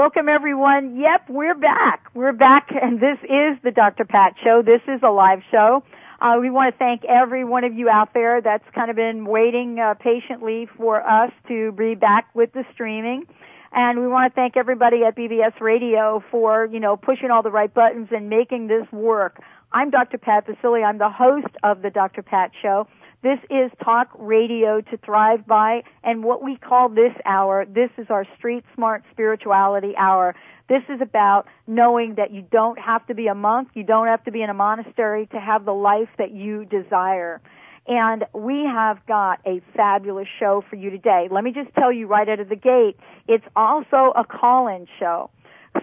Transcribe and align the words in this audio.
welcome 0.00 0.30
everyone. 0.30 0.96
Yep, 0.96 1.28
we're 1.28 1.54
back. 1.54 2.06
We're 2.14 2.32
back 2.32 2.70
and 2.82 2.98
this 2.98 3.18
is 3.24 3.62
the 3.62 3.70
Dr. 3.70 4.06
Pat 4.06 4.32
Show. 4.42 4.62
This 4.64 4.80
is 4.88 5.02
a 5.02 5.10
live 5.10 5.40
show. 5.50 5.82
Uh, 6.22 6.36
we 6.40 6.48
want 6.48 6.72
to 6.72 6.78
thank 6.78 7.04
every 7.04 7.44
one 7.44 7.64
of 7.64 7.74
you 7.74 7.90
out 7.90 8.14
there 8.14 8.40
that's 8.40 8.64
kind 8.74 8.88
of 8.88 8.96
been 8.96 9.26
waiting 9.26 9.78
uh, 9.78 9.92
patiently 9.92 10.66
for 10.78 11.06
us 11.06 11.30
to 11.48 11.72
be 11.72 11.96
back 11.96 12.34
with 12.34 12.50
the 12.54 12.64
streaming. 12.72 13.24
And 13.72 14.00
we 14.00 14.08
want 14.08 14.32
to 14.32 14.34
thank 14.34 14.56
everybody 14.56 15.04
at 15.06 15.18
BBS 15.18 15.60
Radio 15.60 16.24
for, 16.30 16.64
you 16.64 16.80
know, 16.80 16.96
pushing 16.96 17.30
all 17.30 17.42
the 17.42 17.50
right 17.50 17.72
buttons 17.72 18.08
and 18.10 18.30
making 18.30 18.68
this 18.68 18.90
work. 18.90 19.42
I'm 19.70 19.90
Dr. 19.90 20.16
Pat 20.16 20.46
Baccili. 20.46 20.82
I'm 20.82 20.96
the 20.96 21.10
host 21.10 21.54
of 21.62 21.82
the 21.82 21.90
Dr. 21.90 22.22
Pat 22.22 22.52
Show. 22.62 22.88
This 23.22 23.38
is 23.50 23.70
talk 23.84 24.08
radio 24.18 24.80
to 24.80 24.96
thrive 24.96 25.46
by, 25.46 25.82
and 26.02 26.24
what 26.24 26.42
we 26.42 26.56
call 26.56 26.88
this 26.88 27.12
hour, 27.26 27.66
this 27.66 27.90
is 27.98 28.06
our 28.08 28.24
street 28.38 28.64
smart 28.74 29.04
spirituality 29.12 29.92
hour. 29.94 30.34
This 30.70 30.82
is 30.88 31.02
about 31.02 31.46
knowing 31.66 32.14
that 32.14 32.32
you 32.32 32.40
don't 32.50 32.78
have 32.78 33.06
to 33.08 33.14
be 33.14 33.26
a 33.26 33.34
monk, 33.34 33.68
you 33.74 33.84
don't 33.84 34.06
have 34.06 34.24
to 34.24 34.30
be 34.30 34.40
in 34.40 34.48
a 34.48 34.54
monastery 34.54 35.26
to 35.32 35.38
have 35.38 35.66
the 35.66 35.72
life 35.72 36.08
that 36.16 36.30
you 36.30 36.64
desire. 36.64 37.42
And 37.86 38.24
we 38.32 38.64
have 38.64 39.04
got 39.06 39.40
a 39.46 39.60
fabulous 39.76 40.28
show 40.38 40.64
for 40.70 40.76
you 40.76 40.88
today. 40.88 41.28
Let 41.30 41.44
me 41.44 41.52
just 41.52 41.74
tell 41.74 41.92
you 41.92 42.06
right 42.06 42.26
out 42.26 42.40
of 42.40 42.48
the 42.48 42.56
gate, 42.56 42.96
it's 43.28 43.44
also 43.54 44.14
a 44.16 44.24
call-in 44.24 44.86
show. 44.98 45.28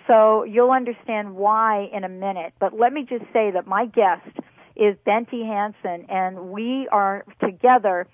So 0.08 0.44
you'll 0.44 0.72
understand 0.72 1.36
why 1.36 1.88
in 1.94 2.04
a 2.04 2.10
minute. 2.10 2.54
But 2.60 2.74
let 2.74 2.94
me 2.94 3.06
just 3.08 3.26
say 3.32 3.52
that 3.52 3.68
my 3.68 3.86
guest 3.86 4.28
is 4.78 4.96
Bente 5.06 5.46
Hansen, 5.46 6.06
and 6.10 6.50
we 6.52 6.88
are 6.92 7.26
together 7.44 8.08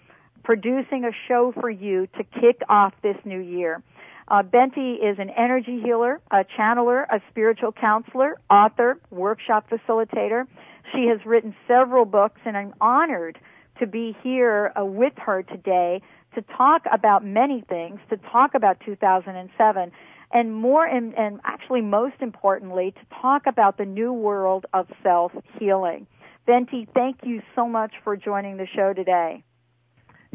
producing 0.43 1.06
a 1.06 1.12
show 1.28 1.54
for 1.60 1.69
you 1.69 2.08
to 2.17 2.23
kick 2.23 2.62
off 2.69 2.93
this 3.02 3.17
new 3.26 3.39
year. 3.39 3.82
Uh, 4.28 4.41
Bente 4.41 4.95
is 4.95 5.19
an 5.19 5.30
energy 5.30 5.82
healer, 5.84 6.21
a 6.32 6.45
channeler, 6.58 7.06
a 7.10 7.21
spiritual 7.30 7.71
counselor, 7.71 8.39
author, 8.49 8.97
workshop 9.12 9.69
facilitator. 9.69 10.47
She 10.93 11.08
has 11.08 11.19
written 11.26 11.56
several 11.67 12.06
books, 12.06 12.39
and 12.45 12.56
I'm 12.56 12.73
honored 12.80 13.38
to 13.80 13.88
be 13.88 14.15
here 14.23 14.71
uh, 14.80 14.86
with 14.86 15.13
her 15.17 15.43
today 15.43 16.02
to 16.36 16.41
talk 16.58 16.84
about 16.91 17.26
many 17.26 17.63
things, 17.67 17.99
to 18.10 18.17
talk 18.17 18.56
about 18.56 18.78
2007, 18.86 19.91
and 20.34 20.54
more, 20.54 20.86
and, 20.86 21.13
and 21.15 21.39
actually 21.43 21.82
most 21.82 22.15
importantly, 22.21 22.91
to 22.91 23.21
talk 23.21 23.43
about 23.45 23.78
the 23.78 23.86
new 23.86 24.12
world 24.12 24.65
of 24.73 24.88
self 25.04 25.32
healing. 25.60 26.08
Bente, 26.47 26.88
thank 26.93 27.17
you 27.23 27.41
so 27.56 27.67
much 27.67 27.93
for 28.03 28.17
joining 28.17 28.58
the 28.58 28.67
show 28.75 28.93
today. 28.93 29.43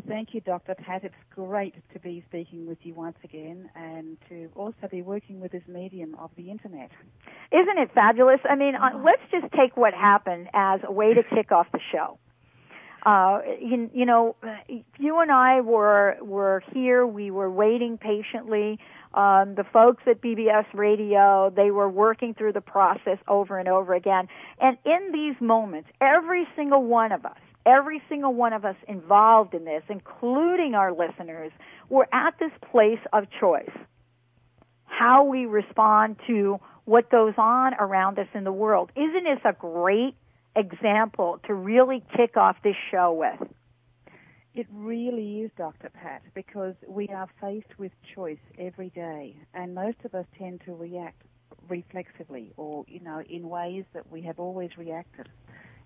Thank 0.06 0.32
you, 0.32 0.40
Dr. 0.40 0.74
Pat. 0.74 1.04
It's 1.04 1.14
great 1.34 1.74
to 1.92 1.98
be 1.98 2.24
speaking 2.28 2.66
with 2.66 2.78
you 2.82 2.94
once 2.94 3.16
again 3.24 3.68
and 3.74 4.16
to 4.30 4.48
also 4.54 4.88
be 4.90 5.02
working 5.02 5.40
with 5.40 5.52
this 5.52 5.62
medium 5.68 6.14
of 6.18 6.30
the 6.36 6.50
internet. 6.50 6.90
Isn't 7.52 7.78
it 7.78 7.90
fabulous? 7.94 8.40
I 8.48 8.54
mean, 8.54 8.74
uh, 8.74 9.02
let's 9.04 9.22
just 9.30 9.52
take 9.52 9.76
what 9.76 9.92
happened 9.92 10.48
as 10.54 10.80
a 10.84 10.92
way 10.92 11.12
to 11.12 11.22
kick 11.22 11.52
off 11.52 11.66
the 11.72 11.80
show. 11.92 12.18
Uh, 13.04 13.40
you, 13.60 13.90
you 13.92 14.06
know, 14.06 14.36
you 14.98 15.20
and 15.20 15.30
I 15.30 15.60
were 15.60 16.16
were 16.20 16.62
here. 16.72 17.06
We 17.06 17.30
were 17.30 17.50
waiting 17.50 17.98
patiently 17.98 18.78
um, 19.14 19.54
the 19.54 19.64
folks 19.72 20.02
at 20.06 20.20
BBS 20.20 20.66
Radio, 20.74 21.52
they 21.54 21.70
were 21.70 21.88
working 21.88 22.34
through 22.34 22.52
the 22.52 22.60
process 22.60 23.18
over 23.26 23.58
and 23.58 23.68
over 23.68 23.94
again. 23.94 24.28
And 24.60 24.76
in 24.84 25.12
these 25.12 25.34
moments, 25.40 25.88
every 26.00 26.46
single 26.56 26.84
one 26.84 27.12
of 27.12 27.24
us, 27.24 27.38
every 27.64 28.02
single 28.08 28.34
one 28.34 28.52
of 28.52 28.64
us 28.64 28.76
involved 28.86 29.54
in 29.54 29.64
this, 29.64 29.82
including 29.88 30.74
our 30.74 30.92
listeners, 30.92 31.52
we're 31.88 32.06
at 32.12 32.38
this 32.38 32.52
place 32.70 33.00
of 33.12 33.24
choice. 33.40 33.70
How 34.84 35.24
we 35.24 35.46
respond 35.46 36.16
to 36.26 36.58
what 36.84 37.10
goes 37.10 37.34
on 37.36 37.74
around 37.74 38.18
us 38.18 38.28
in 38.34 38.44
the 38.44 38.52
world. 38.52 38.90
Isn't 38.96 39.24
this 39.24 39.40
a 39.44 39.52
great 39.52 40.14
example 40.56 41.38
to 41.46 41.54
really 41.54 42.02
kick 42.16 42.36
off 42.36 42.56
this 42.64 42.76
show 42.90 43.12
with? 43.12 43.48
It 44.58 44.66
really 44.74 45.42
is, 45.42 45.52
Dr. 45.56 45.88
Pat, 45.88 46.20
because 46.34 46.74
we 46.88 47.06
are 47.10 47.28
faced 47.40 47.78
with 47.78 47.92
choice 48.12 48.40
every 48.58 48.88
day, 48.90 49.36
and 49.54 49.72
most 49.72 49.98
of 50.04 50.16
us 50.16 50.26
tend 50.36 50.62
to 50.64 50.74
react 50.74 51.22
reflexively 51.68 52.52
or, 52.56 52.84
you 52.88 52.98
know, 52.98 53.22
in 53.30 53.48
ways 53.48 53.84
that 53.94 54.10
we 54.10 54.20
have 54.22 54.40
always 54.40 54.70
reacted. 54.76 55.28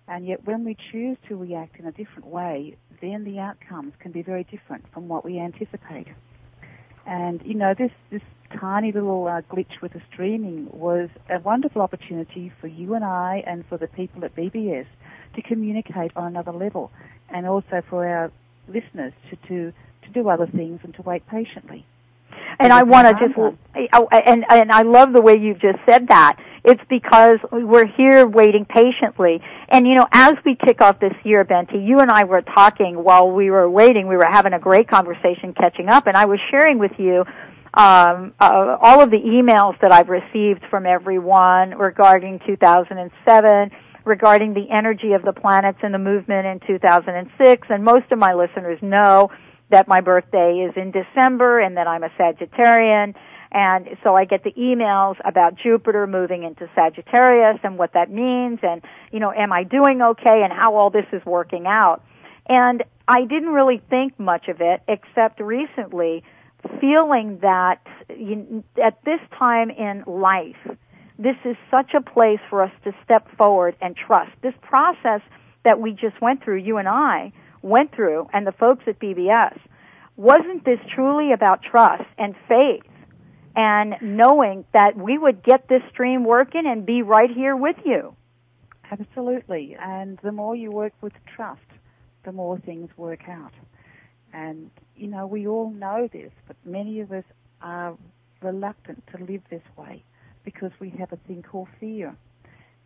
And 0.07 0.25
yet 0.25 0.47
when 0.47 0.65
we 0.65 0.75
choose 0.91 1.17
to 1.29 1.35
react 1.35 1.77
in 1.77 1.85
a 1.85 1.91
different 1.91 2.25
way, 2.25 2.75
then 2.99 3.25
the 3.25 3.37
outcomes 3.37 3.93
can 3.99 4.11
be 4.11 4.23
very 4.23 4.43
different 4.43 4.85
from 4.91 5.07
what 5.07 5.23
we 5.23 5.37
anticipate. 5.37 6.07
And, 7.05 7.43
you 7.45 7.53
know, 7.53 7.75
this, 7.77 7.91
this 8.09 8.23
tiny 8.59 8.91
little 8.91 9.27
uh, 9.27 9.41
glitch 9.53 9.83
with 9.83 9.93
the 9.93 10.01
streaming 10.11 10.67
was 10.71 11.09
a 11.29 11.39
wonderful 11.39 11.83
opportunity 11.83 12.51
for 12.59 12.65
you 12.65 12.95
and 12.95 13.05
I 13.05 13.43
and 13.45 13.65
for 13.69 13.77
the 13.77 13.85
people 13.85 14.25
at 14.25 14.35
BBS 14.35 14.87
to 15.35 15.43
communicate 15.43 16.11
on 16.15 16.25
another 16.25 16.53
level 16.53 16.91
and 17.29 17.47
also 17.47 17.83
for 17.87 18.07
our 18.07 18.31
listeners 18.67 19.13
to, 19.29 19.35
to, 19.47 19.73
to 20.03 20.09
do 20.13 20.29
other 20.29 20.47
things 20.47 20.79
and 20.83 20.93
to 20.95 21.01
wait 21.01 21.25
patiently. 21.27 21.85
And 22.59 22.71
I 22.71 22.83
want 22.83 23.07
to 23.07 23.25
just, 23.25 23.37
oh, 23.37 24.07
and, 24.11 24.45
and 24.49 24.71
I 24.71 24.83
love 24.83 25.13
the 25.13 25.21
way 25.21 25.37
you've 25.37 25.59
just 25.59 25.79
said 25.87 26.07
that. 26.09 26.37
It's 26.63 26.81
because 26.89 27.37
we're 27.51 27.87
here 27.87 28.25
waiting 28.25 28.65
patiently. 28.65 29.41
And 29.69 29.85
you 29.85 29.95
know, 29.95 30.07
as 30.11 30.33
we 30.45 30.55
kick 30.55 30.81
off 30.81 30.99
this 30.99 31.13
year, 31.23 31.43
Bente, 31.43 31.85
you 31.85 31.99
and 31.99 32.09
I 32.09 32.23
were 32.23 32.41
talking 32.41 33.03
while 33.03 33.29
we 33.29 33.51
were 33.51 33.69
waiting. 33.69 34.07
We 34.07 34.15
were 34.15 34.29
having 34.29 34.53
a 34.53 34.59
great 34.59 34.87
conversation 34.87 35.53
catching 35.53 35.89
up 35.89 36.07
and 36.07 36.15
I 36.15 36.25
was 36.25 36.39
sharing 36.51 36.79
with 36.79 36.93
you 36.97 37.25
um, 37.73 38.33
uh, 38.39 38.77
all 38.79 39.01
of 39.01 39.09
the 39.09 39.17
emails 39.17 39.79
that 39.81 39.91
I've 39.91 40.09
received 40.09 40.61
from 40.69 40.85
everyone 40.85 41.71
regarding 41.71 42.39
2007 42.45 43.71
regarding 44.05 44.53
the 44.53 44.69
energy 44.69 45.13
of 45.13 45.23
the 45.23 45.33
planets 45.33 45.79
and 45.81 45.93
the 45.93 45.99
movement 45.99 46.45
in 46.45 46.59
2006. 46.67 47.67
And 47.69 47.83
most 47.83 48.11
of 48.11 48.19
my 48.19 48.33
listeners 48.33 48.79
know 48.81 49.29
that 49.69 49.87
my 49.87 50.01
birthday 50.01 50.67
is 50.69 50.73
in 50.75 50.91
December 50.91 51.59
and 51.59 51.77
that 51.77 51.87
I'm 51.87 52.03
a 52.03 52.09
Sagittarian. 52.09 53.15
And 53.51 53.87
so 54.03 54.15
I 54.15 54.25
get 54.25 54.43
the 54.43 54.51
emails 54.51 55.15
about 55.23 55.55
Jupiter 55.55 56.07
moving 56.07 56.43
into 56.43 56.69
Sagittarius 56.75 57.59
and 57.63 57.77
what 57.77 57.93
that 57.93 58.09
means 58.09 58.59
and, 58.63 58.81
you 59.11 59.19
know, 59.19 59.31
am 59.31 59.53
I 59.53 59.63
doing 59.63 60.01
okay 60.01 60.41
and 60.43 60.51
how 60.51 60.75
all 60.75 60.89
this 60.89 61.05
is 61.13 61.23
working 61.25 61.65
out. 61.67 62.03
And 62.49 62.83
I 63.07 63.21
didn't 63.21 63.49
really 63.49 63.81
think 63.89 64.19
much 64.19 64.47
of 64.47 64.57
it 64.59 64.81
except 64.87 65.39
recently 65.39 66.23
feeling 66.79 67.39
that 67.41 67.81
you, 68.09 68.63
at 68.83 69.03
this 69.05 69.19
time 69.37 69.69
in 69.69 70.03
life, 70.07 70.77
this 71.17 71.35
is 71.45 71.55
such 71.69 71.93
a 71.93 72.01
place 72.01 72.39
for 72.49 72.63
us 72.63 72.71
to 72.83 72.91
step 73.03 73.27
forward 73.37 73.75
and 73.81 73.95
trust. 73.95 74.31
This 74.41 74.53
process 74.61 75.21
that 75.63 75.79
we 75.79 75.91
just 75.91 76.19
went 76.21 76.43
through, 76.43 76.57
you 76.57 76.77
and 76.77 76.87
I 76.87 77.31
went 77.61 77.95
through, 77.95 78.27
and 78.33 78.45
the 78.45 78.51
folks 78.51 78.83
at 78.87 78.99
BBS, 78.99 79.57
wasn't 80.15 80.65
this 80.65 80.79
truly 80.93 81.31
about 81.31 81.61
trust 81.63 82.03
and 82.17 82.35
faith 82.47 82.83
and 83.55 83.95
knowing 84.01 84.65
that 84.73 84.97
we 84.97 85.17
would 85.17 85.43
get 85.43 85.67
this 85.67 85.81
stream 85.91 86.23
working 86.23 86.63
and 86.65 86.85
be 86.85 87.01
right 87.01 87.29
here 87.29 87.55
with 87.55 87.77
you? 87.85 88.15
Absolutely. 88.91 89.75
And 89.79 90.19
the 90.23 90.31
more 90.31 90.55
you 90.55 90.71
work 90.71 90.93
with 91.01 91.13
trust, 91.35 91.61
the 92.25 92.31
more 92.31 92.59
things 92.59 92.89
work 92.97 93.21
out. 93.29 93.53
And, 94.33 94.71
you 94.95 95.07
know, 95.07 95.27
we 95.27 95.47
all 95.47 95.69
know 95.71 96.09
this, 96.11 96.31
but 96.47 96.57
many 96.65 96.99
of 96.99 97.11
us 97.11 97.23
are 97.61 97.95
reluctant 98.41 99.03
to 99.15 99.23
live 99.23 99.41
this 99.49 99.61
way 99.77 100.03
because 100.43 100.71
we 100.79 100.89
have 100.99 101.11
a 101.11 101.17
thing 101.27 101.43
called 101.43 101.67
fear. 101.79 102.15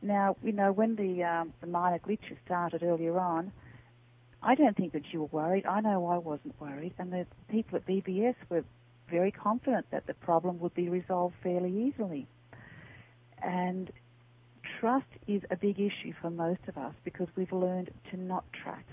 Now, 0.02 0.36
you 0.44 0.52
know, 0.52 0.72
when 0.72 0.96
the, 0.96 1.24
um, 1.24 1.54
the 1.62 1.68
minor 1.68 2.00
glitches 2.00 2.38
started 2.46 2.84
earlier 2.84 3.20
on, 3.20 3.52
I 4.44 4.56
don't 4.56 4.78
think 4.78 4.94
that 4.94 5.04
you 5.12 5.22
were 5.22 5.28
worried. 5.28 5.66
I 5.66 5.82
know 5.82 6.06
I 6.08 6.18
wasn't 6.18 6.60
worried, 6.60 6.94
and 7.00 7.12
the 7.12 7.26
people 7.50 7.78
at 7.78 7.88
BBS 7.88 8.36
were 8.50 8.64
very 9.10 9.32
confident 9.32 9.88
that 9.92 10.06
the 10.06 10.14
problem 10.14 10.60
would 10.60 10.74
be 10.74 10.90
resolved 10.90 11.36
fairly 11.42 11.72
easily. 11.88 12.28
And 13.42 13.92
trust 14.80 15.08
is 15.28 15.42
a 15.50 15.56
big 15.56 15.80
issue 15.80 16.14
for 16.22 16.30
most 16.30 16.60
of 16.68 16.78
us 16.78 16.94
because 17.04 17.28
we've 17.36 17.52
learned 17.52 17.90
to 18.12 18.18
not 18.18 18.44
trust. 18.64 18.84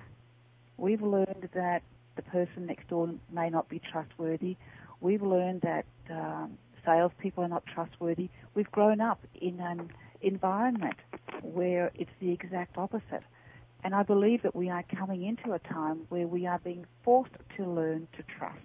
We've 0.76 1.02
learned 1.02 1.48
that 1.54 1.82
the 2.16 2.22
person 2.22 2.66
next 2.66 2.88
door 2.88 3.10
may 3.30 3.50
not 3.50 3.68
be 3.68 3.80
trustworthy. 3.92 4.56
We've 5.00 5.22
learned 5.22 5.62
that 5.62 5.84
um, 6.10 6.58
salespeople 6.84 7.44
are 7.44 7.48
not 7.48 7.64
trustworthy. 7.66 8.28
We've 8.54 8.70
grown 8.70 9.00
up 9.00 9.20
in 9.40 9.60
an 9.60 9.90
environment 10.20 10.96
where 11.42 11.90
it's 11.94 12.10
the 12.20 12.32
exact 12.32 12.78
opposite. 12.78 13.22
And 13.82 13.94
I 13.94 14.02
believe 14.02 14.42
that 14.42 14.56
we 14.56 14.70
are 14.70 14.82
coming 14.98 15.24
into 15.24 15.52
a 15.52 15.58
time 15.58 16.06
where 16.08 16.26
we 16.26 16.46
are 16.46 16.58
being 16.58 16.86
forced 17.04 17.34
to 17.56 17.64
learn 17.64 18.08
to 18.16 18.22
trust. 18.38 18.58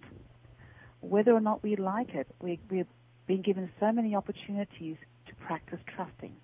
Whether 1.01 1.33
or 1.33 1.41
not 1.41 1.61
we 1.61 1.75
like 1.75 2.13
it, 2.13 2.27
we, 2.41 2.59
we've 2.69 2.87
been 3.27 3.41
given 3.41 3.69
so 3.79 3.91
many 3.91 4.15
opportunities 4.15 4.95
to 5.27 5.35
practice 5.45 5.79
trusting. 5.95 6.35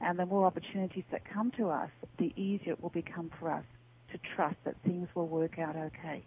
And 0.00 0.18
the 0.18 0.26
more 0.26 0.46
opportunities 0.46 1.04
that 1.10 1.22
come 1.32 1.52
to 1.52 1.70
us, 1.70 1.90
the 2.18 2.32
easier 2.36 2.72
it 2.72 2.82
will 2.82 2.90
become 2.90 3.30
for 3.38 3.50
us 3.50 3.64
to 4.12 4.18
trust 4.36 4.56
that 4.64 4.74
things 4.84 5.08
will 5.14 5.28
work 5.28 5.58
out 5.58 5.76
okay. 5.76 6.24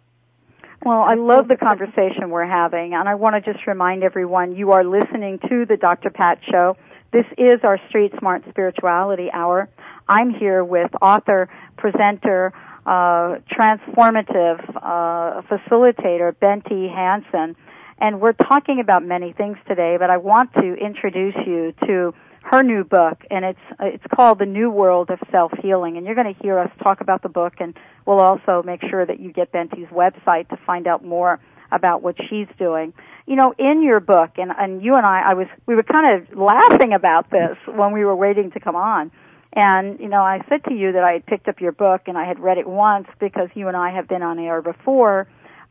Well, 0.84 1.00
I 1.00 1.14
love 1.14 1.48
the 1.48 1.56
conversation 1.56 2.30
we're 2.30 2.46
having, 2.46 2.94
and 2.94 3.08
I 3.08 3.14
want 3.14 3.34
to 3.34 3.52
just 3.52 3.66
remind 3.66 4.04
everyone 4.04 4.54
you 4.54 4.72
are 4.72 4.84
listening 4.84 5.38
to 5.48 5.64
the 5.66 5.76
Dr. 5.76 6.10
Pat 6.10 6.38
Show. 6.48 6.76
This 7.12 7.24
is 7.38 7.60
our 7.64 7.80
Street 7.88 8.12
Smart 8.18 8.44
Spirituality 8.50 9.28
Hour. 9.32 9.68
I'm 10.08 10.30
here 10.30 10.62
with 10.62 10.90
author, 11.02 11.48
presenter, 11.76 12.52
uh, 12.84 13.36
transformative 13.50 14.60
uh, 14.76 15.42
facilitator 15.50 16.32
Bente 16.34 16.94
Hansen, 16.94 17.56
and 17.98 18.20
we're 18.20 18.34
talking 18.34 18.78
about 18.80 19.04
many 19.04 19.32
things 19.32 19.56
today. 19.66 19.96
But 19.98 20.10
I 20.10 20.18
want 20.18 20.52
to 20.54 20.74
introduce 20.74 21.34
you 21.46 21.72
to 21.86 22.14
her 22.50 22.62
new 22.62 22.84
book, 22.84 23.22
and 23.30 23.44
it's 23.44 23.58
it's 23.80 24.04
called 24.14 24.38
The 24.38 24.46
New 24.46 24.70
World 24.70 25.10
of 25.10 25.18
Self 25.32 25.52
Healing. 25.62 25.96
And 25.96 26.06
you're 26.06 26.14
going 26.14 26.32
to 26.32 26.42
hear 26.42 26.58
us 26.58 26.70
talk 26.82 27.00
about 27.00 27.22
the 27.22 27.28
book, 27.28 27.54
and 27.58 27.76
we'll 28.06 28.20
also 28.20 28.62
make 28.64 28.80
sure 28.88 29.04
that 29.04 29.18
you 29.18 29.32
get 29.32 29.50
Bente's 29.50 29.88
website 29.88 30.48
to 30.50 30.56
find 30.64 30.86
out 30.86 31.04
more 31.04 31.40
about 31.72 32.02
what 32.02 32.14
she's 32.28 32.46
doing. 32.56 32.92
You 33.26 33.34
know, 33.34 33.52
in 33.58 33.82
your 33.82 33.98
book, 33.98 34.30
and 34.36 34.52
and 34.56 34.80
you 34.80 34.94
and 34.94 35.04
I, 35.04 35.30
I 35.30 35.34
was 35.34 35.48
we 35.66 35.74
were 35.74 35.82
kind 35.82 36.14
of 36.14 36.38
laughing 36.38 36.92
about 36.92 37.30
this 37.30 37.56
when 37.66 37.92
we 37.92 38.04
were 38.04 38.16
waiting 38.16 38.52
to 38.52 38.60
come 38.60 38.76
on. 38.76 39.10
And, 39.52 39.98
you 40.00 40.08
know, 40.08 40.20
I 40.20 40.44
said 40.50 40.64
to 40.64 40.74
you 40.74 40.92
that 40.92 41.02
I 41.02 41.12
had 41.12 41.24
picked 41.24 41.48
up 41.48 41.62
your 41.62 41.72
book 41.72 42.02
and 42.08 42.18
I 42.18 42.26
had 42.26 42.38
read 42.38 42.58
it 42.58 42.66
once 42.66 43.06
because 43.18 43.48
you 43.54 43.68
and 43.68 43.76
I 43.76 43.90
have 43.90 44.06
been 44.06 44.22
on 44.22 44.38
air 44.38 44.60
before, 44.60 45.28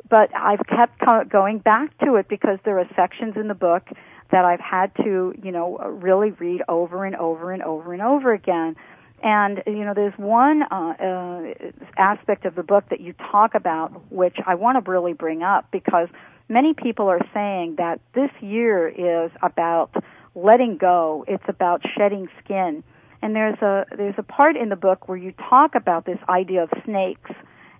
but 0.10 0.36
I've 0.36 0.66
kept 0.68 1.30
going 1.30 1.60
back 1.60 1.96
to 2.00 2.16
it 2.16 2.28
because 2.28 2.58
there 2.66 2.80
are 2.80 2.90
sections 2.96 3.36
in 3.36 3.48
the 3.48 3.54
book 3.54 3.84
that 4.32 4.46
I've 4.46 4.60
had 4.60 4.96
to, 5.04 5.34
you 5.42 5.52
know, 5.52 5.78
really 5.78 6.32
read 6.32 6.62
over 6.68 7.06
and 7.06 7.16
over 7.16 7.52
and 7.52 7.62
over 7.64 7.94
and 7.94 8.02
over 8.02 8.34
again. 8.34 8.76
And 9.24 9.64
you 9.66 9.86
know, 9.86 9.94
there's 9.94 10.18
one 10.18 10.64
uh, 10.64 10.94
uh, 11.00 11.54
aspect 11.98 12.46
of 12.46 12.56
the 12.56 12.64
book 12.64 12.86
that 12.90 13.00
you 13.00 13.14
talk 13.32 13.56
about, 13.56 14.12
which 14.12 14.36
I 14.46 14.56
want 14.56 14.84
to 14.84 14.92
really 14.92 15.14
bring 15.14 15.42
up 15.42 15.68
because 15.72 16.10
many 16.50 16.74
people 16.74 17.08
are 17.08 17.22
saying 17.34 17.76
that 17.78 18.02
this 18.14 18.30
year 18.42 18.88
is 18.88 19.32
about 19.42 19.92
letting 20.36 20.78
go. 20.78 21.24
It's 21.28 21.44
about 21.48 21.82
shedding 21.98 22.28
skin. 22.44 22.84
And 23.22 23.36
there's 23.36 23.60
a 23.62 23.86
there's 23.96 24.16
a 24.18 24.24
part 24.24 24.58
in 24.58 24.70
the 24.70 24.76
book 24.76 25.08
where 25.08 25.18
you 25.18 25.34
talk 25.50 25.76
about 25.76 26.06
this 26.06 26.20
idea 26.30 26.64
of 26.64 26.70
snakes 26.84 27.32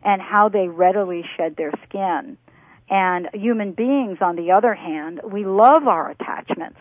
and 0.04 0.22
how 0.22 0.50
they 0.50 0.68
readily 0.68 1.24
shed 1.36 1.56
their 1.58 1.72
skin. 1.88 2.38
And 2.90 3.30
human 3.34 3.72
beings, 3.72 4.20
on 4.22 4.36
the 4.36 4.52
other 4.52 4.74
hand, 4.74 5.22
we 5.24 5.44
love 5.44 5.88
our 5.88 6.12
attachments. 6.12 6.78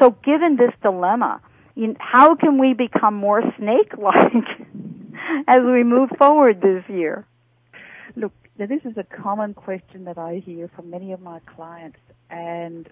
So 0.00 0.10
given 0.10 0.56
this 0.56 0.72
dilemma, 0.82 1.40
how 1.98 2.34
can 2.34 2.58
we 2.58 2.74
become 2.74 3.14
more 3.14 3.42
snake-like 3.58 4.32
as 5.48 5.58
we 5.64 5.82
move 5.82 6.10
forward 6.18 6.60
this 6.60 6.84
year? 6.88 7.26
Look, 8.14 8.32
this 8.58 8.70
is 8.84 8.96
a 8.96 9.04
common 9.04 9.54
question 9.54 10.04
that 10.04 10.18
I 10.18 10.42
hear 10.44 10.68
from 10.74 10.90
many 10.90 11.12
of 11.12 11.20
my 11.20 11.40
clients, 11.40 11.98
and 12.30 12.88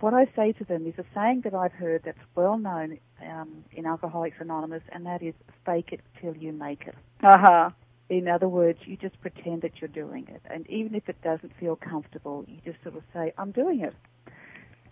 what 0.00 0.14
I 0.14 0.26
say 0.36 0.52
to 0.52 0.64
them 0.64 0.86
is 0.86 0.94
a 0.98 1.04
saying 1.14 1.42
that 1.42 1.54
I've 1.54 1.72
heard 1.72 2.02
that's 2.04 2.18
well 2.34 2.58
known 2.58 2.98
um, 3.22 3.64
in 3.72 3.86
Alcoholics 3.86 4.36
Anonymous, 4.40 4.82
and 4.90 5.06
that 5.06 5.22
is 5.22 5.34
fake 5.64 5.90
it 5.92 6.00
till 6.20 6.36
you 6.36 6.52
make 6.52 6.86
it. 6.86 6.94
Uh 7.22 7.38
huh. 7.38 7.70
In 8.08 8.28
other 8.28 8.48
words, 8.48 8.78
you 8.86 8.96
just 8.96 9.20
pretend 9.20 9.62
that 9.62 9.80
you're 9.80 9.88
doing 9.88 10.26
it. 10.28 10.42
And 10.48 10.68
even 10.70 10.94
if 10.94 11.08
it 11.08 11.20
doesn't 11.22 11.52
feel 11.58 11.76
comfortable, 11.76 12.44
you 12.46 12.58
just 12.64 12.82
sort 12.82 12.96
of 12.96 13.02
say, 13.12 13.32
I'm 13.36 13.50
doing 13.50 13.80
it. 13.80 13.94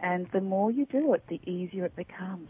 And 0.01 0.27
the 0.33 0.41
more 0.41 0.71
you 0.71 0.87
do 0.87 1.15
it, 1.15 1.25
the 1.29 1.41
easier 1.49 1.85
it 1.85 1.95
becomes. 1.95 2.49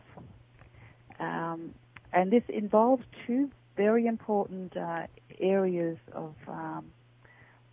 Um, 1.20 1.74
and 2.12 2.30
this 2.30 2.42
involves 2.48 3.04
two 3.26 3.50
very 3.76 4.06
important 4.06 4.76
uh, 4.76 5.06
areas 5.40 5.98
of 6.12 6.34
um, 6.48 6.86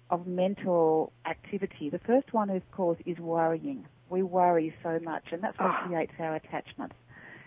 of 0.09 0.27
mental 0.27 1.13
activity. 1.25 1.89
The 1.89 1.99
first 1.99 2.33
one, 2.33 2.49
of 2.49 2.69
course, 2.71 2.97
is 3.05 3.17
worrying. 3.17 3.85
We 4.09 4.23
worry 4.23 4.75
so 4.83 4.99
much, 5.01 5.23
and 5.31 5.41
that's 5.41 5.57
what 5.57 5.71
oh. 5.71 5.87
creates 5.87 6.11
our 6.19 6.35
attachments. 6.35 6.95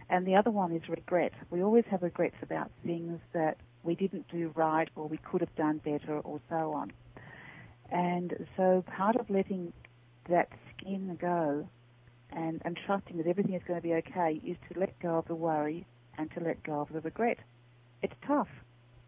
And 0.09 0.27
the 0.27 0.35
other 0.35 0.51
one 0.51 0.73
is 0.73 0.83
regret. 0.89 1.33
We 1.51 1.63
always 1.63 1.85
have 1.91 2.03
regrets 2.03 2.37
about 2.43 2.71
things 2.85 3.21
that 3.35 3.59
we 3.85 3.95
didn't 3.95 4.27
do 4.29 4.51
right 4.55 4.89
or 4.97 5.07
we 5.07 5.19
could 5.19 5.41
have 5.41 5.55
done 5.57 5.79
better 5.85 6.19
or 6.21 6.41
so 6.49 6.73
on. 6.73 6.93
And 7.91 8.35
so 8.57 8.85
part 8.97 9.17
of 9.17 9.29
letting 9.31 9.73
that 10.29 10.49
skin 10.77 11.17
go 11.21 11.69
and, 12.33 12.61
and 12.65 12.79
trusting 12.87 13.19
that 13.19 13.27
everything 13.27 13.55
is 13.55 13.63
going 13.67 13.81
to 13.81 13.87
be 13.87 13.95
okay 13.95 14.41
is 14.45 14.57
to 14.73 14.81
let 14.81 14.99
go 15.01 15.19
of 15.19 15.27
the 15.29 15.35
worry 15.35 15.87
and 16.19 16.31
to 16.33 16.41
let 16.41 16.63
go 16.63 16.81
of 16.81 16.89
the 16.93 17.01
regret. 17.01 17.39
It's 18.03 18.15
tough. 18.27 18.49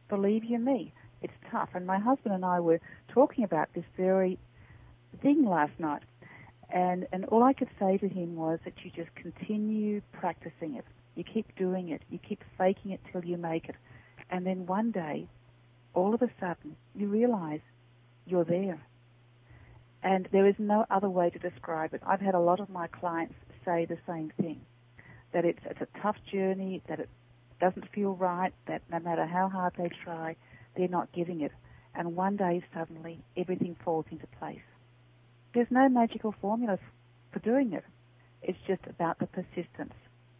Believe 0.08 0.44
you 0.44 0.58
me, 0.58 0.92
it's 1.22 1.32
tough. 1.50 1.70
And 1.74 1.86
my 1.86 1.98
husband 1.98 2.34
and 2.34 2.44
I 2.44 2.60
were 2.60 2.80
talking 3.08 3.44
about 3.44 3.68
this 3.74 3.84
very 3.96 4.38
thing 5.22 5.44
last 5.44 5.72
night. 5.78 6.02
And, 6.72 7.06
and 7.12 7.24
all 7.26 7.42
I 7.42 7.52
could 7.52 7.68
say 7.78 7.96
to 7.98 8.08
him 8.08 8.36
was 8.36 8.58
that 8.64 8.74
you 8.84 8.90
just 8.90 9.14
continue 9.14 10.02
practicing 10.12 10.74
it. 10.76 10.84
You 11.14 11.24
keep 11.24 11.56
doing 11.56 11.88
it. 11.88 12.02
You 12.10 12.18
keep 12.18 12.42
faking 12.58 12.90
it 12.90 13.00
till 13.10 13.24
you 13.24 13.36
make 13.36 13.68
it. 13.68 13.76
And 14.30 14.46
then 14.46 14.66
one 14.66 14.90
day, 14.90 15.28
all 15.94 16.14
of 16.14 16.22
a 16.22 16.30
sudden, 16.40 16.76
you 16.94 17.08
realize 17.08 17.60
you're 18.26 18.44
there. 18.44 18.80
And 20.02 20.28
there 20.32 20.46
is 20.46 20.54
no 20.58 20.84
other 20.90 21.08
way 21.08 21.30
to 21.30 21.38
describe 21.38 21.94
it. 21.94 22.02
I've 22.06 22.20
had 22.20 22.34
a 22.34 22.40
lot 22.40 22.60
of 22.60 22.68
my 22.68 22.86
clients 22.86 23.34
say 23.64 23.84
the 23.84 23.98
same 24.06 24.32
thing 24.40 24.60
that 25.32 25.44
it's, 25.44 25.58
it's 25.64 25.80
a 25.80 26.00
tough 26.00 26.16
journey, 26.32 26.82
that 26.88 27.00
it 27.00 27.08
doesn't 27.60 27.90
feel 27.92 28.14
right, 28.14 28.52
that 28.68 28.82
no 28.90 29.00
matter 29.00 29.26
how 29.26 29.48
hard 29.48 29.74
they 29.76 29.90
try, 30.04 30.36
they're 30.76 30.88
not 30.88 31.12
getting 31.12 31.40
it. 31.40 31.52
And 31.94 32.14
one 32.14 32.36
day, 32.36 32.62
suddenly, 32.74 33.20
everything 33.36 33.76
falls 33.84 34.04
into 34.10 34.26
place. 34.38 34.60
There's 35.54 35.70
no 35.70 35.88
magical 35.88 36.34
formula 36.40 36.78
for 37.32 37.38
doing 37.40 37.72
it. 37.72 37.84
It's 38.42 38.58
just 38.66 38.82
about 38.86 39.18
the 39.18 39.26
persistence, 39.26 39.94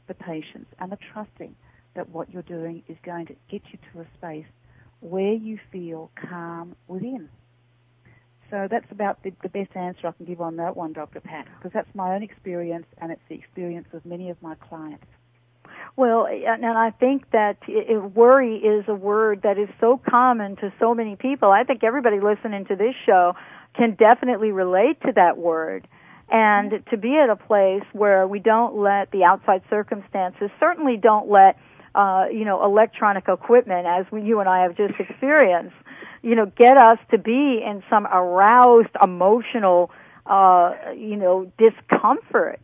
the 0.06 0.14
patience, 0.14 0.66
and 0.78 0.92
the 0.92 0.98
trusting 1.12 1.56
that 1.96 2.08
what 2.10 2.30
you're 2.30 2.42
doing 2.42 2.82
is 2.88 2.96
going 3.04 3.26
to 3.26 3.34
get 3.50 3.62
you 3.72 3.78
to 3.92 4.00
a 4.00 4.06
space 4.16 4.46
where 5.00 5.32
you 5.34 5.58
feel 5.72 6.10
calm 6.28 6.76
within. 6.88 7.28
So 8.50 8.68
that's 8.70 8.86
about 8.90 9.22
the, 9.24 9.32
the, 9.42 9.48
best 9.48 9.74
answer 9.74 10.06
I 10.06 10.12
can 10.12 10.24
give 10.24 10.40
on 10.40 10.56
that 10.56 10.76
one, 10.76 10.92
Dr. 10.92 11.20
Pat, 11.20 11.48
because 11.58 11.72
that's 11.74 11.92
my 11.94 12.14
own 12.14 12.22
experience 12.22 12.86
and 12.98 13.10
it's 13.10 13.20
the 13.28 13.34
experience 13.34 13.88
of 13.92 14.06
many 14.06 14.30
of 14.30 14.40
my 14.40 14.54
clients. 14.54 15.04
Well, 15.96 16.26
and 16.26 16.64
I 16.64 16.90
think 16.90 17.30
that 17.32 17.56
it, 17.66 18.14
worry 18.14 18.56
is 18.56 18.84
a 18.86 18.94
word 18.94 19.40
that 19.42 19.58
is 19.58 19.68
so 19.80 20.00
common 20.08 20.56
to 20.56 20.72
so 20.78 20.94
many 20.94 21.16
people. 21.16 21.50
I 21.50 21.64
think 21.64 21.82
everybody 21.82 22.20
listening 22.20 22.66
to 22.66 22.76
this 22.76 22.94
show 23.04 23.34
can 23.74 23.94
definitely 23.94 24.52
relate 24.52 25.00
to 25.02 25.12
that 25.16 25.38
word. 25.38 25.88
And 26.28 26.84
to 26.90 26.96
be 26.96 27.16
at 27.16 27.30
a 27.30 27.36
place 27.36 27.84
where 27.92 28.26
we 28.26 28.40
don't 28.40 28.76
let 28.76 29.10
the 29.10 29.24
outside 29.24 29.62
circumstances, 29.70 30.50
certainly 30.58 30.96
don't 30.96 31.30
let 31.30 31.56
uh, 31.96 32.26
you 32.30 32.44
know, 32.44 32.62
electronic 32.62 33.26
equipment, 33.26 33.86
as 33.86 34.04
we, 34.12 34.22
you 34.22 34.40
and 34.40 34.48
I 34.48 34.62
have 34.64 34.76
just 34.76 34.94
experienced, 35.00 35.74
you 36.22 36.34
know, 36.34 36.44
get 36.44 36.76
us 36.76 36.98
to 37.10 37.18
be 37.18 37.62
in 37.64 37.82
some 37.88 38.06
aroused 38.06 38.94
emotional, 39.02 39.90
uh, 40.26 40.74
you 40.94 41.16
know, 41.16 41.50
discomfort. 41.56 42.60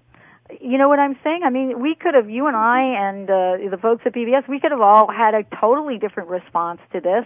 You 0.61 0.77
know 0.77 0.90
what 0.90 0.99
I'm 0.99 1.16
saying? 1.25 1.40
I 1.45 1.51
mean, 1.51 1.81
we 1.81 1.95
could 1.95 2.14
have, 2.14 2.29
you 2.29 2.47
and 2.47 2.55
I 2.55 3.09
and 3.09 3.31
uh, 3.31 3.71
the 3.71 3.79
folks 3.81 4.03
at 4.05 4.12
BBS, 4.12 4.47
we 4.49 4.61
could 4.61 4.71
have 4.71 4.83
all 4.83 5.11
had 5.11 5.35
a 5.35 5.45
totally 5.59 5.97
different 5.97 6.29
response 6.29 6.81
to 6.92 7.01
this. 7.01 7.25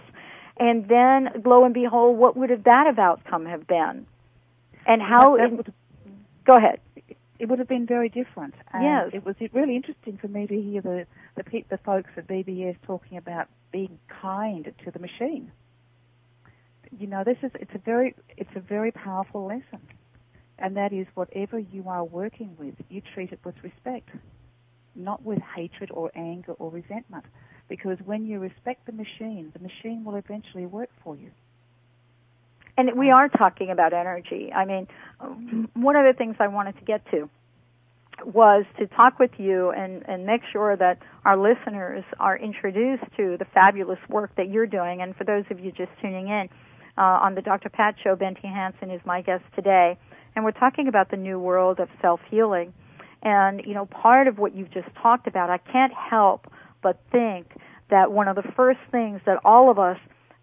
And 0.57 0.87
then, 0.87 1.43
lo 1.43 1.65
and 1.65 1.73
behold, 1.73 2.17
what 2.17 2.37
would 2.37 2.51
have 2.51 2.63
that 2.63 2.97
outcome 2.97 3.45
have 3.45 3.67
been? 3.67 4.07
And 4.85 5.01
how? 5.01 5.35
That, 5.35 5.49
that 5.49 5.57
would, 5.57 5.73
go 6.45 6.55
ahead 6.55 6.79
it 7.39 7.47
would 7.47 7.59
have 7.59 7.67
been 7.67 7.85
very 7.85 8.09
different. 8.09 8.55
And 8.73 8.83
yes. 8.83 9.09
It 9.13 9.25
was 9.25 9.35
really 9.53 9.75
interesting 9.75 10.17
for 10.17 10.27
me 10.27 10.47
to 10.47 10.61
hear 10.61 10.81
the, 10.81 11.05
the, 11.35 11.43
the 11.69 11.77
folks 11.77 12.09
at 12.17 12.27
BBS 12.27 12.77
talking 12.85 13.17
about 13.17 13.47
being 13.71 13.99
kind 14.21 14.71
to 14.85 14.91
the 14.91 14.99
machine. 14.99 15.51
You 16.97 17.07
know, 17.07 17.23
this 17.23 17.37
is, 17.43 17.51
it's 17.55 17.71
a 17.75 17.79
very, 17.79 18.15
it's 18.37 18.55
a 18.55 18.59
very 18.59 18.91
powerful 18.91 19.45
lesson. 19.45 19.85
And 20.59 20.75
that 20.77 20.91
is 20.91 21.05
whatever 21.13 21.59
you 21.59 21.83
are 21.87 22.03
working 22.03 22.55
with, 22.57 22.73
you 22.89 23.01
treat 23.13 23.31
it 23.31 23.39
with 23.45 23.55
respect, 23.61 24.09
not 24.95 25.23
with 25.23 25.39
hatred 25.55 25.91
or 25.93 26.11
anger 26.15 26.53
or 26.53 26.71
resentment. 26.71 27.25
Because 27.69 27.97
when 28.05 28.25
you 28.25 28.39
respect 28.39 28.85
the 28.85 28.93
machine, 28.93 29.51
the 29.53 29.59
machine 29.59 30.03
will 30.03 30.15
eventually 30.15 30.65
work 30.65 30.89
for 31.03 31.15
you. 31.15 31.31
And 32.77 32.97
we 32.97 33.09
are 33.09 33.27
talking 33.27 33.71
about 33.71 33.93
energy. 33.93 34.51
I 34.53 34.65
mean, 34.65 34.87
one 35.73 35.95
of 35.95 36.05
the 36.05 36.13
things 36.15 36.35
I 36.39 36.47
wanted 36.47 36.77
to 36.77 36.85
get 36.85 37.01
to 37.11 37.29
was 38.23 38.65
to 38.79 38.87
talk 38.87 39.19
with 39.19 39.31
you 39.37 39.71
and, 39.71 40.03
and 40.07 40.25
make 40.25 40.41
sure 40.51 40.75
that 40.75 40.99
our 41.25 41.37
listeners 41.37 42.03
are 42.19 42.37
introduced 42.37 43.03
to 43.17 43.35
the 43.37 43.45
fabulous 43.53 43.99
work 44.09 44.35
that 44.37 44.49
you're 44.49 44.67
doing. 44.67 45.01
And 45.01 45.15
for 45.15 45.23
those 45.23 45.43
of 45.49 45.59
you 45.59 45.71
just 45.71 45.91
tuning 46.01 46.27
in 46.27 46.49
uh, 46.97 47.01
on 47.01 47.35
the 47.35 47.41
Dr. 47.41 47.69
Pat 47.69 47.95
Show, 48.03 48.15
Bente 48.15 48.43
Hansen 48.43 48.91
is 48.91 49.01
my 49.05 49.21
guest 49.21 49.43
today. 49.55 49.97
And 50.35 50.45
we're 50.45 50.51
talking 50.51 50.87
about 50.87 51.09
the 51.09 51.17
new 51.17 51.39
world 51.39 51.79
of 51.79 51.89
self 52.01 52.19
healing. 52.29 52.73
And, 53.23 53.61
you 53.65 53.73
know, 53.73 53.87
part 53.87 54.27
of 54.27 54.37
what 54.37 54.55
you've 54.55 54.71
just 54.71 54.87
talked 55.01 55.25
about, 55.27 55.49
I 55.49 55.57
can't 55.57 55.93
help 55.93 56.45
but 56.83 56.99
think 57.11 57.47
that 57.89 58.11
one 58.11 58.27
of 58.27 58.35
the 58.35 58.43
first 58.55 58.79
things 58.91 59.19
that 59.25 59.39
all 59.43 59.71
of 59.71 59.79
us 59.79 59.97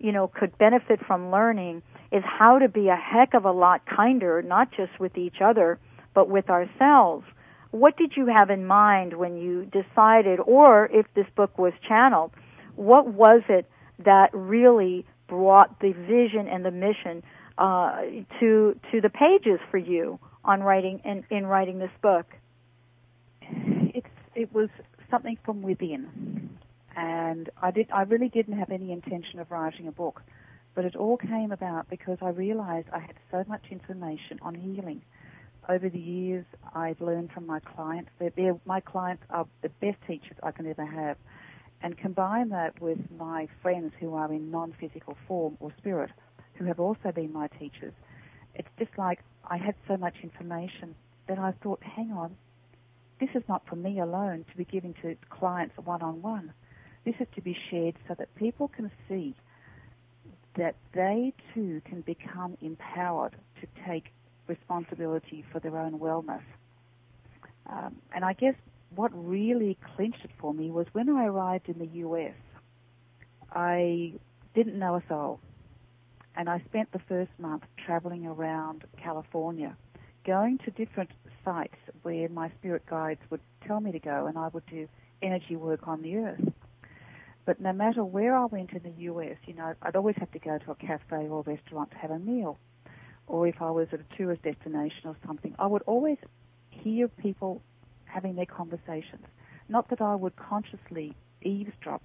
you 0.05 0.13
know, 0.13 0.29
could 0.29 0.57
benefit 0.59 1.01
from 1.07 1.31
learning 1.31 1.83
is 2.15 2.23
how 2.25 2.61
to 2.61 2.69
be 2.69 2.89
a 2.89 2.97
heck 2.97 3.35
of 3.35 3.45
a 3.45 3.51
lot 3.51 3.83
kinder, 3.85 4.41
not 4.41 4.71
just 4.71 5.01
with 5.01 5.19
each 5.19 5.39
other, 5.45 5.81
but 6.15 6.29
with 6.31 6.49
ourselves. 6.49 7.27
What 7.73 7.97
did 7.97 8.13
you 8.17 8.27
have 8.27 8.51
in 8.51 8.65
mind 8.67 9.15
when 9.15 9.37
you 9.37 9.65
decided, 9.65 10.39
or 10.39 10.89
if 10.93 11.07
this 11.15 11.27
book 11.35 11.59
was 11.59 11.73
channeled, 11.89 12.31
what 12.77 13.09
was 13.09 13.43
it 13.49 13.69
that 14.05 14.31
really 14.33 15.05
brought 15.27 15.81
the 15.81 15.91
vision 15.91 16.47
and 16.47 16.65
the 16.65 16.71
mission 16.71 17.25
uh, 17.59 18.03
to 18.39 18.79
to 18.93 19.01
the 19.01 19.11
pages 19.11 19.59
for 19.73 19.79
you 19.79 20.21
on 20.45 20.63
writing 20.63 21.01
in, 21.05 21.25
in 21.37 21.47
writing 21.47 21.81
this 21.81 21.91
book? 22.01 22.27
It's 23.43 24.07
it 24.37 24.55
was 24.55 24.69
something 25.11 25.37
from 25.45 25.63
within, 25.63 26.51
and 26.97 27.51
I 27.61 27.73
did 27.73 27.91
I 27.93 28.03
really 28.03 28.29
didn't 28.29 28.57
have 28.59 28.71
any 28.71 28.93
intention 28.93 29.41
of 29.41 29.51
writing 29.51 29.89
a 29.89 29.93
book, 29.93 30.23
but 30.75 30.85
it 30.85 30.97
all 30.97 31.17
came 31.17 31.53
about 31.53 31.89
because 31.89 32.19
I 32.21 32.31
realized 32.31 32.89
I 32.93 33.01
had 33.01 33.15
so 33.31 33.45
much 33.49 33.65
information 33.71 34.39
on 34.43 34.55
healing. 34.55 35.03
Over 35.69 35.89
the 35.89 35.99
years, 35.99 36.45
I've 36.75 37.01
learned 37.01 37.33
from 37.33 37.47
my 37.47 37.61
clients. 37.61 38.11
They're, 38.19 38.59
my 38.67 38.81
clients 38.81 39.23
are 39.31 39.47
the 39.63 39.71
best 39.81 39.97
teachers 40.07 40.37
I 40.43 40.51
can 40.51 40.67
ever 40.67 40.85
have 40.85 41.17
and 41.83 41.99
combine 41.99 42.49
that 42.49 42.81
with 42.81 42.99
my 43.19 43.47
friends 43.61 43.93
who 44.01 44.15
are 44.15 44.33
in 44.33 44.51
non-physical 44.51 45.17
form 45.29 45.57
or 45.61 45.73
spirit, 45.79 46.11
who 46.55 46.65
have 46.65 46.81
also 46.81 47.13
been 47.15 47.33
my 47.33 47.47
teachers, 47.49 47.93
it's 48.55 48.69
just 48.79 48.93
like 48.97 49.21
I 49.45 49.59
had 49.59 49.75
so 49.87 49.99
much 49.99 50.15
information 50.23 50.95
that 51.29 51.39
I 51.39 51.53
thought, 51.63 51.83
hang 51.83 52.11
on, 52.13 52.37
this 53.21 53.29
is 53.35 53.43
not 53.49 53.63
for 53.69 53.77
me 53.77 54.01
alone 54.01 54.47
to 54.51 54.57
be 54.57 54.65
giving 54.65 54.95
to 55.03 55.17
clients 55.29 55.75
one-on-one. 55.77 56.53
This 57.05 57.15
is 57.21 57.27
to 57.35 57.43
be 57.43 57.57
shared 57.71 57.97
so 58.09 58.15
that 58.19 58.35
people 58.35 58.69
can 58.69 58.91
see 59.09 59.35
that 60.57 60.77
they 60.93 61.33
too 61.53 61.83
can 61.85 62.01
become 62.03 62.57
empowered 62.61 63.35
to 63.61 63.67
take 63.87 64.13
responsibility 64.47 65.45
for 65.53 65.59
their 65.61 65.77
own 65.77 65.99
wellness. 65.99 66.43
Um, 67.67 67.97
and 68.15 68.25
I 68.25 68.35
guess 68.35 68.55
what 68.95 69.11
really 69.15 69.77
clinched 69.97 70.25
it 70.25 70.31
for 70.39 70.53
me 70.55 70.71
was 70.71 70.87
when 70.93 71.09
I 71.09 71.27
arrived 71.27 71.69
in 71.69 71.79
the 71.79 71.99
US, 72.07 72.35
I 73.53 74.13
didn't 74.55 74.79
know 74.79 74.97
a 74.97 75.03
soul. 75.09 75.41
And 76.37 76.49
I 76.49 76.61
spent 76.69 76.93
the 76.93 77.01
first 77.09 77.31
month 77.39 77.63
traveling 77.85 78.27
around 78.27 78.85
California, 78.97 79.77
going 80.27 80.59
to 80.59 80.71
different 80.73 81.11
sites 81.45 81.77
where 82.03 82.29
my 82.29 82.51
spirit 82.59 82.85
guides 82.87 83.21
would 83.31 83.41
tell 83.67 83.81
me 83.81 83.93
to 83.93 84.01
go, 84.01 84.27
and 84.27 84.37
I 84.37 84.49
would 84.49 84.67
do 84.67 84.89
energy 85.23 85.57
work 85.57 85.87
on 85.87 86.03
the 86.03 86.17
earth. 86.17 86.53
But 87.47 87.61
no 87.61 87.73
matter 87.73 88.05
where 88.05 88.37
I 88.37 88.47
went 88.47 88.73
in 88.73 88.83
the 88.83 89.03
US, 89.03 89.37
you 89.47 89.55
know, 89.55 89.75
I'd 89.83 89.97
always 89.97 90.17
have 90.17 90.31
to 90.33 90.39
go 90.39 90.59
to 90.59 90.71
a 90.71 90.75
cafe 90.75 91.29
or 91.29 91.41
a 91.41 91.43
restaurant 91.43 91.91
to 91.91 91.97
have 91.99 92.11
a 92.11 92.19
meal. 92.19 92.59
Or 93.27 93.47
if 93.47 93.61
I 93.61 93.71
was 93.71 93.89
at 93.93 94.01
a 94.01 94.17
tourist 94.17 94.43
destination 94.43 95.07
or 95.07 95.17
something, 95.27 95.55
I 95.59 95.67
would 95.67 95.83
always 95.83 96.19
hear 96.71 97.09
people 97.09 97.63
having 98.05 98.37
their 98.37 98.47
conversations. 98.47 99.27
Not 99.69 99.89
that 99.91 100.01
I 100.01 100.15
would 100.15 100.37
consciously 100.37 101.15
eavesdrop, 101.43 102.03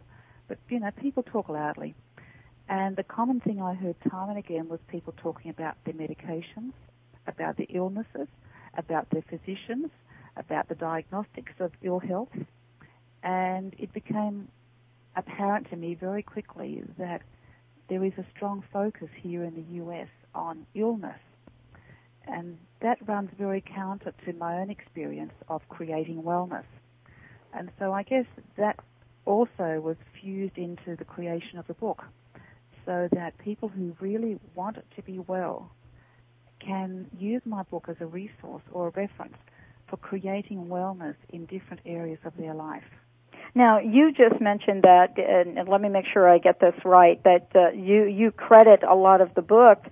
but 0.48 0.58
you 0.70 0.80
know, 0.80 0.92
people 0.92 1.24
talk 1.24 1.50
loudly. 1.50 1.96
And 2.68 2.96
the 2.96 3.04
common 3.04 3.40
thing 3.40 3.62
I 3.62 3.74
heard 3.74 3.96
time 4.10 4.30
and 4.30 4.38
again 4.38 4.70
was 4.70 4.80
people 4.88 5.14
talking 5.18 5.52
about 5.52 5.76
their 5.86 5.94
medications, 5.94 6.74
about 7.28 7.58
their 7.58 7.68
illnesses, 7.70 8.28
about 8.78 9.10
their 9.10 9.24
physicians, 9.24 9.90
about 10.38 10.70
the 10.70 10.76
diagnostics 10.76 11.54
of 11.60 11.72
ill 11.82 12.00
health. 12.00 12.30
And 13.24 13.76
it 13.78 13.92
became 13.92 14.50
apparent 15.16 15.70
to 15.70 15.76
me 15.76 15.96
very 15.96 16.24
quickly 16.24 16.84
that 16.98 17.22
there 17.90 18.04
is 18.04 18.14
a 18.18 18.26
strong 18.36 18.64
focus 18.72 19.10
here 19.22 19.44
in 19.44 19.56
the 19.56 19.84
US 19.84 20.08
on 20.36 20.66
illness 20.76 21.20
and 22.32 22.58
that 22.82 22.98
runs 23.08 23.30
very 23.38 23.62
counter 23.62 24.14
to 24.26 24.34
my 24.34 24.60
own 24.60 24.70
experience 24.70 25.34
of 25.48 25.62
creating 25.70 26.22
wellness. 26.24 26.66
And 27.54 27.72
so 27.80 27.92
I 27.92 28.04
guess 28.04 28.26
that 28.58 28.80
also 29.26 29.82
was 29.82 29.98
fused 30.20 30.58
into 30.58 30.96
the 30.96 31.06
creation 31.06 31.58
of 31.58 31.68
the 31.68 31.74
book 31.74 32.04
so 32.86 33.10
that 33.12 33.38
people 33.40 33.70
who 33.70 33.96
really 34.00 34.40
want 34.56 34.78
to 34.96 35.02
be 35.02 35.20
well 35.20 35.72
can 36.60 37.08
use 37.18 37.42
my 37.46 37.64
book 37.64 37.86
as 37.88 37.96
a 38.00 38.06
resource 38.06 38.64
or 38.72 38.88
a 38.88 38.92
reference 38.92 39.36
for 39.90 39.98
creating 39.98 40.66
wellness 40.66 41.16
in 41.30 41.46
different 41.46 41.82
areas 41.86 42.20
of 42.26 42.34
their 42.38 42.54
life. 42.54 42.84
Now, 43.56 43.80
you 43.80 44.12
just 44.12 44.40
mentioned 44.42 44.84
that, 44.84 45.18
and, 45.18 45.68
let 45.68 45.82
me 45.82 45.90
make 45.90 46.06
sure 46.12 46.30
I 46.30 46.38
get 46.38 46.60
this 46.60 46.76
right, 46.86 47.22
that 47.24 47.48
uh, 47.56 47.70
you, 47.72 48.06
you 48.06 48.32
credit 48.32 48.84
a 48.84 48.96
lot 48.96 49.22
of 49.22 49.34
the 49.34 49.42
book 49.42 49.84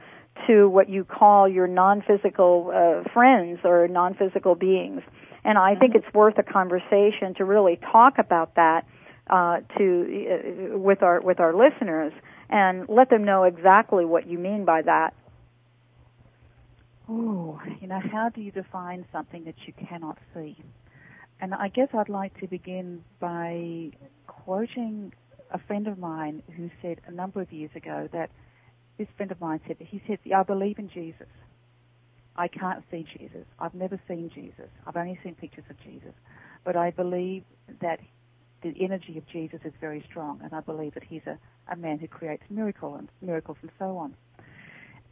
to 0.45 0.69
what 0.69 0.89
you 0.89 1.03
call 1.03 1.49
your 1.49 1.67
non-physical 1.67 2.71
uh, 2.73 3.09
friends 3.13 3.59
or 3.63 3.87
non-physical 3.87 4.55
beings. 4.55 5.01
And 5.43 5.57
I 5.57 5.75
think 5.75 5.93
mm-hmm. 5.93 6.05
it's 6.05 6.13
worth 6.13 6.37
a 6.37 6.43
conversation 6.43 7.33
to 7.37 7.45
really 7.45 7.79
talk 7.91 8.19
about 8.19 8.55
that 8.55 8.85
uh, 9.29 9.57
to 9.77 10.73
uh, 10.73 10.77
with 10.77 11.01
our 11.01 11.21
with 11.21 11.39
our 11.39 11.53
listeners 11.53 12.13
and 12.49 12.87
let 12.87 13.09
them 13.09 13.25
know 13.25 13.43
exactly 13.43 14.05
what 14.05 14.27
you 14.27 14.37
mean 14.37 14.65
by 14.65 14.81
that. 14.83 15.13
Oh, 17.09 17.59
you 17.79 17.87
know, 17.87 17.99
how 18.11 18.29
do 18.29 18.41
you 18.41 18.51
define 18.51 19.05
something 19.11 19.45
that 19.45 19.55
you 19.65 19.73
cannot 19.87 20.17
see? 20.33 20.57
And 21.39 21.53
I 21.53 21.67
guess 21.67 21.89
I'd 21.93 22.09
like 22.09 22.39
to 22.39 22.47
begin 22.47 23.03
by 23.19 23.91
quoting 24.25 25.13
a 25.51 25.59
friend 25.59 25.87
of 25.87 25.97
mine 25.97 26.41
who 26.55 26.69
said 26.81 26.99
a 27.07 27.11
number 27.11 27.41
of 27.41 27.51
years 27.51 27.71
ago 27.75 28.09
that 28.11 28.31
this 28.97 29.07
friend 29.15 29.31
of 29.31 29.39
mine 29.39 29.61
said, 29.67 29.77
he 29.79 30.01
said, 30.07 30.19
I 30.35 30.43
believe 30.43 30.79
in 30.79 30.89
Jesus. 30.89 31.27
I 32.35 32.47
can't 32.47 32.83
see 32.91 33.05
Jesus. 33.17 33.45
I've 33.59 33.73
never 33.73 33.99
seen 34.07 34.29
Jesus. 34.33 34.69
I've 34.85 34.95
only 34.95 35.19
seen 35.23 35.35
pictures 35.35 35.65
of 35.69 35.79
Jesus. 35.83 36.13
But 36.63 36.75
I 36.75 36.91
believe 36.91 37.43
that 37.81 37.99
the 38.63 38.73
energy 38.79 39.17
of 39.17 39.27
Jesus 39.27 39.59
is 39.63 39.73
very 39.79 40.03
strong, 40.09 40.41
and 40.43 40.53
I 40.53 40.61
believe 40.61 40.93
that 40.95 41.03
he's 41.03 41.21
a, 41.27 41.37
a 41.71 41.75
man 41.75 41.99
who 41.99 42.07
creates 42.07 42.43
miracle 42.49 42.95
and 42.95 43.07
miracles 43.21 43.57
and 43.61 43.71
so 43.77 43.97
on. 43.97 44.15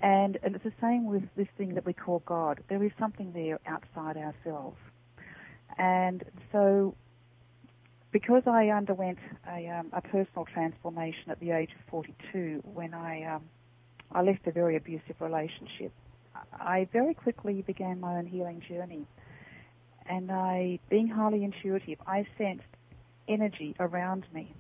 And, 0.02 0.38
and 0.44 0.56
it's 0.56 0.64
the 0.64 0.74
same 0.82 1.06
with 1.06 1.24
this 1.38 1.48
thing 1.58 1.76
that 1.76 1.86
we 1.86 1.94
call 1.94 2.22
God. 2.26 2.62
There 2.70 2.84
is 2.84 2.92
something 3.00 3.32
there 3.34 3.60
outside 3.66 4.18
ourselves. 4.18 4.78
And 5.78 6.24
so, 6.52 6.96
because 8.12 8.44
I 8.48 8.70
underwent 8.70 9.20
a, 9.50 9.68
um, 9.68 9.90
a 9.92 10.02
personal 10.02 10.46
transformation 10.46 11.30
at 11.30 11.40
the 11.40 11.52
age 11.52 11.72
of 11.72 11.90
42 11.90 12.62
when 12.64 12.94
I 12.94 13.36
um, 13.36 13.42
I 14.12 14.22
left 14.22 14.48
a 14.48 14.52
very 14.52 14.78
abusive 14.78 15.20
relationship. 15.20 15.92
I 16.54 16.88
very 16.94 17.14
quickly 17.14 17.62
began 17.62 18.00
my 18.00 18.18
own 18.18 18.26
healing 18.26 18.62
journey. 18.68 19.06
And 20.08 20.32
I, 20.32 20.80
being 20.90 21.08
highly 21.08 21.44
intuitive, 21.44 21.98
I 22.06 22.26
sensed 22.38 22.64
energy 23.28 23.76
around 23.80 24.26
me. 24.34 24.54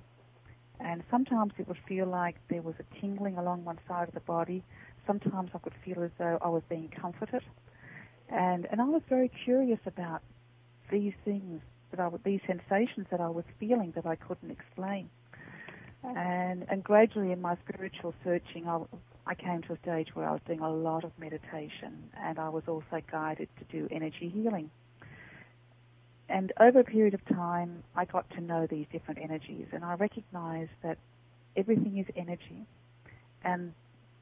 And 0.79 1.03
sometimes 1.09 1.53
it 1.57 1.67
would 1.67 1.77
feel 1.87 2.07
like 2.07 2.35
there 2.49 2.61
was 2.61 2.75
a 2.79 2.99
tingling 2.99 3.37
along 3.37 3.63
one 3.63 3.79
side 3.87 4.07
of 4.07 4.13
the 4.13 4.19
body. 4.21 4.63
Sometimes 5.07 5.51
I 5.53 5.59
could 5.59 5.73
feel 5.85 6.03
as 6.03 6.11
though 6.17 6.37
I 6.41 6.49
was 6.49 6.63
being 6.67 6.89
comforted. 6.89 7.43
And, 8.29 8.67
and 8.71 8.81
I 8.81 8.85
was 8.85 9.03
very 9.07 9.31
curious 9.45 9.79
about 9.85 10.21
these 10.91 11.13
things, 11.23 11.61
that 11.91 11.99
I, 11.99 12.09
these 12.23 12.41
sensations 12.47 13.07
that 13.11 13.21
I 13.21 13.29
was 13.29 13.45
feeling 13.59 13.93
that 13.95 14.05
I 14.05 14.15
couldn't 14.15 14.51
explain. 14.51 15.09
And, 16.03 16.65
and 16.69 16.83
gradually 16.83 17.31
in 17.31 17.41
my 17.41 17.57
spiritual 17.67 18.13
searching, 18.23 18.67
I, 18.67 18.81
I 19.25 19.33
came 19.33 19.63
to 19.63 19.73
a 19.73 19.77
stage 19.79 20.09
where 20.13 20.27
I 20.29 20.33
was 20.33 20.41
doing 20.45 20.59
a 20.59 20.71
lot 20.71 21.03
of 21.03 21.11
meditation 21.17 22.11
and 22.21 22.37
I 22.37 22.49
was 22.49 22.63
also 22.67 23.01
guided 23.11 23.49
to 23.57 23.65
do 23.71 23.87
energy 23.91 24.29
healing. 24.29 24.69
And 26.29 26.51
over 26.59 26.79
a 26.79 26.83
period 26.83 27.13
of 27.13 27.25
time, 27.27 27.83
I 27.95 28.05
got 28.05 28.29
to 28.31 28.41
know 28.41 28.67
these 28.67 28.85
different 28.91 29.19
energies 29.21 29.67
and 29.71 29.83
I 29.83 29.95
recognized 29.95 30.71
that 30.83 30.97
everything 31.55 31.97
is 31.97 32.05
energy. 32.15 32.67
And 33.43 33.73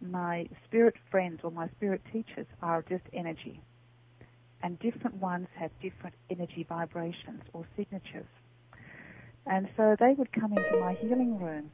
my 0.01 0.47
spirit 0.65 0.95
friends 1.09 1.41
or 1.43 1.51
my 1.51 1.69
spirit 1.69 2.01
teachers 2.11 2.45
are 2.61 2.81
just 2.81 3.03
energy. 3.13 3.61
And 4.63 4.79
different 4.79 5.17
ones 5.17 5.47
have 5.55 5.71
different 5.81 6.15
energy 6.29 6.65
vibrations 6.67 7.43
or 7.53 7.65
signatures. 7.77 8.25
And 9.45 9.67
so 9.75 9.95
they 9.99 10.13
would 10.17 10.31
come 10.31 10.53
into 10.53 10.77
my 10.79 10.93
healing 10.93 11.37
room. 11.39 11.69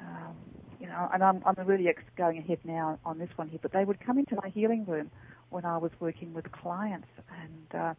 Um, 0.00 0.36
you 0.80 0.86
know, 0.86 1.08
and 1.12 1.22
I'm, 1.22 1.42
I'm 1.44 1.66
really 1.66 1.88
going 2.16 2.38
ahead 2.38 2.58
now 2.64 2.98
on 3.04 3.18
this 3.18 3.28
one 3.36 3.48
here, 3.48 3.60
but 3.60 3.72
they 3.72 3.84
would 3.84 4.00
come 4.00 4.18
into 4.18 4.36
my 4.36 4.48
healing 4.48 4.84
room 4.84 5.10
when 5.50 5.64
I 5.64 5.78
was 5.78 5.92
working 6.00 6.32
with 6.32 6.50
clients, 6.50 7.08
and 7.42 7.80
uh, 7.80 7.94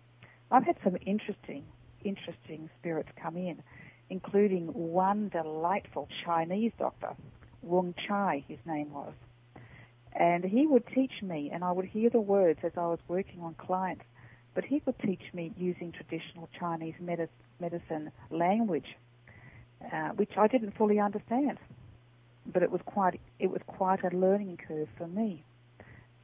I've 0.51 0.65
had 0.65 0.75
some 0.83 0.97
interesting, 1.05 1.63
interesting 2.03 2.69
spirits 2.79 3.09
come 3.21 3.37
in, 3.37 3.61
including 4.09 4.67
one 4.67 5.29
delightful 5.29 6.09
Chinese 6.25 6.71
doctor, 6.77 7.15
Wong 7.61 7.93
Chai, 8.07 8.43
his 8.47 8.57
name 8.65 8.91
was, 8.91 9.13
and 10.13 10.43
he 10.43 10.67
would 10.67 10.83
teach 10.93 11.21
me, 11.21 11.51
and 11.53 11.63
I 11.63 11.71
would 11.71 11.85
hear 11.85 12.09
the 12.09 12.19
words 12.19 12.59
as 12.63 12.71
I 12.75 12.87
was 12.87 12.99
working 13.07 13.41
on 13.41 13.53
clients, 13.55 14.03
but 14.55 14.63
he 14.65 14.79
could 14.79 14.97
teach 14.99 15.21
me 15.33 15.51
using 15.57 15.91
traditional 15.91 16.47
Chinese 16.59 16.95
medicine 17.59 18.11
language, 18.29 18.95
uh, 19.91 20.09
which 20.09 20.31
I 20.37 20.47
didn't 20.47 20.75
fully 20.77 20.99
understand. 20.99 21.57
but 22.45 22.61
it 22.63 22.71
was 22.71 22.81
quite 22.85 23.19
it 23.39 23.49
was 23.49 23.61
quite 23.67 24.03
a 24.03 24.15
learning 24.15 24.57
curve 24.67 24.87
for 24.97 25.07
me 25.07 25.43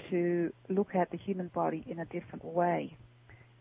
to 0.09 0.51
look 0.69 0.95
at 0.95 1.11
the 1.11 1.17
human 1.17 1.47
body 1.49 1.83
in 1.87 1.99
a 1.99 2.05
different 2.05 2.43
way. 2.43 2.95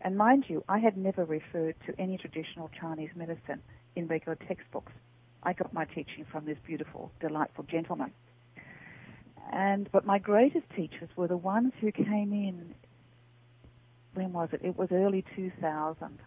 And 0.01 0.17
mind 0.17 0.45
you, 0.47 0.63
I 0.69 0.79
had 0.79 0.97
never 0.97 1.25
referred 1.25 1.75
to 1.85 1.99
any 1.99 2.17
traditional 2.17 2.69
Chinese 2.79 3.09
medicine 3.15 3.61
in 3.95 4.07
regular 4.07 4.37
textbooks. 4.47 4.91
I 5.43 5.53
got 5.53 5.73
my 5.73 5.85
teaching 5.85 6.25
from 6.31 6.45
this 6.45 6.57
beautiful, 6.65 7.11
delightful 7.19 7.65
gentleman. 7.65 8.11
And 9.51 9.89
but 9.91 10.05
my 10.05 10.19
greatest 10.19 10.65
teachers 10.75 11.09
were 11.15 11.27
the 11.27 11.37
ones 11.37 11.73
who 11.81 11.91
came 11.91 12.31
in. 12.33 12.75
When 14.13 14.33
was 14.33 14.49
it? 14.51 14.61
It 14.63 14.77
was 14.77 14.89
early 14.91 15.23
2000, 15.35 16.19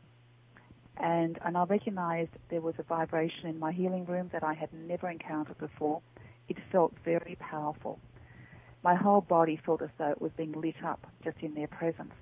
and 0.97 1.39
and 1.45 1.57
I 1.57 1.65
recognised 1.65 2.31
there 2.49 2.61
was 2.61 2.75
a 2.79 2.83
vibration 2.83 3.49
in 3.49 3.59
my 3.59 3.73
healing 3.73 4.07
room 4.07 4.31
that 4.33 4.45
I 4.45 4.55
had 4.55 4.73
never 4.73 5.11
encountered 5.11 5.59
before. 5.59 6.01
It 6.49 6.59
felt 6.71 6.93
very 7.05 7.37
powerful. 7.41 7.99
My 8.83 8.95
whole 8.95 9.21
body 9.21 9.61
felt 9.65 9.83
as 9.83 9.91
though 9.99 10.11
it 10.11 10.21
was 10.21 10.33
being 10.37 10.53
lit 10.53 10.83
up 10.85 11.07
just 11.23 11.37
in 11.41 11.55
their 11.55 11.69
presence. 11.69 12.15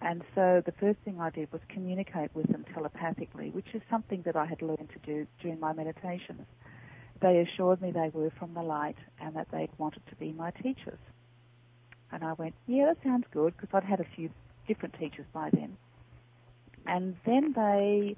And 0.00 0.22
so 0.34 0.62
the 0.66 0.72
first 0.72 0.98
thing 1.04 1.20
I 1.20 1.30
did 1.30 1.52
was 1.52 1.60
communicate 1.68 2.34
with 2.34 2.48
them 2.48 2.64
telepathically, 2.74 3.50
which 3.50 3.68
is 3.72 3.82
something 3.88 4.22
that 4.22 4.34
I 4.34 4.46
had 4.46 4.60
learned 4.60 4.90
to 4.92 4.98
do 5.06 5.26
during 5.40 5.60
my 5.60 5.72
meditations. 5.72 6.42
They 7.20 7.38
assured 7.38 7.80
me 7.80 7.92
they 7.92 8.10
were 8.12 8.30
from 8.36 8.54
the 8.54 8.62
light 8.62 8.96
and 9.20 9.36
that 9.36 9.52
they 9.52 9.68
wanted 9.78 10.04
to 10.08 10.16
be 10.16 10.32
my 10.32 10.50
teachers. 10.50 10.98
And 12.10 12.24
I 12.24 12.32
went, 12.32 12.54
yeah, 12.66 12.86
that 12.86 12.98
sounds 13.04 13.26
good, 13.32 13.56
because 13.56 13.70
I'd 13.72 13.88
had 13.88 14.00
a 14.00 14.06
few 14.16 14.30
different 14.66 14.94
teachers 14.98 15.26
by 15.32 15.50
then. 15.50 15.76
And 16.86 17.16
then 17.24 17.52
they 17.54 18.16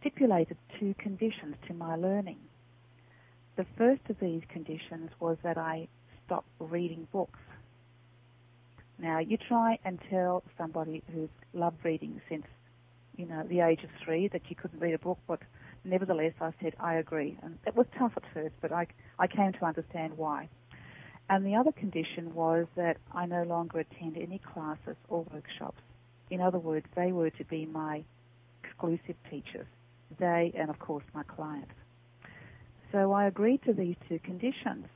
stipulated 0.00 0.56
two 0.78 0.94
conditions 0.98 1.56
to 1.66 1.74
my 1.74 1.96
learning. 1.96 2.38
The 3.56 3.66
first 3.76 4.02
of 4.08 4.16
these 4.20 4.42
conditions 4.48 5.10
was 5.18 5.36
that 5.42 5.58
I 5.58 5.88
stop 6.24 6.44
reading 6.60 7.08
books. 7.12 7.40
Now, 9.00 9.18
you 9.18 9.36
try 9.36 9.78
and 9.84 9.98
tell 10.10 10.42
somebody 10.56 11.02
who's 11.12 11.28
loved 11.52 11.84
reading 11.84 12.20
since, 12.28 12.46
you 13.16 13.26
know, 13.26 13.44
the 13.48 13.60
age 13.60 13.82
of 13.84 13.90
three 14.04 14.28
that 14.28 14.42
you 14.48 14.56
couldn't 14.56 14.80
read 14.80 14.94
a 14.94 14.98
book, 14.98 15.18
but 15.26 15.40
nevertheless, 15.84 16.34
I 16.40 16.52
said, 16.62 16.74
I 16.80 16.94
agree. 16.94 17.36
And 17.42 17.58
it 17.66 17.76
was 17.76 17.86
tough 17.98 18.12
at 18.16 18.24
first, 18.34 18.54
but 18.60 18.72
I, 18.72 18.86
I 19.18 19.26
came 19.26 19.52
to 19.52 19.64
understand 19.64 20.16
why. 20.16 20.48
And 21.30 21.44
the 21.44 21.56
other 21.56 21.72
condition 21.72 22.34
was 22.34 22.66
that 22.76 22.96
I 23.12 23.26
no 23.26 23.42
longer 23.42 23.80
attend 23.80 24.16
any 24.16 24.38
classes 24.38 24.96
or 25.08 25.26
workshops. 25.32 25.82
In 26.30 26.40
other 26.40 26.58
words, 26.58 26.86
they 26.94 27.12
were 27.12 27.30
to 27.30 27.44
be 27.44 27.66
my 27.66 28.04
exclusive 28.64 29.16
teachers. 29.30 29.66
They 30.18 30.52
and, 30.56 30.70
of 30.70 30.78
course, 30.78 31.04
my 31.14 31.22
clients. 31.24 31.74
So 32.92 33.12
I 33.12 33.26
agreed 33.26 33.62
to 33.66 33.74
these 33.74 33.96
two 34.08 34.18
conditions. 34.20 34.86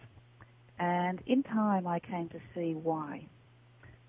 And 0.79 1.21
in 1.27 1.43
time, 1.43 1.87
I 1.87 2.01
came 2.01 2.29
to 2.31 2.41
see 2.55 2.75
why. 2.75 3.27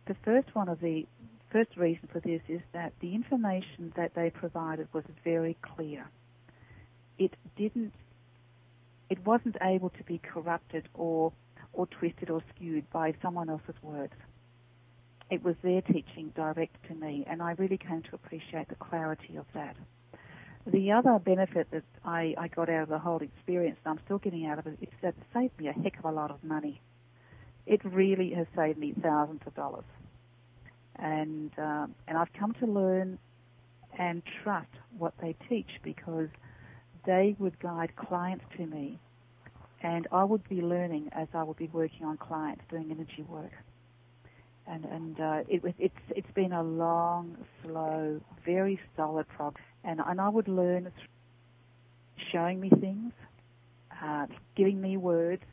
The 0.08 0.16
first 0.24 0.54
one 0.56 0.70
of 0.70 0.80
the 0.80 1.06
first 1.52 1.78
reason 1.78 2.10
for 2.12 2.20
this 2.20 2.42
is 2.50 2.62
that 2.74 2.94
the 3.00 3.14
information 3.14 3.94
that 3.96 4.16
they 4.16 4.30
provided 4.30 4.88
was 4.94 5.04
very 5.24 5.56
clear. 5.62 6.10
It 7.20 7.36
didn't, 7.56 7.94
it 9.10 9.24
wasn't 9.26 9.58
able 9.62 9.90
to 9.92 10.04
be 10.04 10.18
corrupted 10.18 10.90
or, 10.94 11.32
or 11.74 11.88
twisted 11.88 12.30
or 12.30 12.42
skewed 12.56 12.90
by 12.92 13.14
someone 13.22 13.50
else's 13.50 13.76
words. 13.82 14.14
It 15.30 15.44
was 15.44 15.56
their 15.64 15.82
teaching 15.82 16.32
direct 16.36 16.76
to 16.88 16.96
me, 16.96 17.26
and 17.28 17.42
I 17.42 17.54
really 17.54 17.78
came 17.78 18.04
to 18.04 18.16
appreciate 18.16 18.70
the 18.70 18.76
clarity 18.76 19.36
of 19.38 19.46
that. 19.54 19.76
The 20.66 20.92
other 20.92 21.20
benefit 21.20 21.68
that 21.72 21.84
I, 22.06 22.36
I 22.38 22.48
got 22.48 22.70
out 22.70 22.84
of 22.84 22.90
the 22.90 23.00
whole 23.00 23.22
experience, 23.22 23.78
and 23.84 23.98
I'm 23.98 24.06
still 24.06 24.20
getting 24.20 24.46
out 24.46 24.60
of 24.60 24.68
it, 24.68 24.78
is 24.82 24.90
that 25.02 25.10
it 25.10 25.24
saved 25.34 25.60
me 25.60 25.68
a 25.68 25.74
heck 25.74 25.98
of 26.00 26.06
a 26.06 26.12
lot 26.12 26.32
of 26.32 26.44
money. 26.44 26.82
It 27.66 27.84
really 27.84 28.32
has 28.32 28.48
saved 28.56 28.78
me 28.78 28.94
thousands 29.02 29.42
of 29.46 29.56
dollars, 29.56 29.86
and 30.98 31.52
um, 31.58 31.96
and 32.08 32.18
I've 32.18 32.32
come 32.34 32.54
to 32.60 32.66
learn 32.66 33.18
and 33.98 34.22
trust 34.44 34.68
what 34.98 35.14
they 35.22 35.36
teach 35.50 35.70
because 35.84 36.28
they 37.06 37.36
would 37.40 37.60
guide 37.60 37.96
clients 37.96 38.46
to 38.58 38.66
me, 38.66 39.00
and 39.84 40.08
I 40.12 40.24
would 40.24 40.48
be 40.50 40.62
learning 40.62 41.10
as 41.12 41.28
I 41.34 41.44
would 41.44 41.58
be 41.58 41.70
working 41.72 42.06
on 42.06 42.18
clients 42.18 42.64
doing 42.70 42.90
energy 42.90 43.24
work. 43.28 43.52
And 44.66 44.86
and 44.86 45.20
uh, 45.20 45.44
it 45.48 45.62
was 45.62 45.74
it's 45.78 45.94
it's 46.10 46.32
been 46.34 46.54
a 46.54 46.64
long, 46.64 47.38
slow, 47.62 48.22
very 48.46 48.80
solid 48.96 49.28
progress 49.28 49.66
and, 49.84 50.00
and 50.06 50.22
I 50.22 50.30
would 50.30 50.48
learn 50.48 50.92
showing 52.32 52.60
me 52.60 52.70
things, 52.70 53.12
uh, 54.04 54.28
giving 54.56 54.82
me 54.82 54.98
words, 54.98 55.44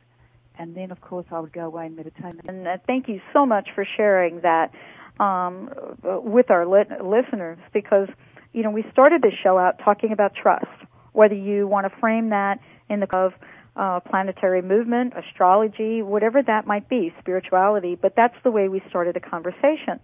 and 0.57 0.75
then 0.75 0.91
of 0.91 1.01
course 1.01 1.25
I 1.31 1.39
would 1.39 1.53
go 1.53 1.65
away 1.65 1.87
and 1.87 1.95
meditate. 1.95 2.35
And 2.47 2.67
uh, 2.67 2.77
thank 2.87 3.07
you 3.07 3.19
so 3.33 3.45
much 3.45 3.69
for 3.75 3.85
sharing 3.97 4.41
that 4.41 4.71
um, 5.19 5.69
with 6.03 6.49
our 6.49 6.65
listeners 6.65 7.59
because 7.73 8.07
you 8.53 8.63
know 8.63 8.71
we 8.71 8.85
started 8.91 9.21
this 9.21 9.33
show 9.43 9.57
out 9.57 9.79
talking 9.83 10.11
about 10.11 10.33
trust. 10.35 10.65
Whether 11.13 11.35
you 11.35 11.67
want 11.67 11.91
to 11.91 11.99
frame 11.99 12.29
that 12.29 12.59
in 12.89 13.01
the 13.01 13.15
of 13.15 13.33
uh, 13.75 13.99
planetary 14.01 14.61
movement, 14.61 15.13
astrology, 15.17 16.01
whatever 16.01 16.41
that 16.43 16.67
might 16.67 16.89
be, 16.89 17.13
spirituality, 17.19 17.95
but 17.95 18.13
that's 18.15 18.35
the 18.43 18.51
way 18.51 18.67
we 18.67 18.81
started 18.89 19.15
a 19.17 19.21
conversation 19.21 19.99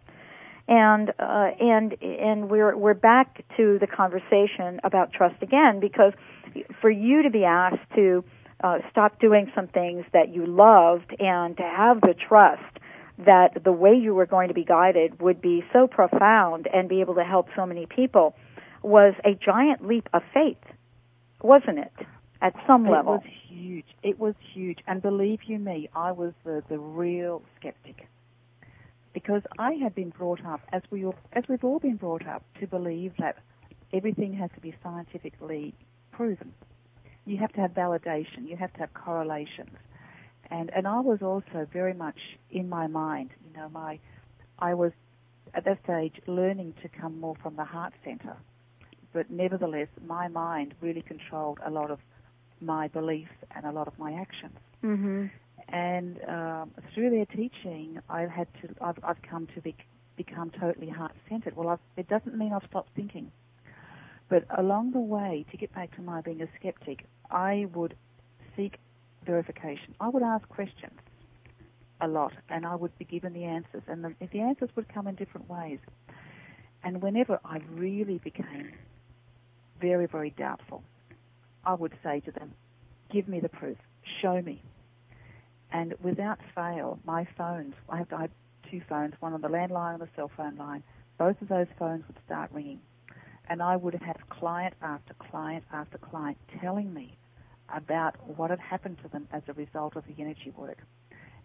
and 0.68 1.12
uh, 1.18 1.50
and 1.60 1.96
and 2.02 2.50
we're 2.50 2.76
we're 2.76 2.94
back 2.94 3.46
to 3.56 3.78
the 3.80 3.88
conversation 3.88 4.80
about 4.84 5.14
trust 5.14 5.42
again 5.42 5.80
because 5.80 6.14
for 6.82 6.90
you 6.90 7.24
to 7.24 7.30
be 7.30 7.46
asked 7.46 7.90
to 7.96 8.24
uh, 8.64 8.80
stop 8.92 9.20
doing 9.20 9.52
some 9.56 9.68
things 9.68 10.04
that 10.14 10.34
you 10.34 10.46
loved 10.46 11.16
and 11.20 11.56
to 11.58 11.64
have 11.64 12.02
the 12.02 12.14
trust 12.28 12.64
that 13.20 13.64
the 13.64 13.72
way 13.72 13.94
you 13.94 14.14
were 14.14 14.26
going 14.26 14.48
to 14.48 14.54
be 14.54 14.64
guided 14.64 15.20
would 15.22 15.42
be 15.42 15.64
so 15.74 15.88
profound 15.88 16.68
and 16.72 16.90
be 16.90 17.02
able 17.02 17.16
to 17.16 17.24
help 17.24 17.48
so 17.56 17.66
many 17.66 17.86
people 17.86 18.36
was 18.84 19.14
a 19.26 19.34
giant 19.34 19.88
leap 19.88 20.08
of 20.14 20.22
faith, 20.34 20.58
wasn't 21.42 21.80
it? 21.80 21.94
At 22.42 22.54
some 22.68 22.86
it 22.86 22.92
level, 22.92 23.16
it 23.16 23.18
was 23.18 23.34
huge. 23.50 23.86
It 24.04 24.20
was 24.20 24.36
huge, 24.54 24.80
and 24.88 25.02
believe 25.02 25.40
you 25.48 25.60
me, 25.60 25.90
I 25.96 26.12
was 26.12 26.34
the 26.44 26.64
the 26.70 26.78
real 26.78 27.42
skeptic 27.60 28.08
because 29.14 29.42
I 29.58 29.74
had 29.74 29.96
been 29.96 30.12
brought 30.12 30.46
up, 30.46 30.62
as 30.72 30.84
we 30.92 31.04
all, 31.04 31.16
as 31.34 31.44
we've 31.50 31.64
all 31.64 31.80
been 31.80 31.96
brought 31.96 32.28
up, 32.28 32.44
to 32.60 32.68
believe 32.68 33.14
that 33.18 33.38
everything 33.92 34.34
has 34.34 34.52
to 34.54 34.62
be 34.62 34.76
scientifically 34.84 35.74
proven. 36.12 36.54
You 37.26 37.38
have 37.38 37.52
to 37.54 37.62
have 37.62 37.72
validation. 37.72 38.48
You 38.48 38.56
have 38.58 38.72
to 38.74 38.80
have 38.80 38.94
correlations, 38.94 39.76
and 40.52 40.70
and 40.76 40.88
I 40.88 41.00
was 41.00 41.24
also 41.24 41.68
very 41.74 41.96
much 41.96 42.20
in 42.52 42.70
my 42.70 42.86
mind. 42.86 43.32
You 43.44 43.60
know, 43.60 43.70
my 43.70 43.98
I 44.60 44.76
was 44.76 44.92
at 45.56 45.66
that 45.66 45.80
stage 45.84 46.22
learning 46.28 46.76
to 46.84 46.88
come 46.88 47.20
more 47.20 47.36
from 47.42 47.56
the 47.56 47.66
heart 47.66 47.94
center, 48.06 48.38
but 49.14 49.32
nevertheless, 49.32 49.88
my 50.06 50.28
mind 50.28 50.76
really 50.80 51.02
controlled 51.02 51.58
a 51.66 51.72
lot 51.72 51.90
of 51.90 51.98
my 52.62 52.88
beliefs 52.88 53.32
and 53.56 53.66
a 53.66 53.72
lot 53.72 53.88
of 53.88 53.98
my 54.00 54.14
actions. 54.14 54.58
Mm-hmm 54.84 55.28
and 55.70 56.20
um, 56.28 56.72
through 56.94 57.10
their 57.10 57.26
teaching, 57.26 58.00
I've 58.10 58.30
had 58.30 58.48
to, 58.62 58.70
I've, 58.82 58.98
I've 59.04 59.22
come 59.22 59.48
to 59.56 59.62
be, 59.62 59.76
become 60.16 60.50
totally 60.50 60.90
heart-centered. 60.90 61.56
Well, 61.58 61.70
I've, 61.70 61.80
it 61.98 62.08
doesn't 62.08 62.38
mean 62.38 62.54
I've 62.54 62.68
stopped 62.70 62.92
thinking, 62.96 63.32
but 64.30 64.46
along 64.58 64.92
the 64.92 65.00
way, 65.00 65.46
to 65.52 65.58
get 65.58 65.74
back 65.74 65.94
to 65.96 66.02
my 66.02 66.22
being 66.22 66.42
a 66.42 66.48
skeptic, 66.60 67.06
I 67.30 67.68
would 67.74 67.96
seek 68.56 68.78
verification. 69.26 69.94
I 70.00 70.10
would 70.10 70.24
ask 70.24 70.48
questions 70.48 70.98
a 72.00 72.08
lot, 72.08 72.34
and 72.50 72.66
I 72.66 72.76
would 72.76 72.98
be 72.98 73.06
given 73.06 73.34
the 73.34 73.44
answers, 73.44 73.84
and 73.88 74.04
the, 74.04 74.14
the 74.32 74.40
answers 74.40 74.70
would 74.76 74.88
come 74.94 75.08
in 75.08 75.16
different 75.16 75.50
ways. 75.50 75.80
And 76.84 77.02
whenever 77.02 77.40
I 77.44 77.60
really 77.74 78.20
became 78.20 78.72
very, 79.82 80.06
very 80.06 80.30
doubtful, 80.30 80.84
I 81.66 81.74
would 81.74 81.94
say 82.04 82.20
to 82.22 82.32
them, 82.32 82.54
"Give 83.10 83.28
me 83.28 83.40
the 83.40 83.50
proof. 83.50 83.78
Show 84.22 84.42
me." 84.42 84.62
And 85.72 85.94
without 86.02 86.40
fail, 86.56 87.00
my 87.04 87.26
phones, 87.38 87.76
I 87.90 87.98
have, 87.98 88.14
I 88.14 88.30
two 88.70 88.82
phones, 88.82 89.14
one 89.20 89.34
on 89.34 89.42
the 89.42 89.48
landline 89.48 89.94
and 89.94 90.02
the 90.02 90.10
cell 90.16 90.30
phone 90.36 90.56
line, 90.58 90.84
both 91.18 91.42
of 91.42 91.48
those 91.48 91.68
phones 91.80 92.06
would 92.08 92.18
start 92.26 92.52
ringing. 92.52 92.82
And 93.50 93.62
I 93.62 93.76
would 93.76 93.94
have 93.96 94.18
client 94.30 94.74
after 94.82 95.14
client 95.16 95.64
after 95.72 95.98
client 95.98 96.38
telling 96.60 96.94
me 96.94 97.18
about 97.74 98.16
what 98.38 98.50
had 98.50 98.60
happened 98.60 98.98
to 99.04 99.10
them 99.10 99.28
as 99.32 99.42
a 99.48 99.54
result 99.54 99.96
of 99.96 100.06
the 100.06 100.22
energy 100.22 100.52
work 100.56 100.78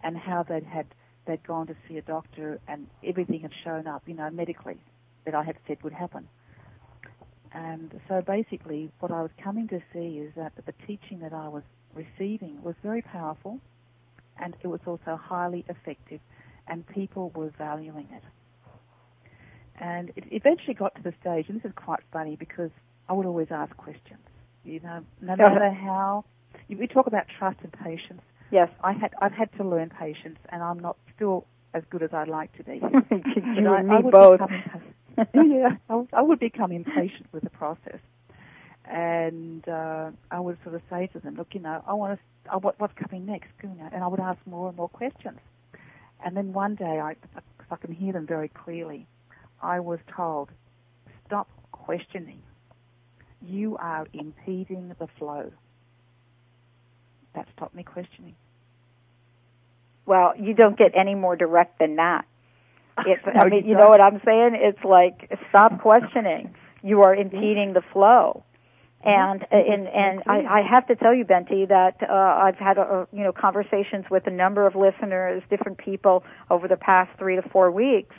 and 0.03 0.17
how 0.17 0.43
they'd 0.43 0.65
had 0.65 0.87
they'd 1.27 1.43
gone 1.45 1.69
to 1.69 1.77
see 1.89 1.99
a 1.99 2.03
doctor 2.03 2.61
and 2.67 2.89
everything 3.05 3.41
had 3.41 3.53
shown 3.63 3.87
up, 3.87 4.03
you 4.07 4.15
know, 4.15 4.29
medically 4.31 4.79
that 5.25 5.35
I 5.35 5.45
had 5.45 5.57
said 5.69 5.81
would 5.85 5.93
happen. 5.93 6.29
And 7.55 8.01
so 8.09 8.23
basically 8.23 8.91
what 9.01 9.13
I 9.13 9.21
was 9.23 9.31
coming 9.43 9.69
to 9.69 9.81
see 9.93 10.19
is 10.19 10.33
that 10.37 10.53
the 10.65 10.73
teaching 10.87 11.21
that 11.21 11.33
I 11.33 11.49
was 11.49 11.63
receiving 11.95 12.63
was 12.63 12.75
very 12.83 13.03
powerful 13.03 13.61
and 14.41 14.57
it 14.63 14.67
was 14.67 14.81
also 14.87 15.17
highly 15.23 15.65
effective, 15.69 16.21
and 16.67 16.87
people 16.87 17.31
were 17.35 17.53
valuing 17.59 18.09
it. 18.13 18.23
And 19.81 20.11
it 20.17 20.25
eventually 20.31 20.75
got 20.75 20.95
to 20.97 21.03
the 21.03 21.13
stage, 21.21 21.47
and 21.49 21.59
this 21.59 21.65
is 21.65 21.73
quite 21.77 22.01
funny 22.13 22.37
because 22.37 22.71
I 23.09 23.15
would 23.15 23.27
always 23.27 23.49
ask 23.51 23.77
questions. 23.77 24.21
You 24.65 24.81
know, 24.81 25.05
no 25.21 25.37
matter 25.37 25.73
how 25.73 26.25
we 26.69 26.87
talk 26.87 27.07
about 27.07 27.25
trust 27.39 27.59
and 27.63 27.73
patience. 27.73 28.23
Yes. 28.51 28.69
I 28.83 28.93
had 28.93 29.13
I've 29.21 29.33
had 29.33 29.53
to 29.57 29.65
learn 29.65 29.91
patience, 29.91 30.39
and 30.51 30.63
I'm 30.63 30.79
not 30.79 30.97
still 31.17 31.47
as 31.75 31.83
good 31.91 32.03
as 32.03 32.11
I'd 32.13 32.29
like 32.29 32.57
to 32.59 32.65
be. 32.65 32.75
you 32.81 33.65
I, 33.67 33.81
and 33.81 33.89
me 33.89 33.97
I 33.97 34.03
both. 34.03 34.41
Become, 34.41 34.83
yeah, 35.35 35.77
I, 35.89 36.07
I 36.13 36.23
would 36.23 36.41
become 36.41 36.73
impatient 36.73 37.27
with 37.33 37.43
the 37.43 37.51
process, 37.51 38.01
and 38.85 39.67
uh, 39.69 40.11
I 40.31 40.41
would 40.41 40.59
sort 40.63 40.75
of 40.75 40.83
say 40.91 41.09
to 41.09 41.21
them, 41.21 41.37
"Look, 41.37 41.49
you 41.53 41.61
know, 41.61 41.83
I 41.87 41.95
want 41.95 42.19
to. 42.19 42.53
Uh, 42.55 42.59
what, 42.59 42.81
what's 42.81 42.95
coming 42.95 43.27
next?" 43.27 43.49
You 43.63 43.71
know, 43.71 43.89
and 43.93 44.03
I 44.03 44.07
would 44.07 44.21
ask 44.21 44.39
more 44.47 44.69
and 44.69 44.77
more 44.77 44.89
questions. 44.89 45.39
And 46.25 46.37
then 46.37 46.53
one 46.53 46.77
day, 46.77 47.01
I, 47.01 47.17
I 47.71 47.77
can 47.77 47.93
hear 47.93 48.13
them 48.13 48.27
very 48.27 48.49
clearly, 48.49 49.07
I 49.63 49.81
was 49.81 49.99
told, 50.15 50.51
"Stop 51.27 51.49
questioning. 51.73 52.43
You 53.41 53.77
are 53.79 54.07
impeding 54.13 54.95
the 54.99 55.09
flow." 55.19 55.53
That 57.35 57.49
stopped 57.57 57.75
me 57.75 57.83
questioning. 57.83 58.35
Well, 60.05 60.35
you 60.39 60.55
don't 60.55 60.77
get 60.77 60.93
any 60.99 61.15
more 61.15 61.37
direct 61.37 61.79
than 61.79 61.97
that. 61.97 62.27
It, 62.99 63.21
I 63.27 63.49
mean, 63.49 63.67
you 63.67 63.77
know 63.77 63.89
what 63.89 64.01
I'm 64.01 64.21
saying? 64.25 64.53
It's 64.55 64.85
like 64.85 65.31
stop 65.51 65.81
questioning. 65.81 66.55
You 66.83 67.03
are 67.03 67.15
impeding 67.15 67.73
the 67.75 67.83
flow. 67.93 68.45
And 69.05 69.45
and 69.51 69.89
and 69.89 70.23
I, 70.29 70.61
I 70.61 70.63
have 70.63 70.87
to 70.87 70.95
tell 70.95 71.13
you, 71.13 71.25
Bente, 71.25 71.69
that 71.69 71.97
uh, 72.09 72.13
I've 72.13 72.57
had 72.57 72.79
uh, 72.79 73.07
you 73.13 73.25
know 73.25 73.33
conversations 73.33 74.05
with 74.09 74.29
a 74.29 74.31
number 74.31 74.65
of 74.65 74.77
listeners, 74.77 75.43
different 75.51 75.79
people 75.79 76.23
over 76.51 76.69
the 76.69 76.77
past 76.77 77.11
three 77.19 77.35
to 77.35 77.43
four 77.43 77.73
weeks, 77.73 78.15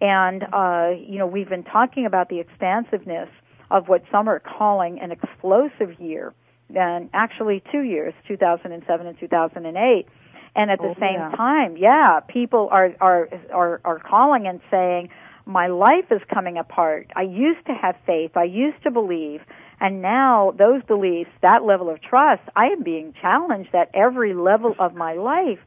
and 0.00 0.42
uh, 0.44 0.92
you 0.98 1.18
know 1.18 1.26
we've 1.26 1.50
been 1.50 1.64
talking 1.64 2.06
about 2.06 2.30
the 2.30 2.40
expansiveness 2.40 3.28
of 3.70 3.88
what 3.88 4.04
some 4.10 4.26
are 4.26 4.40
calling 4.40 5.00
an 5.00 5.12
explosive 5.12 6.00
year, 6.00 6.32
and 6.74 7.10
actually 7.12 7.62
two 7.70 7.82
years, 7.82 8.14
2007 8.26 9.06
and 9.06 9.20
2008. 9.20 10.06
And 10.54 10.70
at 10.70 10.78
the 10.78 10.88
Oh, 10.88 10.94
same 11.00 11.14
yeah. 11.14 11.36
time, 11.36 11.76
yeah, 11.76 12.20
people 12.20 12.68
are 12.70 12.94
are 13.00 13.28
are 13.52 13.80
are 13.84 13.98
calling 13.98 14.46
and 14.46 14.60
saying, 14.70 15.08
"My 15.46 15.68
life 15.68 16.10
is 16.10 16.20
coming 16.32 16.58
apart. 16.58 17.10
I 17.16 17.22
used 17.22 17.64
to 17.66 17.72
have 17.72 17.96
faith. 18.04 18.36
I 18.36 18.44
used 18.44 18.82
to 18.82 18.90
believe, 18.90 19.40
and 19.80 20.02
now 20.02 20.52
those 20.56 20.82
beliefs, 20.82 21.30
that 21.40 21.64
level 21.64 21.88
of 21.88 22.02
trust, 22.02 22.42
I 22.54 22.66
am 22.66 22.82
being 22.82 23.14
challenged 23.20 23.74
at 23.74 23.90
every 23.94 24.34
level 24.34 24.74
of 24.78 24.94
my 24.94 25.14
life. 25.14 25.58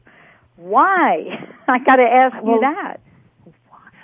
Why? 0.56 1.26
I 1.68 1.78
got 1.80 1.96
to 1.96 2.04
ask 2.04 2.36
you 2.44 2.60
that. 2.60 3.00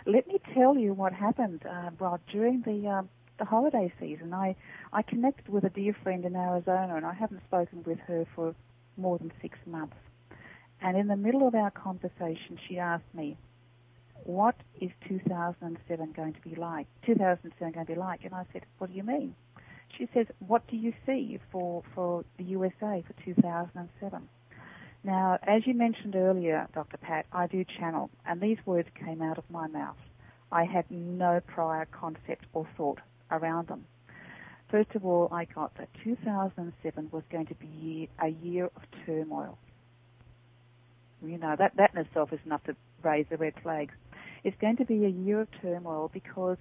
Let 0.05 0.27
me 0.27 0.41
tell 0.53 0.77
you 0.77 0.95
what 0.95 1.13
happened, 1.13 1.65
uh, 1.65 1.91
Rod. 1.99 2.21
During 2.31 2.63
the 2.63 2.89
um, 2.89 3.09
the 3.39 3.45
holiday 3.45 3.93
season, 4.01 4.35
I 4.35 4.57
I 4.93 5.03
connected 5.03 5.49
with 5.49 5.65
a 5.65 5.71
dear 5.71 5.95
friend 6.03 6.25
in 6.25 6.35
Arizona, 6.35 6.97
and 6.97 7.07
I 7.07 7.15
haven't 7.15 7.43
spoken 7.47 7.85
with 7.85 7.99
her 8.01 8.27
for 8.35 8.55
more 8.97 9.19
than 9.19 9.33
six 9.41 9.59
months. 9.65 9.95
And 10.83 10.97
in 10.97 11.07
the 11.07 11.17
middle 11.17 11.47
of 11.47 11.55
our 11.55 11.71
conversation, 11.71 12.59
she 12.67 12.79
asked 12.79 13.15
me, 13.15 13.37
"What 14.25 14.57
is 14.81 14.91
2007 15.07 16.11
going 16.13 16.33
to 16.33 16.41
be 16.41 16.57
like? 16.57 16.89
2007 17.03 17.73
going 17.73 17.87
to 17.87 17.93
be 17.93 17.99
like?" 17.99 18.25
And 18.25 18.35
I 18.35 18.45
said, 18.53 18.67
"What 18.79 18.91
do 18.91 18.97
you 18.97 19.05
mean?" 19.05 19.37
She 19.97 20.09
says, 20.13 20.27
"What 20.41 20.67
do 20.67 20.77
you 20.77 20.93
see 21.07 21.39
for 21.51 21.85
for 21.95 22.25
the 22.37 22.45
USA 22.45 23.03
for 23.03 23.13
2007?" 23.25 24.29
Now, 25.05 25.39
as 25.43 25.67
you 25.67 25.75
mentioned 25.75 26.17
earlier, 26.17 26.69
Dr. 26.75 26.97
Pat, 26.97 27.27
I 27.33 27.47
do 27.47 27.65
channel, 27.65 28.11
and 28.25 28.41
these 28.41 28.59
words 28.67 28.89
came 28.95 29.23
out 29.23 29.39
of 29.39 29.49
my 29.51 29.69
mouth. 29.69 29.99
I 30.51 30.65
had 30.65 30.91
no 30.91 31.41
prior 31.41 31.87
concept 31.87 32.47
or 32.53 32.67
thought 32.77 33.01
around 33.31 33.69
them. 33.69 33.87
First 34.69 34.95
of 34.95 35.05
all, 35.05 35.29
I 35.33 35.45
got 35.45 35.75
that 35.77 35.93
2007 36.03 37.09
was 37.13 37.25
going 37.31 37.47
to 37.47 37.55
be 37.55 38.09
a 38.19 38.29
year 38.29 38.67
of 38.67 38.83
turmoil. 39.05 39.59
You 41.25 41.39
know, 41.39 41.55
that, 41.59 41.77
that 41.77 41.93
in 41.95 42.01
itself 42.01 42.33
is 42.33 42.41
enough 42.45 42.65
to 42.65 42.77
raise 43.03 43.27
the 43.31 43.37
red 43.37 43.55
flags. 43.63 43.95
It's 44.45 44.57
going 44.61 44.77
to 44.79 44.85
be 44.85 45.05
a 45.05 45.09
year 45.09 45.41
of 45.43 45.49
turmoil 45.61 46.11
because 46.13 46.59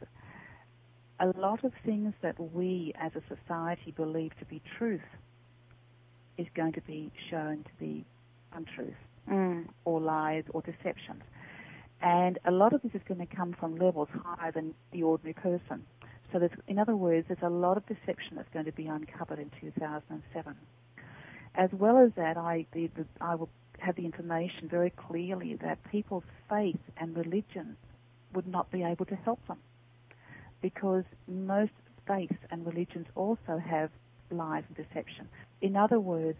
a 1.19 1.27
lot 1.37 1.63
of 1.63 1.71
things 1.85 2.13
that 2.21 2.39
we 2.39 2.93
as 2.99 3.11
a 3.15 3.21
society 3.27 3.91
believe 3.95 4.31
to 4.39 4.45
be 4.45 4.61
truth 4.77 5.01
is 6.37 6.47
going 6.55 6.73
to 6.73 6.81
be 6.81 7.11
shown 7.29 7.63
to 7.63 7.71
be 7.79 8.05
untruth 8.53 8.93
Mm. 9.29 9.67
or 9.85 10.01
lies 10.01 10.43
or 10.49 10.61
deceptions. 10.61 11.21
And 12.01 12.39
a 12.45 12.51
lot 12.51 12.73
of 12.73 12.81
this 12.81 12.93
is 12.95 13.01
going 13.07 13.25
to 13.25 13.35
come 13.35 13.53
from 13.59 13.75
levels 13.77 14.07
higher 14.25 14.51
than 14.51 14.73
the 14.91 15.03
ordinary 15.03 15.33
person. 15.33 15.85
So 16.33 16.39
there's, 16.39 16.51
in 16.67 16.79
other 16.79 16.95
words, 16.95 17.27
there's 17.27 17.43
a 17.43 17.49
lot 17.49 17.77
of 17.77 17.85
deception 17.85 18.35
that's 18.35 18.49
going 18.51 18.65
to 18.65 18.71
be 18.71 18.87
uncovered 18.87 19.37
in 19.37 19.51
2007. 19.61 20.55
As 21.53 21.69
well 21.73 21.99
as 21.99 22.11
that, 22.15 22.37
I, 22.37 22.65
the, 22.73 22.89
the, 22.95 23.05
I 23.19 23.35
will 23.35 23.49
have 23.81 23.95
the 23.95 24.05
information 24.05 24.69
very 24.69 24.91
clearly 24.91 25.55
that 25.61 25.79
people's 25.91 26.23
faith 26.49 26.79
and 26.97 27.15
religion 27.15 27.75
would 28.33 28.47
not 28.47 28.71
be 28.71 28.83
able 28.83 29.05
to 29.05 29.15
help 29.15 29.39
them. 29.47 29.57
Because 30.61 31.03
most 31.27 31.71
faiths 32.07 32.37
and 32.51 32.65
religions 32.65 33.07
also 33.15 33.57
have 33.57 33.89
lies 34.29 34.63
and 34.67 34.77
deception. 34.77 35.27
In 35.61 35.75
other 35.75 35.99
words, 35.99 36.37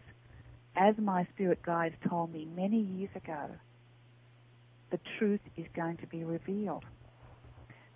as 0.75 0.95
my 0.97 1.27
spirit 1.33 1.61
guides 1.63 1.95
told 2.07 2.31
me 2.31 2.47
many 2.55 2.79
years 2.79 3.09
ago, 3.15 3.49
the 4.91 4.99
truth 5.17 5.41
is 5.57 5.65
going 5.75 5.97
to 5.97 6.07
be 6.07 6.23
revealed. 6.23 6.85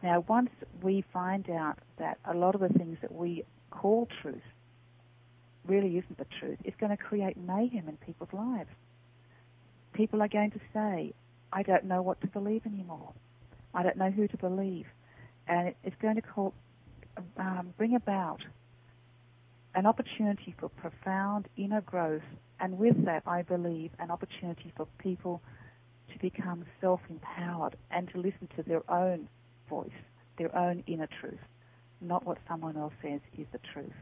Now, 0.01 0.25
once 0.27 0.49
we 0.81 1.03
find 1.13 1.49
out 1.49 1.79
that 1.97 2.17
a 2.25 2.33
lot 2.33 2.55
of 2.55 2.61
the 2.61 2.69
things 2.69 2.97
that 3.01 3.13
we 3.13 3.43
call 3.71 4.07
truth 4.21 4.41
really 5.65 5.97
isn't 5.97 6.17
the 6.17 6.25
truth, 6.39 6.57
it's 6.63 6.77
going 6.77 6.95
to 6.95 7.01
create 7.01 7.37
mayhem 7.37 7.87
in 7.87 7.97
people's 7.97 8.33
lives. 8.33 8.69
People 9.95 10.21
are 10.21 10.27
going 10.27 10.51
to 10.51 10.59
say, 10.73 11.13
I 11.53 11.63
don't 11.63 11.85
know 11.85 12.01
what 12.01 12.19
to 12.21 12.27
believe 12.27 12.65
anymore. 12.65 13.13
I 13.73 13.83
don't 13.83 13.97
know 13.97 14.11
who 14.11 14.27
to 14.27 14.37
believe. 14.37 14.85
And 15.47 15.73
it's 15.83 15.95
going 16.01 16.15
to 16.15 16.21
call, 16.21 16.53
um, 17.37 17.73
bring 17.77 17.95
about 17.95 18.41
an 19.73 19.85
opportunity 19.85 20.55
for 20.59 20.69
profound 20.69 21.47
inner 21.57 21.81
growth, 21.81 22.23
and 22.59 22.77
with 22.77 23.05
that, 23.05 23.23
I 23.25 23.41
believe, 23.41 23.91
an 23.99 24.11
opportunity 24.11 24.73
for 24.75 24.87
people 24.97 25.41
to 26.11 26.19
become 26.19 26.65
self 26.81 27.01
empowered 27.09 27.75
and 27.91 28.09
to 28.11 28.17
listen 28.17 28.47
to 28.55 28.63
their 28.63 28.89
own 28.89 29.27
voice, 29.69 29.89
their 30.37 30.55
own 30.57 30.83
inner 30.87 31.09
truth, 31.21 31.39
not 32.01 32.25
what 32.25 32.37
someone 32.47 32.77
else 32.77 32.93
says 33.01 33.19
is 33.37 33.45
the 33.51 33.59
truth. 33.73 33.93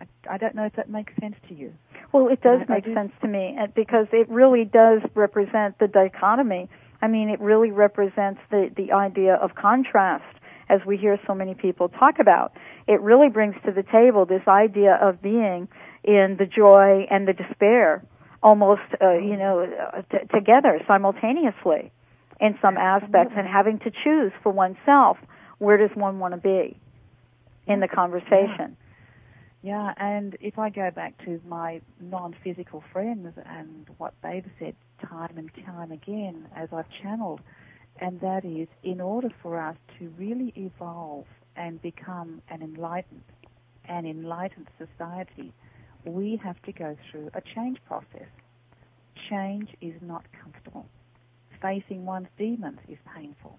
I, 0.00 0.06
I 0.34 0.38
don't 0.38 0.54
know 0.54 0.64
if 0.64 0.74
that 0.76 0.88
makes 0.88 1.12
sense 1.20 1.36
to 1.48 1.54
you. 1.54 1.72
Well, 2.12 2.28
it 2.28 2.40
does 2.42 2.60
I- 2.68 2.72
I 2.72 2.74
make 2.76 2.84
do- 2.84 2.94
sense 2.94 3.12
to 3.22 3.28
me 3.28 3.56
because 3.74 4.06
it 4.12 4.28
really 4.28 4.64
does 4.64 5.00
represent 5.14 5.78
the 5.78 5.88
dichotomy. 5.88 6.68
I 7.02 7.08
mean, 7.08 7.30
it 7.30 7.40
really 7.40 7.70
represents 7.70 8.40
the, 8.50 8.70
the 8.76 8.92
idea 8.92 9.34
of 9.34 9.54
contrast 9.54 10.24
as 10.68 10.80
we 10.86 10.96
hear 10.96 11.18
so 11.26 11.34
many 11.34 11.54
people 11.54 11.88
talk 11.88 12.18
about. 12.18 12.52
It 12.86 13.00
really 13.00 13.28
brings 13.28 13.54
to 13.64 13.72
the 13.72 13.82
table 13.82 14.24
this 14.26 14.46
idea 14.46 14.94
of 14.94 15.20
being 15.22 15.68
in 16.04 16.36
the 16.38 16.46
joy 16.46 17.06
and 17.10 17.26
the 17.26 17.32
despair 17.32 18.02
almost, 18.42 18.82
uh, 19.02 19.12
you 19.12 19.36
know, 19.36 19.60
uh, 19.62 20.02
t- 20.10 20.26
together 20.32 20.80
simultaneously 20.86 21.90
in 22.40 22.58
some 22.62 22.76
aspects 22.78 23.34
and 23.36 23.46
having 23.46 23.78
to 23.80 23.90
choose 23.90 24.32
for 24.42 24.50
oneself 24.50 25.18
where 25.58 25.76
does 25.76 25.94
one 25.94 26.18
want 26.18 26.32
to 26.34 26.40
be 26.40 26.76
in 27.66 27.80
the 27.80 27.88
conversation. 27.88 28.76
Yeah, 29.62 29.92
and 29.98 30.36
if 30.40 30.58
I 30.58 30.70
go 30.70 30.90
back 30.90 31.22
to 31.26 31.40
my 31.46 31.82
non-physical 32.00 32.82
friends 32.92 33.34
and 33.44 33.86
what 33.98 34.14
they've 34.22 34.48
said 34.58 34.74
time 35.06 35.34
and 35.36 35.50
time 35.66 35.92
again 35.92 36.48
as 36.56 36.70
I've 36.72 36.88
channeled, 37.02 37.40
and 38.00 38.20
that 38.20 38.44
is 38.46 38.68
in 38.82 39.02
order 39.02 39.28
for 39.42 39.60
us 39.60 39.76
to 39.98 40.08
really 40.18 40.54
evolve 40.56 41.26
and 41.56 41.80
become 41.82 42.40
an 42.48 42.62
enlightened 42.62 43.22
an 43.88 44.06
enlightened 44.06 44.68
society, 44.78 45.52
we 46.04 46.40
have 46.42 46.60
to 46.62 46.72
go 46.72 46.96
through 47.10 47.28
a 47.34 47.40
change 47.54 47.78
process. 47.86 48.28
Change 49.28 49.68
is 49.80 49.94
not 50.00 50.24
comfortable. 50.40 50.86
Facing 51.60 52.06
one's 52.06 52.28
demons 52.38 52.78
is 52.88 52.98
painful, 53.16 53.58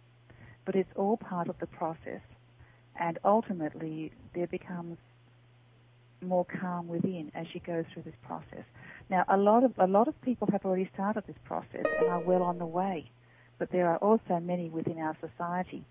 but 0.66 0.76
it's 0.76 0.90
all 0.96 1.18
part 1.18 1.50
of 1.50 1.60
the 1.60 1.68
process. 1.68 2.22
And 2.98 3.20
ultimately, 3.26 4.14
there 4.34 4.48
becomes 4.48 4.98
more 6.22 6.46
calm 6.46 6.88
within 6.88 7.32
as 7.36 7.48
you 7.54 7.62
go 7.66 7.84
through 7.94 8.04
this 8.04 8.16
process. 8.26 8.66
Now, 9.10 9.26
a 9.28 9.38
lot 9.38 9.64
of 9.64 9.74
a 9.78 9.88
lot 9.88 10.08
of 10.08 10.20
people 10.22 10.48
have 10.52 10.66
already 10.66 10.90
started 10.94 11.24
this 11.28 11.36
process 11.44 11.86
and 12.00 12.10
are 12.10 12.22
well 12.22 12.44
on 12.44 12.58
the 12.60 12.66
way, 12.66 13.10
but 13.60 13.72
there 13.72 13.88
are 13.90 13.98
also 13.98 14.40
many 14.40 14.70
within 14.70 15.00
our 15.00 15.18
society 15.20 15.84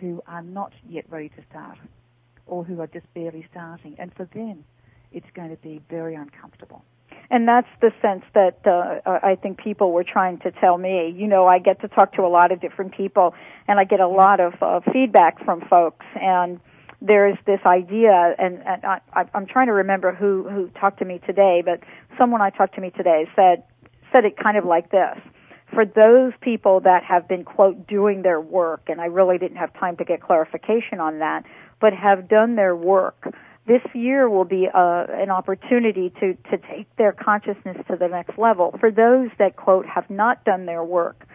who 0.00 0.22
are 0.26 0.42
not 0.42 0.72
yet 0.88 1.04
ready 1.08 1.28
to 1.30 1.42
start, 1.50 1.78
or 2.46 2.64
who 2.64 2.80
are 2.80 2.86
just 2.88 3.06
barely 3.14 3.46
starting, 3.50 3.94
and 3.98 4.12
for 4.14 4.24
them, 4.34 4.64
it's 5.12 5.26
going 5.34 5.50
to 5.50 5.56
be 5.62 5.80
very 5.88 6.14
uncomfortable. 6.14 6.82
And 7.30 7.48
that's 7.48 7.68
the 7.80 7.90
sense 8.02 8.22
that 8.34 8.58
uh, 8.66 9.00
I 9.06 9.36
think 9.36 9.58
people 9.58 9.92
were 9.92 10.04
trying 10.04 10.38
to 10.40 10.50
tell 10.50 10.76
me. 10.76 11.14
You 11.16 11.26
know, 11.26 11.46
I 11.46 11.58
get 11.58 11.80
to 11.80 11.88
talk 11.88 12.12
to 12.14 12.22
a 12.22 12.28
lot 12.28 12.52
of 12.52 12.60
different 12.60 12.94
people, 12.94 13.34
and 13.66 13.78
I 13.78 13.84
get 13.84 14.00
a 14.00 14.08
lot 14.08 14.40
of 14.40 14.54
uh, 14.60 14.80
feedback 14.92 15.42
from 15.44 15.62
folks. 15.62 16.04
And 16.20 16.60
there's 17.00 17.36
this 17.46 17.60
idea, 17.66 18.34
and, 18.38 18.62
and 18.66 18.84
I, 18.84 19.00
I'm 19.34 19.46
trying 19.46 19.66
to 19.66 19.72
remember 19.72 20.14
who 20.14 20.48
who 20.48 20.68
talked 20.80 20.98
to 21.00 21.04
me 21.04 21.20
today, 21.26 21.62
but 21.64 21.80
someone 22.18 22.40
I 22.40 22.50
talked 22.50 22.74
to 22.76 22.80
me 22.80 22.90
today 22.90 23.28
said 23.36 23.64
said 24.14 24.24
it 24.24 24.36
kind 24.36 24.56
of 24.56 24.64
like 24.64 24.90
this. 24.90 25.18
For 25.72 25.84
those 25.84 26.32
people 26.40 26.80
that 26.80 27.02
have 27.02 27.26
been 27.26 27.44
quote 27.44 27.86
doing 27.86 28.22
their 28.22 28.40
work, 28.40 28.82
and 28.88 29.00
I 29.00 29.06
really 29.06 29.38
didn't 29.38 29.56
have 29.56 29.72
time 29.74 29.96
to 29.96 30.04
get 30.04 30.22
clarification 30.22 31.00
on 31.00 31.18
that, 31.18 31.44
but 31.80 31.92
have 31.92 32.28
done 32.28 32.54
their 32.54 32.76
work, 32.76 33.34
this 33.66 33.82
year 33.92 34.28
will 34.28 34.44
be 34.44 34.68
uh, 34.72 35.06
an 35.08 35.30
opportunity 35.30 36.10
to 36.20 36.34
to 36.34 36.58
take 36.58 36.94
their 36.96 37.12
consciousness 37.12 37.76
to 37.90 37.96
the 37.96 38.08
next 38.08 38.38
level. 38.38 38.76
For 38.78 38.90
those 38.90 39.30
that 39.38 39.56
quote 39.56 39.86
have 39.86 40.08
not 40.08 40.44
done 40.44 40.66
their 40.66 40.84
work, 40.84 41.26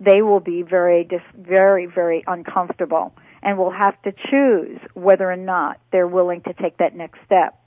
they 0.00 0.22
will 0.22 0.40
be 0.40 0.62
very 0.62 1.08
very 1.36 1.86
very 1.86 2.24
uncomfortable 2.26 3.12
and 3.42 3.58
will 3.58 3.72
have 3.72 4.00
to 4.02 4.12
choose 4.30 4.78
whether 4.94 5.30
or 5.30 5.36
not 5.36 5.80
they're 5.90 6.06
willing 6.06 6.42
to 6.42 6.52
take 6.54 6.78
that 6.78 6.94
next 6.94 7.18
step 7.26 7.58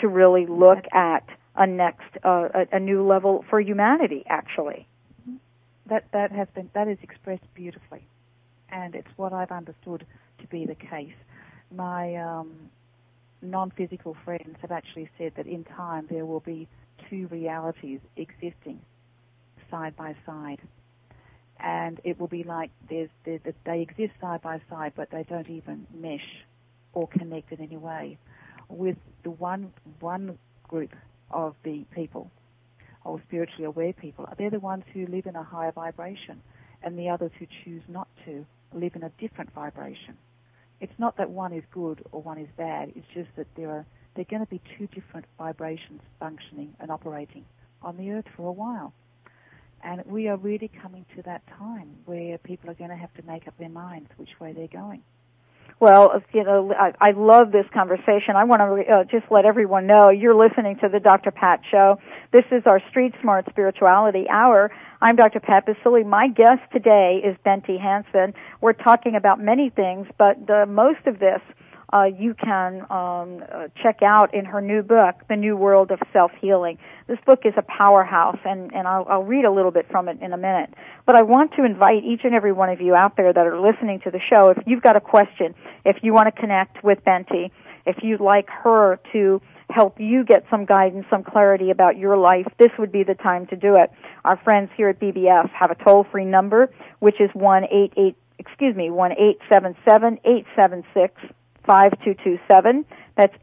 to 0.00 0.08
really 0.08 0.46
look 0.46 0.84
at 0.92 1.24
a 1.56 1.66
next 1.66 2.06
uh, 2.24 2.48
a, 2.54 2.76
a 2.76 2.80
new 2.80 3.06
level 3.06 3.44
for 3.50 3.60
humanity 3.60 4.24
actually. 4.26 4.86
That 5.86 6.04
that 6.12 6.32
has 6.32 6.48
been 6.54 6.70
that 6.74 6.88
is 6.88 6.98
expressed 7.02 7.52
beautifully. 7.54 8.06
And 8.70 8.94
it's 8.94 9.08
what 9.16 9.32
I've 9.32 9.50
understood 9.50 10.06
to 10.40 10.46
be 10.46 10.66
the 10.66 10.74
case. 10.74 11.14
My 11.74 12.16
um, 12.16 12.70
non-physical 13.40 14.16
friends 14.24 14.56
have 14.60 14.70
actually 14.70 15.08
said 15.16 15.32
that 15.36 15.46
in 15.46 15.64
time 15.64 16.06
there 16.10 16.26
will 16.26 16.40
be 16.40 16.68
two 17.08 17.26
realities 17.28 18.00
existing 18.16 18.80
side 19.70 19.96
by 19.96 20.14
side 20.26 20.60
and 21.60 22.00
it 22.04 22.20
will 22.20 22.28
be 22.28 22.44
like 22.44 22.70
there's, 22.88 23.10
there's, 23.24 23.40
they 23.64 23.80
exist 23.80 24.12
side 24.20 24.42
by 24.42 24.60
side, 24.70 24.92
but 24.96 25.10
they 25.10 25.24
don't 25.24 25.50
even 25.50 25.86
mesh 25.94 26.44
or 26.92 27.08
connect 27.08 27.52
in 27.52 27.60
any 27.60 27.76
way 27.76 28.18
with 28.68 28.96
the 29.24 29.30
one 29.30 29.72
one 30.00 30.38
group 30.68 30.94
of 31.30 31.54
the 31.64 31.84
people 31.94 32.30
or 33.04 33.20
spiritually 33.26 33.64
aware 33.64 33.92
people. 33.92 34.28
They're 34.36 34.50
the 34.50 34.60
ones 34.60 34.84
who 34.92 35.06
live 35.06 35.26
in 35.26 35.36
a 35.36 35.42
higher 35.42 35.72
vibration, 35.72 36.42
and 36.82 36.98
the 36.98 37.08
others 37.08 37.30
who 37.38 37.46
choose 37.64 37.82
not 37.88 38.08
to 38.26 38.44
live 38.74 38.94
in 38.94 39.02
a 39.02 39.10
different 39.18 39.52
vibration. 39.54 40.16
It's 40.80 40.92
not 40.98 41.16
that 41.16 41.30
one 41.30 41.52
is 41.52 41.64
good 41.72 42.04
or 42.12 42.22
one 42.22 42.38
is 42.38 42.48
bad. 42.56 42.92
It's 42.94 43.06
just 43.14 43.30
that 43.36 43.46
there 43.56 43.70
are 43.70 43.86
there 44.14 44.22
are 44.22 44.30
going 44.30 44.44
to 44.44 44.50
be 44.50 44.60
two 44.76 44.88
different 44.88 45.26
vibrations 45.38 46.00
functioning 46.18 46.74
and 46.80 46.90
operating 46.90 47.44
on 47.82 47.96
the 47.96 48.10
earth 48.10 48.24
for 48.36 48.48
a 48.48 48.52
while. 48.52 48.92
And 49.82 50.02
we 50.06 50.28
are 50.28 50.36
really 50.36 50.70
coming 50.82 51.04
to 51.16 51.22
that 51.22 51.42
time 51.58 51.96
where 52.04 52.38
people 52.38 52.70
are 52.70 52.74
going 52.74 52.90
to 52.90 52.96
have 52.96 53.12
to 53.14 53.22
make 53.22 53.46
up 53.46 53.56
their 53.58 53.68
minds 53.68 54.08
which 54.16 54.30
way 54.40 54.52
they're 54.52 54.66
going. 54.66 55.02
Well, 55.80 56.20
you 56.32 56.42
know, 56.42 56.72
I, 56.72 56.92
I 57.00 57.10
love 57.12 57.52
this 57.52 57.66
conversation. 57.72 58.34
I 58.34 58.44
want 58.44 58.60
to 58.60 58.92
uh, 58.92 59.04
just 59.04 59.30
let 59.30 59.44
everyone 59.44 59.86
know 59.86 60.10
you're 60.10 60.34
listening 60.34 60.76
to 60.82 60.88
the 60.88 60.98
Dr. 60.98 61.30
Pat 61.30 61.60
Show. 61.70 62.00
This 62.32 62.44
is 62.50 62.64
our 62.66 62.82
Street 62.90 63.14
Smart 63.22 63.46
Spirituality 63.48 64.26
Hour. 64.28 64.72
I'm 65.00 65.14
Dr. 65.14 65.38
Pat 65.38 65.66
Baccili. 65.66 66.04
My 66.04 66.26
guest 66.26 66.62
today 66.72 67.22
is 67.24 67.36
Bente 67.46 67.80
Hansen. 67.80 68.34
We're 68.60 68.72
talking 68.72 69.14
about 69.14 69.38
many 69.38 69.70
things, 69.70 70.08
but 70.18 70.48
the, 70.48 70.66
most 70.66 71.06
of 71.06 71.20
this 71.20 71.40
uh, 71.92 72.04
you 72.04 72.34
can 72.34 72.82
um, 72.90 73.42
uh, 73.50 73.68
check 73.82 74.02
out 74.02 74.34
in 74.34 74.44
her 74.44 74.60
new 74.60 74.82
book, 74.82 75.14
The 75.28 75.36
New 75.36 75.56
World 75.56 75.90
of 75.90 75.98
Self 76.12 76.30
Healing. 76.40 76.78
This 77.06 77.18
book 77.26 77.40
is 77.44 77.54
a 77.56 77.62
powerhouse, 77.62 78.38
and, 78.44 78.72
and 78.74 78.86
I'll, 78.86 79.06
I'll 79.08 79.22
read 79.22 79.46
a 79.46 79.50
little 79.50 79.70
bit 79.70 79.86
from 79.90 80.08
it 80.08 80.20
in 80.20 80.32
a 80.32 80.36
minute. 80.36 80.74
But 81.06 81.16
I 81.16 81.22
want 81.22 81.52
to 81.56 81.64
invite 81.64 82.04
each 82.04 82.20
and 82.24 82.34
every 82.34 82.52
one 82.52 82.68
of 82.68 82.80
you 82.80 82.94
out 82.94 83.16
there 83.16 83.32
that 83.32 83.46
are 83.46 83.58
listening 83.58 84.00
to 84.04 84.10
the 84.10 84.20
show, 84.28 84.50
if 84.50 84.58
you've 84.66 84.82
got 84.82 84.96
a 84.96 85.00
question, 85.00 85.54
if 85.84 85.96
you 86.02 86.12
want 86.12 86.26
to 86.34 86.38
connect 86.38 86.84
with 86.84 86.98
Bente, 87.06 87.50
if 87.86 87.96
you'd 88.02 88.20
like 88.20 88.48
her 88.50 89.00
to 89.12 89.40
help 89.70 89.98
you 89.98 90.24
get 90.24 90.44
some 90.50 90.66
guidance, 90.66 91.06
some 91.08 91.22
clarity 91.22 91.70
about 91.70 91.96
your 91.96 92.16
life, 92.18 92.46
this 92.58 92.70
would 92.78 92.92
be 92.92 93.02
the 93.02 93.14
time 93.14 93.46
to 93.46 93.56
do 93.56 93.76
it. 93.76 93.90
Our 94.24 94.36
friends 94.36 94.70
here 94.76 94.90
at 94.90 95.00
BBS 95.00 95.50
have 95.50 95.70
a 95.70 95.74
toll-free 95.74 96.26
number, 96.26 96.70
which 96.98 97.20
is 97.20 97.30
one 97.32 97.64
eight 97.64 97.92
eight 97.96 98.16
excuse 98.38 98.76
me 98.76 98.90
one 98.90 99.12
eight 99.12 99.38
seven 99.52 99.74
seven 99.88 100.18
eight 100.24 100.46
seven 100.54 100.84
six 100.94 101.14
5227. 101.68 102.84
That's 103.16 103.36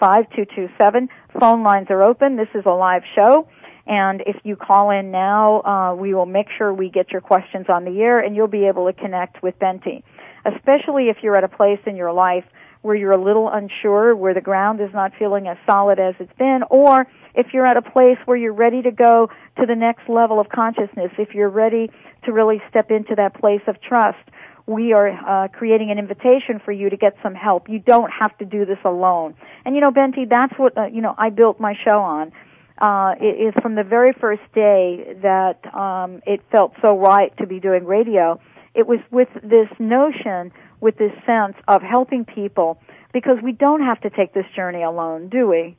877-876-5227. 0.00 1.08
Phone 1.38 1.62
lines 1.62 1.88
are 1.90 2.02
open. 2.02 2.36
This 2.36 2.48
is 2.54 2.64
a 2.64 2.70
live 2.70 3.02
show. 3.14 3.46
And 3.86 4.22
if 4.26 4.36
you 4.42 4.56
call 4.56 4.90
in 4.90 5.12
now, 5.12 5.60
uh, 5.60 5.94
we 5.94 6.14
will 6.14 6.26
make 6.26 6.46
sure 6.56 6.74
we 6.74 6.90
get 6.90 7.12
your 7.12 7.20
questions 7.20 7.66
on 7.68 7.84
the 7.84 8.00
air 8.00 8.18
and 8.18 8.34
you'll 8.34 8.48
be 8.48 8.66
able 8.66 8.86
to 8.86 8.92
connect 8.92 9.42
with 9.42 9.56
Bente. 9.60 10.02
Especially 10.44 11.08
if 11.08 11.18
you're 11.22 11.36
at 11.36 11.44
a 11.44 11.48
place 11.48 11.78
in 11.86 11.94
your 11.94 12.12
life 12.12 12.44
where 12.82 12.96
you're 12.96 13.12
a 13.12 13.22
little 13.22 13.50
unsure, 13.52 14.14
where 14.14 14.32
the 14.32 14.40
ground 14.40 14.80
is 14.80 14.90
not 14.94 15.12
feeling 15.18 15.46
as 15.48 15.56
solid 15.66 15.98
as 15.98 16.14
it's 16.20 16.32
been, 16.38 16.60
or 16.70 17.06
if 17.34 17.48
you're 17.52 17.66
at 17.66 17.76
a 17.76 17.82
place 17.82 18.16
where 18.26 18.36
you're 18.36 18.52
ready 18.52 18.80
to 18.82 18.92
go 18.92 19.28
to 19.58 19.66
the 19.66 19.74
next 19.74 20.08
level 20.08 20.38
of 20.38 20.48
consciousness, 20.48 21.10
if 21.18 21.34
you're 21.34 21.50
ready 21.50 21.90
to 22.24 22.32
really 22.32 22.62
step 22.70 22.90
into 22.90 23.14
that 23.16 23.34
place 23.34 23.62
of 23.66 23.80
trust, 23.82 24.18
we 24.66 24.92
are 24.92 25.08
uh, 25.08 25.48
creating 25.48 25.90
an 25.90 25.98
invitation 25.98 26.60
for 26.64 26.72
you 26.72 26.90
to 26.90 26.96
get 26.96 27.14
some 27.22 27.34
help. 27.34 27.68
You 27.68 27.78
don't 27.78 28.10
have 28.10 28.36
to 28.38 28.44
do 28.44 28.64
this 28.64 28.78
alone. 28.84 29.34
And 29.64 29.74
you 29.74 29.80
know, 29.80 29.92
Bente, 29.92 30.28
that's 30.28 30.52
what 30.58 30.76
uh, 30.76 30.86
you 30.86 31.00
know 31.00 31.14
I 31.16 31.30
built 31.30 31.60
my 31.60 31.74
show 31.84 32.00
on. 32.00 32.32
Uh, 32.78 33.14
it 33.20 33.48
is 33.48 33.54
from 33.62 33.74
the 33.74 33.84
very 33.84 34.12
first 34.12 34.42
day 34.54 35.16
that 35.22 35.74
um, 35.74 36.20
it 36.26 36.40
felt 36.50 36.72
so 36.82 36.98
right 36.98 37.34
to 37.38 37.46
be 37.46 37.58
doing 37.58 37.86
radio. 37.86 38.38
It 38.74 38.86
was 38.86 38.98
with 39.10 39.28
this 39.42 39.68
notion, 39.78 40.52
with 40.80 40.98
this 40.98 41.12
sense 41.24 41.56
of 41.66 41.80
helping 41.80 42.26
people, 42.26 42.78
because 43.14 43.38
we 43.42 43.52
don't 43.52 43.80
have 43.80 44.00
to 44.02 44.10
take 44.10 44.34
this 44.34 44.44
journey 44.54 44.82
alone, 44.82 45.30
do 45.30 45.48
we? 45.48 45.78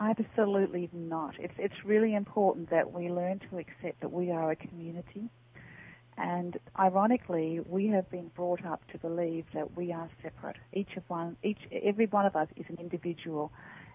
Absolutely 0.00 0.88
not. 0.92 1.34
It's 1.38 1.52
it's 1.58 1.84
really 1.84 2.14
important 2.14 2.70
that 2.70 2.92
we 2.92 3.08
learn 3.10 3.40
to 3.50 3.58
accept 3.58 4.00
that 4.00 4.12
we 4.12 4.30
are 4.30 4.52
a 4.52 4.56
community 4.56 5.28
and 6.18 6.58
ironically, 6.76 7.60
we 7.68 7.86
have 7.88 8.10
been 8.10 8.32
brought 8.34 8.64
up 8.64 8.82
to 8.90 8.98
believe 8.98 9.44
that 9.54 9.76
we 9.76 9.92
are 9.92 10.10
separate. 10.20 10.56
Each 10.72 10.96
of 10.96 11.04
one, 11.06 11.36
each, 11.44 11.60
every 11.70 12.06
one 12.06 12.26
of 12.26 12.34
us 12.34 12.48
is 12.56 12.66
an 12.68 12.76
individual, 12.80 13.52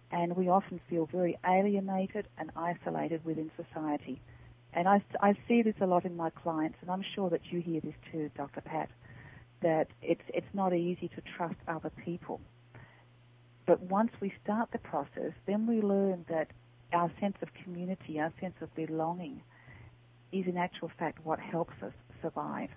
and 0.09 0.38
we 0.38 0.47
often 0.47 0.80
feel 0.89 1.05
very 1.11 1.38
alienated 1.45 2.30
and 2.38 2.49
isolated 2.55 3.26
within 3.26 3.51
society. 3.57 4.21
And 4.71 4.88
I, 4.88 5.03
I 5.21 5.34
see 5.49 5.63
this 5.63 5.76
a 5.82 5.86
lot 5.86 6.05
in 6.05 6.15
my 6.15 6.30
clients, 6.30 6.78
and 6.82 6.89
I'm 6.89 7.03
sure 7.13 7.30
that 7.30 7.41
you 7.51 7.59
hear 7.59 7.82
this 7.82 7.93
too, 8.09 8.32
Dr. 8.38 8.61
Pat, 8.61 8.89
that 9.61 9.88
it's, 10.01 10.24
it's 10.30 10.47
not 10.53 10.74
easy 10.74 11.09
to 11.09 11.21
trust 11.36 11.55
other 11.67 11.91
people. 12.05 12.39
But 13.65 13.82
once 13.82 14.11
we 14.21 14.34
start 14.41 14.69
the 14.71 14.80
process, 14.80 15.34
then 15.45 15.67
we 15.67 15.82
learn 15.82 16.24
that 16.30 16.47
our 16.93 17.11
sense 17.19 17.36
of 17.41 17.49
community, 17.65 18.17
our 18.17 18.32
sense 18.39 18.55
of 18.61 18.74
belonging, 18.76 19.41
is 20.32 20.47
in 20.47 20.57
actual 20.57 20.91
fact 20.97 21.19
what 21.26 21.39
helps 21.39 21.74
us 21.84 21.93
survive. 22.24 22.69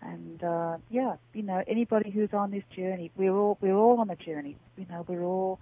And 0.00 0.42
uh, 0.42 0.78
yeah, 0.90 1.16
you 1.34 1.42
know, 1.42 1.62
anybody 1.68 2.10
who's 2.10 2.30
on 2.32 2.50
this 2.50 2.64
journey, 2.74 3.12
we're 3.16 3.36
all 3.36 3.58
we're 3.60 3.76
all 3.76 4.00
on 4.00 4.08
a 4.08 4.16
journey. 4.16 4.56
You 4.76 4.86
know, 4.90 5.04
we're 5.06 5.22
all 5.22 5.60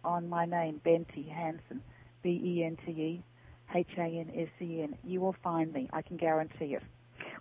on 0.04 0.28
my 0.28 0.44
name, 0.46 0.80
Bente 0.84 1.30
Hansen, 1.30 1.80
B-E-N-T-E, 2.22 3.22
H-A-N-S-E-N, 3.74 4.98
you 5.04 5.20
will 5.20 5.36
find 5.42 5.72
me. 5.72 5.88
I 5.92 6.02
can 6.02 6.16
guarantee 6.16 6.74
it. 6.74 6.82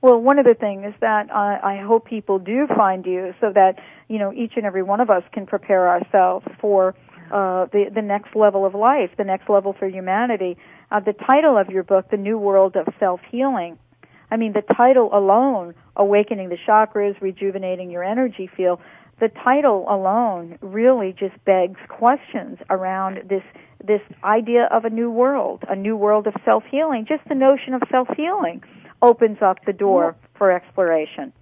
Well, 0.02 0.20
one 0.20 0.40
of 0.40 0.46
the 0.46 0.56
things 0.56 0.94
that 1.02 1.32
I 1.32 1.84
hope 1.86 2.06
people 2.06 2.40
do 2.40 2.66
find 2.76 3.06
you 3.06 3.36
so 3.40 3.52
that, 3.54 3.76
you 4.08 4.18
know, 4.18 4.34
each 4.34 4.54
and 4.56 4.66
every 4.66 4.82
one 4.84 5.00
of 5.00 5.12
us 5.12 5.22
can 5.32 5.46
prepare 5.46 5.90
ourselves 5.90 6.48
for 6.60 6.96
uh, 7.32 7.68
the, 7.72 7.92
the 7.94 8.02
next 8.02 8.36
level 8.36 8.66
of 8.66 8.74
life, 8.74 9.12
the 9.18 9.24
next 9.24 9.48
level 9.50 9.74
for 9.78 9.88
humanity. 9.88 10.58
Uh, 10.92 11.00
the 11.00 11.14
title 11.14 11.56
of 11.58 11.70
your 11.70 11.84
book, 11.84 12.10
The 12.10 12.18
New 12.18 12.38
World 12.38 12.76
of 12.76 12.88
Self-Healing, 13.00 13.78
I 14.32 14.38
mean, 14.38 14.54
the 14.54 14.64
title 14.76 15.10
alone, 15.14 15.76
Awakening 15.96 16.50
the 16.50 16.58
Chakras, 16.68 17.20
Rejuvenating 17.22 17.92
Your 17.92 18.04
Energy 18.04 18.50
Field, 18.56 18.80
the 19.20 19.30
title 19.44 19.86
alone 19.88 20.58
really 20.62 21.14
just 21.18 21.36
begs 21.46 21.80
questions 21.90 22.58
around 22.70 23.20
this 23.30 23.44
this 23.86 24.02
idea 24.24 24.68
of 24.72 24.86
a 24.86 24.90
new 24.90 25.10
world, 25.10 25.64
a 25.68 25.76
new 25.76 25.96
world 25.96 26.28
of 26.28 26.34
self 26.46 26.64
healing. 26.70 27.06
Just 27.08 27.28
the 27.28 27.36
notion 27.36 27.74
of 27.74 27.82
self 27.92 28.08
healing 28.16 28.64
opens 29.02 29.38
up 29.42 29.58
the 29.66 29.74
door 29.74 30.16
for 30.38 30.52
exploration. 30.52 31.34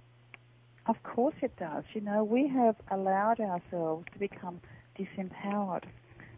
Of 0.86 1.02
course 1.02 1.34
it 1.42 1.56
does. 1.58 1.84
You 1.94 2.00
know, 2.00 2.24
we 2.24 2.48
have 2.48 2.76
allowed 2.90 3.40
ourselves 3.40 4.06
to 4.12 4.18
become 4.18 4.60
disempowered 4.98 5.84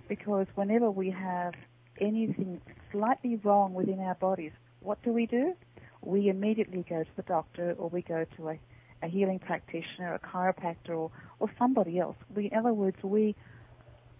because 0.08 0.46
whenever 0.54 0.90
we 0.90 1.10
have 1.10 1.54
anything 2.00 2.60
slightly 2.90 3.36
wrong 3.42 3.74
within 3.74 4.00
our 4.00 4.14
bodies, 4.16 4.52
what 4.80 5.02
do 5.02 5.12
we 5.12 5.26
do? 5.26 5.54
We 6.02 6.28
immediately 6.28 6.84
go 6.88 7.02
to 7.02 7.10
the 7.16 7.22
doctor 7.22 7.74
or 7.78 7.88
we 7.88 8.02
go 8.02 8.24
to 8.36 8.48
a, 8.50 8.58
a 9.02 9.08
healing 9.08 9.38
practitioner, 9.38 10.14
a 10.14 10.18
chiropractor, 10.18 10.90
or, 10.90 11.10
or 11.38 11.50
somebody 11.58 11.98
else. 11.98 12.16
We, 12.34 12.50
in 12.50 12.58
other 12.58 12.72
words, 12.72 12.96
we 13.02 13.34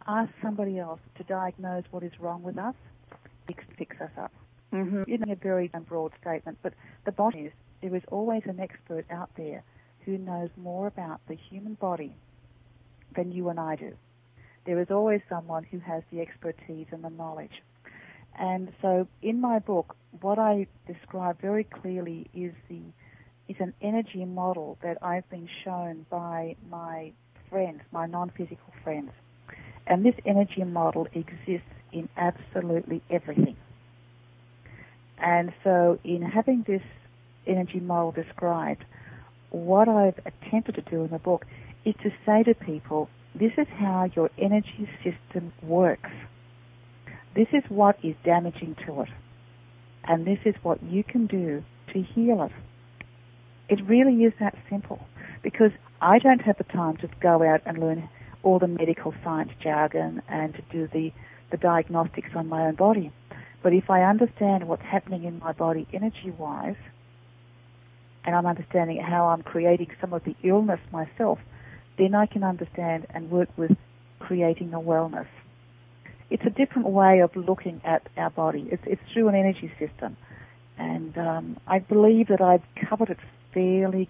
ask 0.07 0.31
somebody 0.43 0.79
else 0.79 1.01
to 1.17 1.25
diagnose 1.25 1.85
what 1.91 2.03
is 2.03 2.13
wrong 2.21 2.43
with 2.43 2.59
us, 2.59 2.75
fix, 3.47 3.65
fix 3.79 3.97
us 4.01 4.11
up. 4.19 4.33
Mm-hmm. 4.73 5.03
It's 5.07 5.23
a 5.31 5.35
very 5.35 5.71
broad 5.87 6.13
statement, 6.21 6.59
but 6.63 6.73
the 7.05 7.13
bottom 7.13 7.47
is 7.47 7.53
there 7.83 7.95
is 7.95 8.03
always 8.11 8.43
an 8.47 8.61
expert 8.61 9.05
out 9.11 9.31
there 9.37 9.65
who 10.05 10.17
knows 10.19 10.49
more 10.57 10.87
about 10.87 11.21
the 11.29 11.37
human 11.51 11.75
body 11.75 12.15
than 13.15 13.33
you 13.33 13.49
and 13.49 13.61
I 13.61 13.77
do. 13.77 13.93
There 14.65 14.81
is 14.81 14.89
always 14.91 15.21
someone 15.29 15.65
who 15.65 15.81
has 15.81 16.03
the 16.11 16.21
expertise 16.21 16.87
and 16.93 17.05
the 17.05 17.11
knowledge. 17.11 17.63
And 18.39 18.73
so 18.81 19.07
in 19.23 19.41
my 19.41 19.59
book, 19.59 19.97
what 20.21 20.39
I 20.39 20.67
describe 20.87 21.41
very 21.41 21.65
clearly 21.65 22.29
is 22.35 22.53
the 22.69 22.81
is 23.49 23.57
an 23.59 23.75
energy 23.83 24.25
model 24.25 24.79
that 24.83 24.99
I've 25.03 25.29
been 25.29 25.49
shown 25.65 26.07
by 26.09 26.57
my 26.71 27.13
friends, 27.51 27.81
my 27.91 28.07
non-physical 28.07 28.73
friends. 28.85 29.11
And 29.87 30.05
this 30.05 30.15
energy 30.25 30.65
model 30.65 31.09
exists 31.13 31.67
in 31.93 32.09
absolutely 32.17 33.03
everything. 33.11 33.57
And 35.19 35.53
so 35.65 35.99
in 36.05 36.23
having 36.23 36.65
this 36.67 36.83
energy 37.47 37.81
model 37.81 38.13
described, 38.13 38.85
what 39.51 39.89
I've 39.89 40.19
attempted 40.25 40.77
to 40.77 40.83
do 40.83 41.05
in 41.05 41.11
the 41.11 41.19
book 41.19 41.45
is 41.85 41.95
to 42.03 42.11
say 42.25 42.43
to 42.45 42.55
people, 42.55 43.09
this 43.35 43.53
is 43.59 43.67
how 43.69 44.09
your 44.15 44.31
energy 44.39 44.89
system 45.05 45.53
works. 45.63 46.11
This 47.35 47.49
is 47.53 47.63
what 47.69 47.97
is 48.03 48.15
damaging 48.25 48.77
to 48.87 49.03
it. 49.03 49.09
And 50.05 50.27
this 50.27 50.39
is 50.45 50.55
what 50.63 50.83
you 50.83 51.03
can 51.05 51.27
do 51.27 51.65
to 51.93 52.03
heal 52.03 52.43
it. 52.43 52.53
It 53.69 53.87
really 53.87 54.25
is 54.25 54.33
that 54.41 54.57
simple. 54.69 55.07
Because 55.43 55.71
I 56.01 56.19
don't 56.19 56.43
have 56.43 56.59
the 56.59 56.65
time 56.65 56.97
to 56.99 57.09
go 57.21 57.43
out 57.43 57.63
and 57.65 57.79
learn 57.79 58.09
all 58.43 58.59
the 58.59 58.69
medical 58.69 59.15
science 59.23 59.53
jargon 59.63 60.23
and 60.29 60.55
to 60.55 60.63
do 60.71 60.89
the, 60.93 61.13
the 61.51 61.57
diagnostics 61.57 62.31
on 62.35 62.49
my 62.49 62.67
own 62.67 62.75
body. 62.75 63.13
But 63.63 63.73
if 63.73 63.89
I 63.89 64.03
understand 64.03 64.67
what's 64.67 64.83
happening 64.83 65.25
in 65.25 65.39
my 65.39 65.53
body 65.53 65.87
energy 65.93 66.33
wise, 66.37 66.77
and 68.25 68.35
I'm 68.35 68.47
understanding 68.47 69.01
how 69.01 69.29
I'm 69.29 69.43
creating 69.43 69.89
some 70.01 70.13
of 70.13 70.25
the 70.25 70.37
illness 70.43 70.81
myself, 70.93 71.39
then 71.99 72.15
I 72.15 72.27
can 72.27 72.43
understand 72.45 73.07
and 73.11 73.31
work 73.31 73.49
with 73.57 73.73
creating 74.19 74.75
a 74.75 74.81
wellness. 74.81 75.27
It's 76.33 76.47
a 76.47 76.51
different 76.51 76.89
way 76.89 77.21
of 77.21 77.37
looking 77.37 77.83
at 77.85 78.09
our 78.17 78.31
body. 78.31 78.67
It's, 78.73 78.83
it's 78.87 79.03
through 79.13 79.29
an 79.29 79.35
energy 79.35 79.71
system. 79.79 80.17
And 80.79 81.17
um, 81.19 81.59
I 81.67 81.79
believe 81.79 82.29
that 82.29 82.41
I've 82.41 82.63
covered 82.89 83.11
it 83.11 83.19
fairly. 83.53 84.09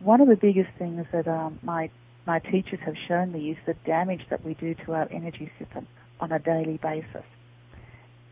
One 0.00 0.20
of 0.20 0.26
the 0.26 0.34
biggest 0.34 0.70
things 0.80 1.06
that 1.12 1.28
um, 1.28 1.60
my 1.62 1.90
my 2.26 2.40
teachers 2.40 2.80
have 2.84 2.96
shown 3.06 3.30
me 3.32 3.52
is 3.52 3.56
the 3.66 3.74
damage 3.86 4.22
that 4.30 4.44
we 4.44 4.54
do 4.54 4.74
to 4.84 4.92
our 4.94 5.08
energy 5.12 5.50
system 5.60 5.86
on 6.18 6.32
a 6.32 6.40
daily 6.40 6.78
basis. 6.82 7.24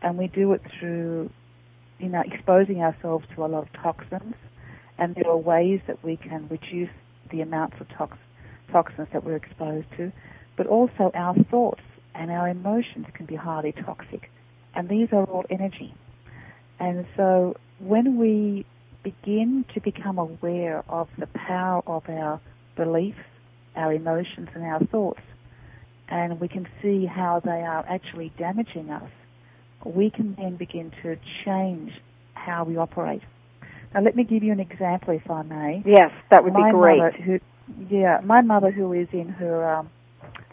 And 0.01 0.17
we 0.17 0.27
do 0.27 0.51
it 0.51 0.61
through, 0.77 1.29
you 1.97 2.09
know, 2.09 2.21
exposing 2.25 2.81
ourselves 2.81 3.25
to 3.35 3.45
a 3.45 3.47
lot 3.47 3.63
of 3.63 3.73
toxins, 3.81 4.35
and 4.97 5.15
there 5.15 5.29
are 5.29 5.37
ways 5.37 5.79
that 5.87 6.03
we 6.03 6.17
can 6.17 6.47
reduce 6.49 6.93
the 7.31 7.39
amounts 7.41 7.77
of 7.79 7.87
tox- 7.97 8.17
toxins 8.71 9.07
that 9.13 9.23
we're 9.23 9.37
exposed 9.37 9.87
to, 9.97 10.11
but 10.57 10.67
also 10.67 11.11
our 11.13 11.35
thoughts 11.49 11.81
and 12.15 12.31
our 12.31 12.49
emotions 12.49 13.07
can 13.13 13.25
be 13.25 13.35
highly 13.35 13.71
toxic. 13.71 14.29
And 14.75 14.89
these 14.89 15.09
are 15.11 15.23
all 15.23 15.45
energy. 15.49 15.93
And 16.79 17.05
so 17.15 17.55
when 17.79 18.17
we 18.17 18.65
begin 19.03 19.65
to 19.73 19.81
become 19.81 20.17
aware 20.17 20.83
of 20.89 21.07
the 21.17 21.27
power 21.27 21.81
of 21.87 22.03
our 22.09 22.39
beliefs, 22.75 23.17
our 23.75 23.93
emotions 23.93 24.49
and 24.53 24.63
our 24.63 24.79
thoughts, 24.85 25.21
and 26.09 26.39
we 26.39 26.47
can 26.47 26.67
see 26.81 27.05
how 27.05 27.39
they 27.43 27.61
are 27.61 27.85
actually 27.87 28.31
damaging 28.37 28.89
us, 28.89 29.09
we 29.85 30.09
can 30.09 30.35
then 30.35 30.55
begin 30.55 30.91
to 31.03 31.17
change 31.45 31.91
how 32.33 32.63
we 32.63 32.77
operate. 32.77 33.21
Now, 33.93 34.01
let 34.01 34.15
me 34.15 34.23
give 34.23 34.43
you 34.43 34.51
an 34.51 34.59
example, 34.59 35.13
if 35.13 35.29
I 35.29 35.41
may. 35.43 35.83
Yes, 35.85 36.11
that 36.29 36.43
would 36.43 36.53
my 36.53 36.69
be 36.69 36.77
great. 36.77 36.97
Mother 36.99 37.11
who, 37.11 37.39
yeah, 37.89 38.21
my 38.23 38.41
mother, 38.41 38.71
who 38.71 38.93
is 38.93 39.07
in 39.13 39.29
her, 39.29 39.73
um, 39.73 39.89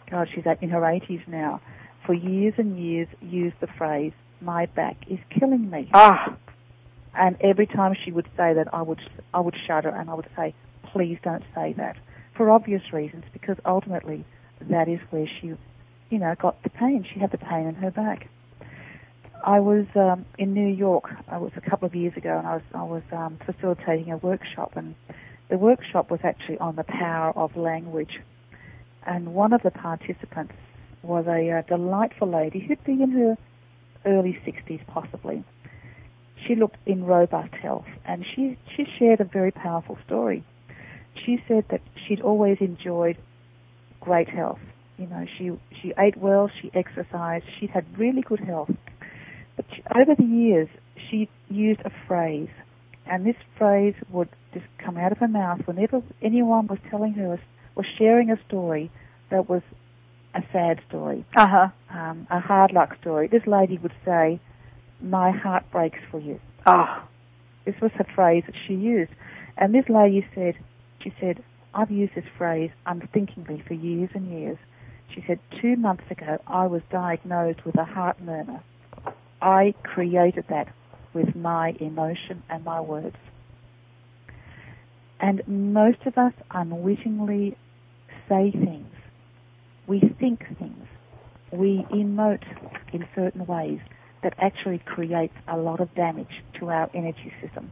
God, 0.09 0.29
she's 0.33 0.45
in 0.61 0.69
her 0.69 0.81
80s 0.81 1.27
now, 1.27 1.61
for 2.05 2.13
years 2.13 2.53
and 2.57 2.79
years 2.79 3.07
used 3.21 3.59
the 3.59 3.67
phrase, 3.67 4.13
"My 4.41 4.65
back 4.67 4.95
is 5.07 5.19
killing 5.29 5.69
me." 5.69 5.89
Ah, 5.93 6.35
And 7.13 7.35
every 7.41 7.65
time 7.65 7.95
she 7.95 8.11
would 8.11 8.27
say 8.37 8.53
that, 8.53 8.71
I 8.73 8.81
would, 8.83 8.99
I 9.33 9.39
would 9.39 9.55
shudder 9.65 9.89
and 9.89 10.09
I 10.09 10.13
would 10.13 10.29
say, 10.35 10.53
"Please 10.83 11.17
don't 11.23 11.43
say 11.55 11.73
that," 11.73 11.97
for 12.35 12.49
obvious 12.51 12.93
reasons, 12.93 13.25
because 13.33 13.57
ultimately, 13.65 14.23
that 14.61 14.87
is 14.87 14.99
where 15.09 15.27
she, 15.27 15.47
you 16.09 16.19
know, 16.19 16.35
got 16.35 16.61
the 16.63 16.69
pain. 16.69 17.03
She 17.11 17.19
had 17.19 17.31
the 17.31 17.37
pain 17.39 17.65
in 17.67 17.75
her 17.75 17.91
back. 17.91 18.27
I 19.43 19.59
was 19.59 19.85
um, 19.95 20.25
in 20.37 20.53
New 20.53 20.67
York. 20.67 21.09
I 21.27 21.37
was 21.37 21.51
a 21.55 21.61
couple 21.61 21.85
of 21.85 21.95
years 21.95 22.15
ago, 22.17 22.37
and 22.37 22.47
I 22.47 22.53
was 22.55 22.63
I 22.73 22.83
was 22.83 23.03
um, 23.11 23.37
facilitating 23.45 24.11
a 24.11 24.17
workshop, 24.17 24.73
and 24.75 24.95
the 25.49 25.57
workshop 25.57 26.11
was 26.11 26.19
actually 26.23 26.57
on 26.59 26.75
the 26.75 26.83
power 26.83 27.31
of 27.35 27.55
language. 27.55 28.19
And 29.07 29.33
one 29.33 29.53
of 29.53 29.63
the 29.63 29.71
participants 29.71 30.53
was 31.01 31.25
a 31.27 31.49
uh, 31.49 31.61
delightful 31.61 32.29
lady 32.29 32.59
who'd 32.59 32.83
be 32.83 33.01
in 33.01 33.11
her 33.11 33.37
early 34.05 34.37
60s, 34.45 34.85
possibly. 34.87 35.45
She 36.45 36.55
looked 36.55 36.77
in 36.85 37.05
robust 37.05 37.53
health, 37.53 37.87
and 38.05 38.25
she 38.35 38.57
she 38.75 38.85
shared 38.99 39.21
a 39.21 39.23
very 39.23 39.51
powerful 39.51 39.97
story. 40.05 40.43
She 41.25 41.41
said 41.47 41.65
that 41.71 41.81
she'd 42.05 42.21
always 42.21 42.57
enjoyed 42.59 43.17
great 44.01 44.29
health. 44.29 44.59
You 44.97 45.07
know, 45.07 45.25
she 45.37 45.51
she 45.81 45.93
ate 45.97 46.17
well, 46.17 46.51
she 46.61 46.69
exercised, 46.73 47.45
she 47.59 47.67
had 47.67 47.85
really 47.97 48.21
good 48.21 48.41
health. 48.41 48.71
But 49.55 49.65
she, 49.73 49.81
over 49.95 50.15
the 50.15 50.23
years, 50.23 50.67
she 51.09 51.29
used 51.49 51.79
a 51.85 51.91
phrase, 52.07 52.49
and 53.05 53.25
this 53.25 53.37
phrase 53.57 53.95
would 54.11 54.29
just 54.53 54.65
come 54.77 54.97
out 54.97 55.11
of 55.11 55.17
her 55.19 55.27
mouth 55.27 55.61
whenever 55.65 56.03
anyone 56.21 56.67
was 56.67 56.79
telling 56.91 57.13
her 57.13 57.39
was 57.77 57.85
sharing 57.97 58.29
a 58.31 58.37
story 58.47 58.91
that 59.29 59.49
was 59.49 59.61
a 60.35 60.43
sad 60.51 60.81
story, 60.87 61.25
uh 61.35 61.47
huh. 61.47 61.69
um, 61.89 62.27
a 62.29 62.39
hard 62.39 62.71
luck 62.71 62.97
story. 63.01 63.27
This 63.27 63.47
lady 63.47 63.77
would 63.77 63.93
say, 64.03 64.39
"My 65.01 65.31
heart 65.31 65.63
breaks 65.71 65.99
for 66.11 66.19
you." 66.19 66.39
Ah, 66.65 67.07
This 67.65 67.75
was 67.81 67.91
her 67.93 68.07
phrase 68.15 68.43
that 68.45 68.55
she 68.67 68.73
used, 68.73 69.11
and 69.57 69.73
this 69.73 69.87
lady 69.89 70.27
said, 70.35 70.55
"She 71.01 71.13
said 71.19 71.43
I've 71.73 71.91
used 71.91 72.15
this 72.15 72.27
phrase 72.37 72.71
unthinkingly 72.85 73.63
for 73.67 73.73
years 73.73 74.09
and 74.13 74.29
years." 74.29 74.57
She 75.13 75.23
said, 75.25 75.39
two 75.61 75.75
months 75.77 76.03
ago, 76.11 76.39
I 76.45 76.67
was 76.67 76.81
diagnosed 76.91 77.65
with 77.65 77.75
a 77.77 77.85
heart 77.85 78.21
murmur. 78.21 78.61
I 79.41 79.73
created 79.83 80.45
that 80.49 80.67
with 81.13 81.35
my 81.35 81.75
emotion 81.79 82.43
and 82.49 82.63
my 82.63 82.81
words. 82.81 83.15
And 85.19 85.41
most 85.47 86.05
of 86.05 86.17
us 86.17 86.33
unwittingly 86.51 87.57
say 88.29 88.51
things. 88.51 88.87
We 89.87 89.99
think 90.19 90.43
things. 90.59 90.87
We 91.51 91.85
emote 91.91 92.43
in 92.93 93.07
certain 93.15 93.45
ways 93.45 93.79
that 94.23 94.33
actually 94.39 94.79
creates 94.79 95.33
a 95.47 95.57
lot 95.57 95.79
of 95.79 95.93
damage 95.95 96.43
to 96.59 96.69
our 96.69 96.89
energy 96.93 97.31
system. 97.41 97.71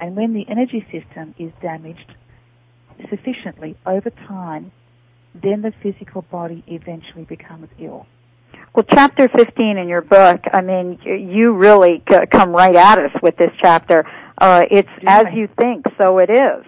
And 0.00 0.14
when 0.16 0.34
the 0.34 0.46
energy 0.48 0.86
system 0.92 1.34
is 1.38 1.50
damaged 1.60 2.14
sufficiently 3.10 3.76
over 3.86 4.10
time, 4.10 4.70
then 5.34 5.62
the 5.62 5.72
physical 5.82 6.22
body 6.22 6.62
eventually 6.66 7.24
becomes 7.24 7.68
ill. 7.78 8.06
Well, 8.74 8.84
chapter 8.88 9.28
15 9.28 9.78
in 9.78 9.88
your 9.88 10.02
book, 10.02 10.40
I 10.52 10.60
mean, 10.60 10.98
you- 11.04 11.52
really 11.52 12.02
come 12.30 12.52
right 12.52 12.74
at 12.74 12.98
us 12.98 13.12
with 13.22 13.36
this 13.36 13.50
chapter. 13.60 14.04
Uh, 14.40 14.64
it's 14.70 14.88
Do 15.00 15.06
as 15.06 15.26
I? 15.26 15.30
you 15.30 15.48
think, 15.58 15.86
so 15.96 16.18
it 16.18 16.30
is. 16.30 16.64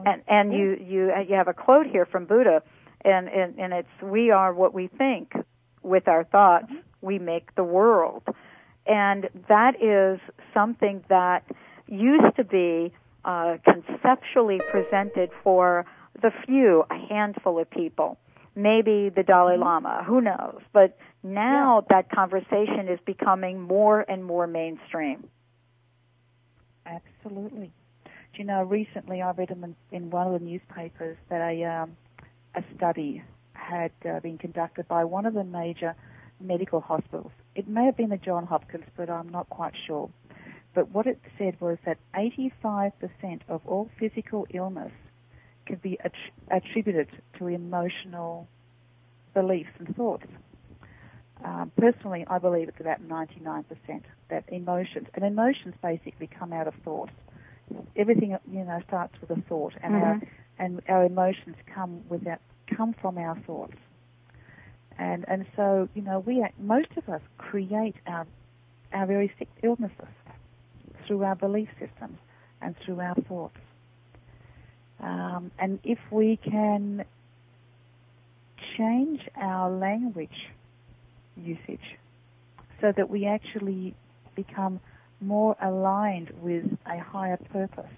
Oh, 0.00 0.10
And 0.10 0.22
and 0.28 0.52
you 0.52 0.76
you 0.80 1.12
uh, 1.16 1.20
you 1.20 1.34
have 1.34 1.48
a 1.48 1.54
quote 1.54 1.86
here 1.86 2.06
from 2.06 2.24
Buddha, 2.26 2.62
and 3.04 3.28
and 3.28 3.58
and 3.58 3.72
it's 3.72 4.02
we 4.02 4.30
are 4.30 4.52
what 4.54 4.72
we 4.74 4.88
think 4.88 5.32
with 5.82 6.08
our 6.08 6.24
thoughts. 6.24 6.66
Mm-hmm. 6.66 7.06
We 7.06 7.18
make 7.18 7.54
the 7.54 7.64
world, 7.64 8.22
and 8.86 9.28
that 9.48 9.82
is 9.82 10.20
something 10.52 11.04
that 11.08 11.44
used 11.86 12.36
to 12.36 12.44
be 12.44 12.92
uh, 13.24 13.56
conceptually 13.64 14.60
presented 14.70 15.30
for 15.42 15.86
the 16.22 16.30
few, 16.46 16.84
a 16.90 16.98
handful 17.08 17.58
of 17.58 17.70
people, 17.70 18.18
maybe 18.54 19.10
the 19.14 19.22
Dalai 19.22 19.54
Mm-hmm. 19.54 19.62
Lama, 19.62 20.04
who 20.06 20.20
knows? 20.20 20.60
But 20.72 20.98
now 21.22 21.84
that 21.90 22.10
conversation 22.10 22.88
is 22.88 22.98
becoming 23.06 23.60
more 23.60 24.00
and 24.08 24.24
more 24.24 24.46
mainstream. 24.46 25.28
Absolutely. 26.86 27.72
You 28.40 28.46
know, 28.46 28.62
recently 28.62 29.20
I 29.20 29.32
read 29.32 29.50
in, 29.50 29.76
in 29.92 30.08
one 30.08 30.26
of 30.26 30.32
the 30.32 30.46
newspapers 30.46 31.18
that 31.28 31.42
a, 31.42 31.62
um, 31.62 31.94
a 32.54 32.64
study 32.74 33.22
had 33.52 33.92
uh, 34.08 34.18
been 34.20 34.38
conducted 34.38 34.88
by 34.88 35.04
one 35.04 35.26
of 35.26 35.34
the 35.34 35.44
major 35.44 35.94
medical 36.40 36.80
hospitals. 36.80 37.32
It 37.54 37.68
may 37.68 37.84
have 37.84 37.98
been 37.98 38.08
the 38.08 38.16
John 38.16 38.46
Hopkins, 38.46 38.86
but 38.96 39.10
I'm 39.10 39.28
not 39.28 39.50
quite 39.50 39.74
sure. 39.86 40.08
But 40.74 40.90
what 40.90 41.06
it 41.06 41.20
said 41.36 41.60
was 41.60 41.76
that 41.84 41.98
85% 42.14 42.92
of 43.46 43.60
all 43.66 43.90
physical 43.98 44.46
illness 44.54 44.92
can 45.66 45.76
be 45.76 45.98
att- 46.02 46.12
attributed 46.50 47.08
to 47.38 47.46
emotional 47.46 48.48
beliefs 49.34 49.68
and 49.78 49.94
thoughts. 49.94 50.24
Um, 51.44 51.72
personally, 51.76 52.24
I 52.26 52.38
believe 52.38 52.70
it's 52.70 52.80
about 52.80 53.06
99% 53.06 53.64
that 54.30 54.44
emotions, 54.48 55.08
and 55.12 55.26
emotions 55.26 55.74
basically 55.82 56.26
come 56.26 56.54
out 56.54 56.68
of 56.68 56.74
thoughts. 56.82 57.12
Everything, 57.96 58.36
you 58.50 58.64
know, 58.64 58.80
starts 58.86 59.14
with 59.20 59.30
a 59.30 59.40
thought, 59.42 59.74
and 59.82 59.94
our 59.94 60.14
Mhm. 60.16 60.28
and 60.58 60.80
our 60.88 61.04
emotions 61.04 61.56
come 61.66 62.02
with 62.08 62.24
that, 62.24 62.40
come 62.66 62.92
from 62.92 63.18
our 63.18 63.36
thoughts. 63.40 63.76
And 64.98 65.24
and 65.28 65.46
so, 65.56 65.88
you 65.94 66.02
know, 66.02 66.20
we 66.20 66.44
most 66.58 66.96
of 66.96 67.08
us 67.08 67.22
create 67.38 67.96
our 68.06 68.26
our 68.92 69.06
very 69.06 69.32
sick 69.38 69.48
illnesses 69.62 70.14
through 71.06 71.24
our 71.24 71.36
belief 71.36 71.68
systems 71.78 72.18
and 72.60 72.76
through 72.78 73.00
our 73.00 73.14
thoughts. 73.14 73.58
Um, 75.00 75.50
and 75.58 75.80
if 75.82 75.98
we 76.10 76.36
can 76.36 77.04
change 78.76 79.26
our 79.36 79.70
language 79.70 80.50
usage 81.36 81.98
so 82.80 82.92
that 82.92 83.08
we 83.08 83.26
actually 83.26 83.94
become 84.34 84.80
more 85.20 85.56
aligned 85.60 86.30
with 86.40 86.64
a 86.86 86.98
higher 86.98 87.36
purpose. 87.52 87.90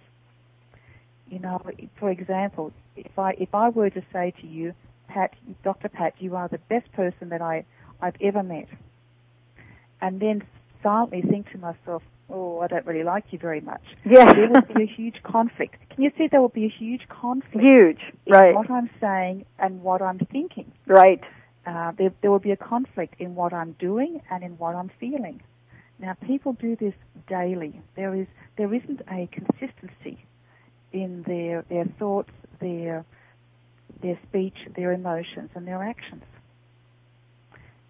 You 1.29 1.39
know, 1.39 1.62
for 1.99 2.11
example, 2.11 2.73
if 2.97 3.18
I 3.18 3.31
if 3.39 3.55
I 3.55 3.68
were 3.70 3.91
to 3.91 4.03
say 4.12 4.35
to 4.41 4.47
you, 4.47 4.75
Pat, 5.09 5.35
Dr. 5.64 5.89
Pat, 5.89 6.14
you 6.18 6.37
are 6.37 6.49
the 6.49 6.59
best 6.68 6.91
person 6.93 7.31
that 7.31 7.41
I 7.41 7.64
I've 8.01 8.16
ever 8.20 8.43
met, 8.43 8.68
and 10.01 10.20
then 10.20 10.43
silently 10.83 11.23
think 11.23 11.51
to 11.53 11.59
myself, 11.59 12.03
oh, 12.29 12.61
I 12.61 12.66
don't 12.66 12.85
really 12.87 13.05
like 13.05 13.25
you 13.31 13.39
very 13.39 13.61
much. 13.61 13.83
Yeah. 14.05 14.33
There 14.35 14.49
would 14.51 14.75
be 14.75 14.83
a 14.83 14.87
huge 14.87 15.23
conflict. 15.23 15.77
Can 15.91 16.03
you 16.03 16.11
see 16.18 16.27
there 16.31 16.41
will 16.41 16.49
be 16.49 16.64
a 16.64 16.68
huge 16.68 17.09
conflict 17.09 17.62
Huge. 17.64 18.01
in 18.27 18.33
Right. 18.33 18.55
what 18.55 18.70
I'm 18.70 18.91
saying 19.01 19.45
and 19.59 19.83
what 19.83 20.03
I'm 20.03 20.18
thinking? 20.18 20.73
Right. 20.87 21.23
uh, 21.66 21.93
there, 21.97 22.12
there 22.20 22.31
will 22.31 22.41
be 22.41 22.51
a 22.51 22.57
conflict 22.57 23.14
in 23.20 23.35
what 23.37 23.53
I'm 23.53 23.73
doing 23.79 24.20
and 24.31 24.43
in 24.43 24.53
what 24.59 24.75
I'm 24.75 24.91
feeling. 24.99 25.41
Now, 26.03 26.14
people 26.14 26.55
do 26.55 26.74
this 26.74 26.94
daily. 27.28 27.80
There 27.94 28.12
is 28.12 28.26
there 28.59 28.74
isn't 28.74 29.03
a 29.09 29.28
consistency 29.28 30.18
in 30.92 31.22
their 31.22 31.62
their 31.68 31.84
thoughts, 31.96 32.32
their 32.61 33.05
their 34.03 34.18
speech, 34.28 34.57
their 34.74 34.90
emotions, 34.90 35.50
and 35.55 35.64
their 35.64 35.80
actions. 35.80 36.24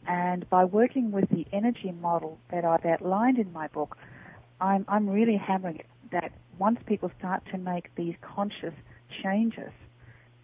And 0.06 0.48
by 0.50 0.64
working 0.64 1.10
with 1.10 1.30
the 1.30 1.46
energy 1.54 1.90
model 1.90 2.38
that 2.50 2.66
I've 2.66 2.84
outlined 2.84 3.38
in 3.38 3.50
my 3.50 3.68
book, 3.68 3.96
I'm 4.60 4.84
I'm 4.88 5.08
really 5.08 5.38
hammering 5.38 5.76
it 5.76 5.86
that 6.10 6.32
once 6.58 6.80
people 6.84 7.10
start 7.18 7.42
to 7.52 7.56
make 7.56 7.94
these 7.94 8.14
conscious 8.20 8.74
changes 9.22 9.72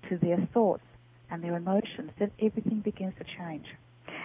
to 0.09 0.17
their 0.17 0.49
thoughts 0.55 0.85
and 1.31 1.45
their 1.45 1.55
emotions, 1.55 2.13
then 2.19 2.31
everything 2.41 2.81
begins 2.81 3.13
to 3.19 3.25
change. 3.25 3.67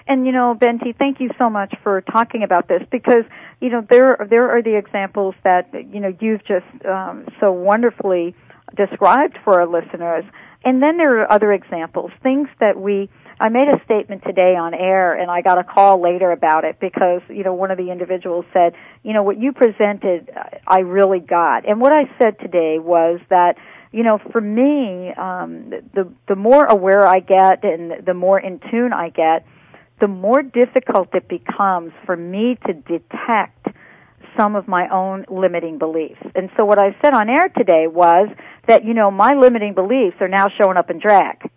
And 0.08 0.26
you 0.26 0.32
know, 0.32 0.56
Bente, 0.60 0.98
thank 0.98 1.20
you 1.20 1.30
so 1.38 1.50
much 1.50 1.74
for 1.82 2.02
talking 2.02 2.44
about 2.44 2.68
this 2.68 2.82
because 2.92 3.24
you 3.62 3.70
know 3.70 3.86
there 3.90 4.18
there 4.30 4.50
are 4.50 4.62
the 4.62 4.78
examples 4.78 5.36
that 5.44 5.74
you 5.74 6.00
know 6.00 6.14
you've 6.20 6.46
just 6.46 6.86
um, 6.86 7.28
so 7.40 7.52
wonderfully 7.52 8.36
described 8.76 9.38
for 9.44 9.62
our 9.62 9.68
listeners, 9.68 10.26
and 10.66 10.82
then 10.82 10.98
there 10.98 11.22
are 11.22 11.32
other 11.32 11.54
examples, 11.54 12.12
things 12.22 12.48
that 12.60 12.80
we. 12.80 13.10
I 13.40 13.50
made 13.50 13.68
a 13.68 13.84
statement 13.84 14.24
today 14.26 14.56
on 14.56 14.74
air, 14.74 15.20
and 15.20 15.30
I 15.30 15.42
got 15.42 15.58
a 15.58 15.64
call 15.64 16.02
later 16.02 16.32
about 16.32 16.66
it 16.66 16.80
because 16.80 17.22
you 17.30 17.44
know 17.44 17.54
one 17.54 17.72
of 17.72 17.78
the 17.78 17.90
individuals 17.90 18.46
said, 18.54 18.74
you 19.04 19.14
know, 19.14 19.24
what 19.24 19.40
you 19.40 19.54
presented, 19.54 20.30
I 20.68 20.80
really 20.80 21.20
got, 21.20 21.68
and 21.68 21.82
what 21.82 21.92
I 21.94 22.04
said 22.22 22.40
today 22.40 22.78
was 22.80 23.20
that 23.30 23.56
you 23.94 24.02
know, 24.02 24.18
for 24.32 24.42
me, 24.42 25.14
um, 25.16 25.70
the 25.94 26.12
the 26.28 26.36
more 26.36 26.66
aware 26.66 27.08
I 27.08 27.20
get 27.20 27.64
and 27.64 28.06
the 28.06 28.16
more 28.16 28.40
in 28.40 28.60
tune 28.72 28.92
I 28.92 29.10
get, 29.10 29.46
the 30.04 30.08
more 30.10 30.42
difficult 30.44 31.08
it 31.16 31.30
becomes 31.30 31.94
for 32.06 32.18
me 32.18 32.58
to 32.68 32.74
detect 32.74 33.68
some 34.38 34.58
of 34.58 34.68
my 34.68 34.90
own 34.90 35.24
limiting 35.30 35.78
beliefs. 35.78 36.20
And 36.36 36.50
so 36.58 36.66
what 36.66 36.78
I 36.78 36.94
said 37.02 37.14
on 37.14 37.30
air 37.30 37.48
today 37.48 37.88
was 37.88 38.28
that, 38.68 38.84
you 38.84 38.94
know, 38.94 39.10
my 39.12 39.34
limiting 39.36 39.74
beliefs 39.74 40.18
are 40.20 40.28
now 40.28 40.50
showing 40.58 40.76
up 40.76 40.90
in 40.90 41.00
drag. 41.00 41.50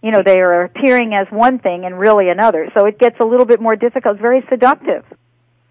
You 0.00 0.12
know, 0.12 0.22
they 0.22 0.38
are 0.38 0.62
appearing 0.62 1.12
as 1.12 1.26
one 1.32 1.58
thing 1.58 1.84
and 1.86 1.98
really 1.98 2.28
another. 2.28 2.70
So 2.72 2.86
it 2.86 3.00
gets 3.00 3.16
a 3.18 3.24
little 3.24 3.46
bit 3.46 3.60
more 3.60 3.74
difficult. 3.74 4.14
It's 4.14 4.22
very 4.22 4.44
seductive. 4.48 5.04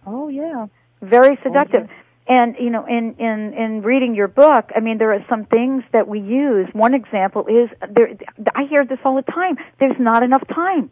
Oh 0.06 0.28
yeah, 0.28 0.68
Very 1.02 1.40
seductive. 1.44 1.84
Mhm. 1.84 1.90
And 2.28 2.56
you 2.60 2.72
know, 2.72 2.84
in 2.86 3.16
in 3.20 3.54
in 3.54 3.82
reading 3.84 4.16
your 4.16 4.28
book, 4.28 4.72
I 4.76 4.82
mean, 4.82 4.98
there 4.98 5.14
are 5.14 5.24
some 5.30 5.46
things 5.46 5.86
that 5.94 6.10
we 6.10 6.20
use. 6.20 6.68
One 6.74 6.94
example 6.94 7.46
is 7.48 7.70
there. 7.90 8.10
I 8.54 8.64
hear 8.66 8.84
this 8.84 9.00
all 9.06 9.16
the 9.16 9.32
time. 9.32 9.58
There's 9.80 9.98
not 9.98 10.24
enough 10.24 10.46
time. 10.50 10.92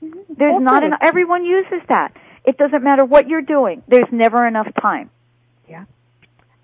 There's 0.00 0.56
Of 0.56 0.62
not 0.62 0.82
enough. 0.84 1.00
Everyone 1.02 1.44
uses 1.44 1.80
that. 1.88 2.14
It 2.44 2.56
doesn't 2.56 2.82
matter 2.82 3.04
what 3.04 3.28
you're 3.28 3.42
doing. 3.42 3.82
There's 3.88 4.08
never 4.12 4.46
enough 4.46 4.68
time. 4.80 5.10
Yeah, 5.68 5.84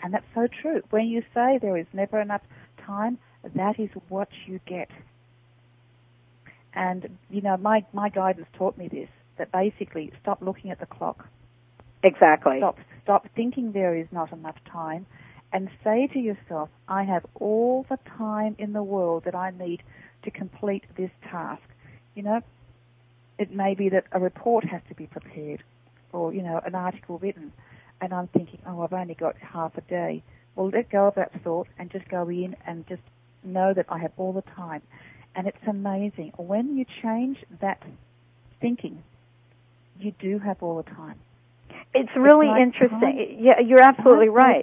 and 0.03 0.15
that's 0.15 0.27
so 0.35 0.47
true. 0.63 0.83
When 0.91 1.07
you 1.07 1.23
say 1.35 1.59
there 1.61 1.77
is 1.77 1.87
never 1.93 2.21
enough 2.21 2.43
time, 2.87 3.19
that 3.55 3.79
is 3.79 3.91
what 4.09 4.29
you 4.47 4.61
get. 4.67 4.91
And, 6.75 7.19
you 7.31 7.41
know, 7.41 7.57
my, 7.57 7.85
my 7.93 8.09
guidance 8.09 8.47
taught 8.59 8.77
me 8.77 8.89
this, 8.89 9.09
that 9.39 9.53
basically 9.53 10.13
stop 10.21 10.43
looking 10.43 10.71
at 10.71 10.81
the 10.81 10.87
clock. 10.87 11.29
Exactly. 12.03 12.59
Stop, 12.59 12.79
stop 13.03 13.29
thinking 13.37 13.73
there 13.73 13.95
is 13.95 14.07
not 14.11 14.33
enough 14.33 14.57
time 14.71 15.07
and 15.53 15.69
say 15.85 16.09
to 16.13 16.19
yourself, 16.19 16.69
I 16.89 17.05
have 17.05 17.25
all 17.37 17.87
the 17.89 17.99
time 18.19 18.57
in 18.59 18.73
the 18.73 18.83
world 18.83 19.25
that 19.25 19.37
I 19.37 19.51
need 19.51 19.83
to 20.25 20.31
complete 20.31 20.85
this 20.97 21.11
task. 21.31 21.63
You 22.17 22.25
know, 22.25 22.41
it 23.39 23.53
may 23.53 23.75
be 23.75 23.89
that 23.91 24.05
a 24.13 24.19
report 24.21 24.65
has 24.65 24.81
to 24.89 24.95
be 24.95 25.07
prepared 25.07 25.63
or, 26.13 26.33
you 26.33 26.43
know, 26.43 26.61
an 26.65 26.75
article 26.75 27.19
written 27.19 27.53
and 28.01 28.13
I'm 28.13 28.29
thinking, 28.29 28.61
oh, 28.67 28.83
I've 28.83 28.93
only 28.93 29.15
got 29.15 29.37
half 29.39 29.77
a 29.77 29.81
day. 29.83 30.23
Well, 30.57 30.69
let 30.69 30.91
go 30.91 31.07
of 31.07 31.15
that 31.17 31.33
thought 31.43 31.67
and 31.79 31.91
just 31.91 32.09
go 32.09 32.29
in 32.29 32.57
and 32.67 32.87
just 32.87 33.03
know 33.43 33.73
that 33.75 33.87
I 33.89 33.99
have 33.99 34.13
all 34.17 34.33
the 34.33 34.43
time. 34.43 34.83
And 35.35 35.47
it's 35.49 35.57
amazing. 35.67 36.33
When 36.37 36.77
you 36.77 36.85
change 37.03 37.39
that 37.61 37.83
thinking, 38.61 39.03
you 39.99 40.13
do 40.19 40.39
have 40.39 40.63
all 40.63 40.77
the 40.77 40.89
time. 40.91 41.19
It's 41.93 42.11
really 42.17 42.47
like 42.49 42.63
interesting. 42.63 43.01
time- 43.01 43.37
Yeah, 43.39 43.61
you're 43.61 43.81
absolutely 43.81 44.29
right. 44.29 44.63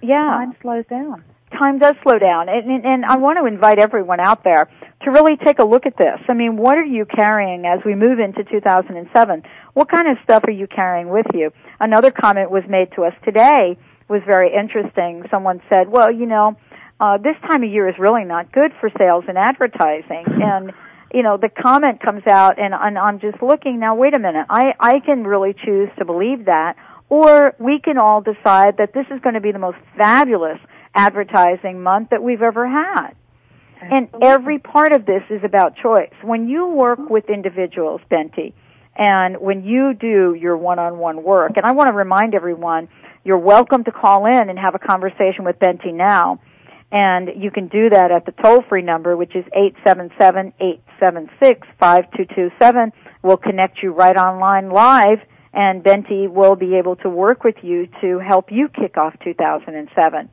Yeah. 0.00 0.16
Time 0.16 0.56
slows 0.60 0.86
down. 0.86 1.24
Time 1.52 1.78
does 1.78 1.94
slow 2.02 2.18
down 2.18 2.48
and, 2.48 2.70
and, 2.70 2.84
and 2.84 3.04
I 3.04 3.16
want 3.16 3.38
to 3.38 3.46
invite 3.46 3.78
everyone 3.78 4.20
out 4.20 4.44
there 4.44 4.68
to 5.02 5.10
really 5.10 5.36
take 5.36 5.58
a 5.58 5.64
look 5.64 5.86
at 5.86 5.96
this. 5.96 6.18
I 6.28 6.34
mean, 6.34 6.56
what 6.56 6.76
are 6.76 6.84
you 6.84 7.04
carrying 7.04 7.66
as 7.66 7.80
we 7.84 7.94
move 7.94 8.18
into 8.18 8.44
2007? 8.44 9.42
What 9.74 9.90
kind 9.90 10.08
of 10.08 10.16
stuff 10.24 10.44
are 10.46 10.52
you 10.52 10.66
carrying 10.66 11.08
with 11.08 11.26
you? 11.34 11.50
Another 11.80 12.10
comment 12.10 12.50
was 12.50 12.62
made 12.68 12.92
to 12.96 13.04
us 13.04 13.14
today 13.24 13.76
was 14.08 14.20
very 14.26 14.52
interesting. 14.54 15.24
Someone 15.30 15.60
said, 15.72 15.88
well, 15.88 16.12
you 16.12 16.26
know, 16.26 16.56
uh, 17.00 17.18
this 17.18 17.36
time 17.48 17.64
of 17.64 17.70
year 17.70 17.88
is 17.88 17.94
really 17.98 18.24
not 18.24 18.52
good 18.52 18.70
for 18.80 18.90
sales 18.98 19.24
and 19.28 19.38
advertising. 19.38 20.24
And, 20.42 20.72
you 21.14 21.22
know, 21.22 21.36
the 21.36 21.50
comment 21.50 22.00
comes 22.00 22.26
out 22.26 22.58
and, 22.58 22.72
and 22.74 22.98
I'm 22.98 23.20
just 23.20 23.42
looking, 23.42 23.78
now 23.78 23.94
wait 23.94 24.16
a 24.16 24.18
minute, 24.18 24.46
I, 24.48 24.72
I 24.80 25.00
can 25.00 25.24
really 25.24 25.54
choose 25.54 25.90
to 25.98 26.04
believe 26.04 26.46
that 26.46 26.76
or 27.12 27.54
we 27.58 27.78
can 27.78 27.98
all 27.98 28.22
decide 28.22 28.78
that 28.78 28.94
this 28.94 29.04
is 29.10 29.20
going 29.20 29.34
to 29.34 29.40
be 29.42 29.52
the 29.52 29.58
most 29.58 29.76
fabulous 29.98 30.58
advertising 30.94 31.82
month 31.82 32.10
that 32.10 32.22
we've 32.22 32.42
ever 32.42 32.68
had. 32.68 33.14
And 33.80 34.08
every 34.22 34.58
part 34.60 34.92
of 34.92 35.06
this 35.06 35.22
is 35.28 35.42
about 35.42 35.74
choice. 35.76 36.12
When 36.22 36.48
you 36.48 36.68
work 36.68 37.00
mm-hmm. 37.00 37.12
with 37.12 37.28
individuals, 37.28 38.00
Bente, 38.10 38.52
and 38.96 39.38
when 39.38 39.64
you 39.64 39.94
do 39.94 40.34
your 40.38 40.56
one-on-one 40.56 41.24
work, 41.24 41.56
and 41.56 41.66
I 41.66 41.72
want 41.72 41.88
to 41.88 41.92
remind 41.92 42.36
everyone, 42.36 42.88
you're 43.24 43.38
welcome 43.38 43.82
to 43.84 43.90
call 43.90 44.26
in 44.26 44.50
and 44.50 44.58
have 44.58 44.76
a 44.76 44.78
conversation 44.78 45.44
with 45.44 45.58
Bente 45.58 45.92
now. 45.92 46.40
And 46.92 47.42
you 47.42 47.50
can 47.50 47.68
do 47.68 47.88
that 47.90 48.10
at 48.12 48.26
the 48.26 48.32
toll-free 48.32 48.82
number, 48.82 49.16
which 49.16 49.34
is 49.34 49.44
877-876-5227. 51.00 52.92
We'll 53.22 53.38
connect 53.38 53.82
you 53.82 53.92
right 53.92 54.16
online 54.16 54.70
live 54.70 55.20
and 55.54 55.82
Bente 55.82 56.30
will 56.30 56.56
be 56.56 56.76
able 56.76 56.96
to 56.96 57.10
work 57.10 57.44
with 57.44 57.56
you 57.62 57.88
to 58.00 58.18
help 58.18 58.50
you 58.50 58.68
kick 58.68 58.96
off 58.96 59.14
2007. 59.22 60.30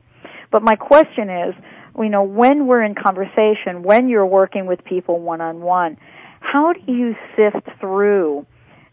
But 0.50 0.62
my 0.62 0.76
question 0.76 1.30
is, 1.30 1.54
you 1.98 2.08
know, 2.08 2.22
when 2.22 2.66
we're 2.66 2.82
in 2.82 2.94
conversation, 2.94 3.82
when 3.82 4.08
you're 4.08 4.26
working 4.26 4.66
with 4.66 4.84
people 4.84 5.18
one 5.20 5.40
on 5.40 5.60
one, 5.60 5.96
how 6.40 6.72
do 6.72 6.92
you 6.92 7.14
sift 7.36 7.68
through 7.80 8.46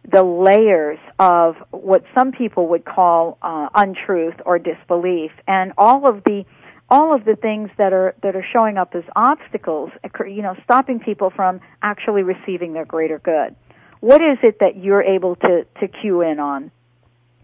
the 0.10 0.24
layers 0.24 1.00
of 1.20 1.56
what 1.72 2.04
some 2.16 2.32
people 2.32 2.68
would 2.70 2.86
call 2.86 3.38
uh, 3.42 3.68
untruth 3.76 4.36
or 4.46 4.58
disbelief, 4.60 5.32
and 5.48 5.74
all 5.78 6.08
of 6.08 6.24
the 6.24 6.46
all 6.90 7.14
of 7.14 7.26
the 7.26 7.36
things 7.36 7.70
that 7.78 7.92
are 7.92 8.16
that 8.24 8.36
are 8.36 8.46
showing 8.54 8.78
up 8.78 8.96
as 8.96 9.04
obstacles, 9.16 9.90
you 10.26 10.42
know, 10.42 10.56
stopping 10.64 11.00
people 11.00 11.30
from 11.30 11.60
actually 11.82 12.24
receiving 12.24 12.74
their 12.74 12.86
greater 12.86 13.20
good. 13.20 13.56
What 14.00 14.22
is 14.22 14.38
it 14.44 14.60
that 14.60 14.78
you're 14.78 15.04
able 15.04 15.36
to 15.38 15.66
to 15.82 15.88
cue 15.88 16.22
in 16.22 16.40
on? 16.40 16.72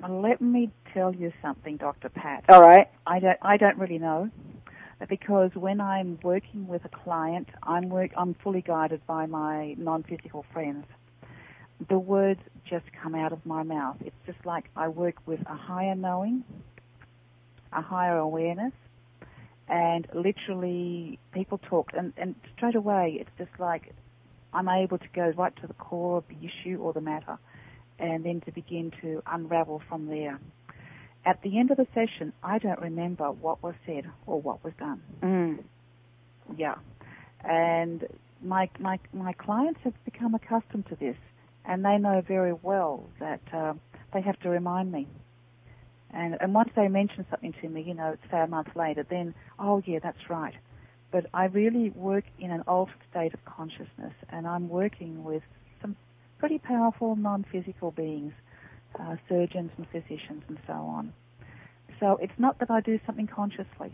Let 0.07 0.41
me 0.41 0.69
tell 0.93 1.13
you 1.13 1.31
something, 1.41 1.77
Dr. 1.77 2.09
Pat. 2.09 2.45
All 2.49 2.61
right. 2.61 2.87
I 3.05 3.19
don't 3.19 3.37
I 3.41 3.57
don't 3.57 3.77
really 3.77 3.97
know 3.97 4.29
because 5.09 5.51
when 5.55 5.81
I'm 5.81 6.19
working 6.23 6.67
with 6.67 6.85
a 6.85 6.89
client, 6.89 7.49
I'm 7.61 7.89
work 7.89 8.11
I'm 8.17 8.35
fully 8.35 8.61
guided 8.61 9.05
by 9.05 9.25
my 9.25 9.75
non-physical 9.77 10.45
friends. 10.53 10.85
The 11.89 11.99
words 11.99 12.39
just 12.69 12.85
come 13.01 13.15
out 13.15 13.33
of 13.33 13.45
my 13.45 13.63
mouth. 13.63 13.97
It's 14.01 14.15
just 14.25 14.45
like 14.45 14.69
I 14.75 14.87
work 14.87 15.15
with 15.25 15.41
a 15.41 15.55
higher 15.55 15.95
knowing, 15.95 16.43
a 17.73 17.81
higher 17.81 18.17
awareness, 18.17 18.73
and 19.67 20.07
literally 20.13 21.19
people 21.33 21.57
talk 21.57 21.91
and, 21.97 22.13
and 22.17 22.35
straight 22.55 22.75
away 22.75 23.17
it's 23.19 23.29
just 23.37 23.59
like 23.59 23.93
I'm 24.53 24.69
able 24.69 24.99
to 24.99 25.07
go 25.15 25.33
right 25.35 25.55
to 25.61 25.67
the 25.67 25.73
core 25.73 26.17
of 26.17 26.25
the 26.27 26.37
issue 26.45 26.77
or 26.77 26.93
the 26.93 27.01
matter 27.01 27.39
and 27.99 28.25
then 28.25 28.41
to 28.41 28.51
begin 28.51 28.91
to 29.01 29.21
unravel 29.25 29.81
from 29.87 30.07
there. 30.07 30.39
At 31.25 31.41
the 31.41 31.57
end 31.57 31.71
of 31.71 31.77
the 31.77 31.87
session, 31.93 32.33
I 32.43 32.59
don't 32.59 32.79
remember 32.81 33.31
what 33.31 33.63
was 33.63 33.75
said 33.85 34.05
or 34.25 34.41
what 34.41 34.63
was 34.63 34.73
done. 34.77 35.01
Mm. 35.21 35.63
Yeah. 36.57 36.75
And 37.43 38.05
my, 38.41 38.69
my, 38.79 38.99
my 39.13 39.33
clients 39.33 39.79
have 39.83 39.93
become 40.03 40.35
accustomed 40.35 40.87
to 40.87 40.95
this 40.95 41.15
and 41.65 41.85
they 41.85 41.97
know 41.97 42.21
very 42.27 42.53
well 42.53 43.05
that 43.19 43.41
uh, 43.53 43.73
they 44.13 44.21
have 44.21 44.39
to 44.41 44.49
remind 44.49 44.91
me 44.91 45.07
and, 46.13 46.37
and 46.39 46.53
once 46.53 46.69
they 46.75 46.87
mention 46.87 47.25
something 47.29 47.53
to 47.61 47.69
me, 47.69 47.81
you 47.81 47.95
know, 47.95 48.15
say 48.29 48.39
a 48.39 48.47
month 48.47 48.69
later, 48.75 49.05
then, 49.09 49.33
oh 49.59 49.81
yeah, 49.85 49.99
that's 50.01 50.29
right. 50.29 50.53
But 51.11 51.25
I 51.33 51.45
really 51.45 51.89
work 51.89 52.25
in 52.39 52.51
an 52.51 52.61
altered 52.67 52.95
state 53.09 53.33
of 53.33 53.43
consciousness, 53.45 54.13
and 54.29 54.47
I'm 54.47 54.69
working 54.69 55.23
with 55.23 55.41
some 55.81 55.95
pretty 56.37 56.59
powerful 56.59 57.15
non-physical 57.15 57.91
beings, 57.91 58.33
uh, 58.99 59.15
surgeons 59.29 59.71
and 59.77 59.87
physicians 59.91 60.43
and 60.47 60.57
so 60.67 60.73
on. 60.73 61.13
So 61.99 62.17
it's 62.21 62.33
not 62.37 62.59
that 62.59 62.69
I 62.69 62.81
do 62.81 62.99
something 63.05 63.27
consciously. 63.27 63.91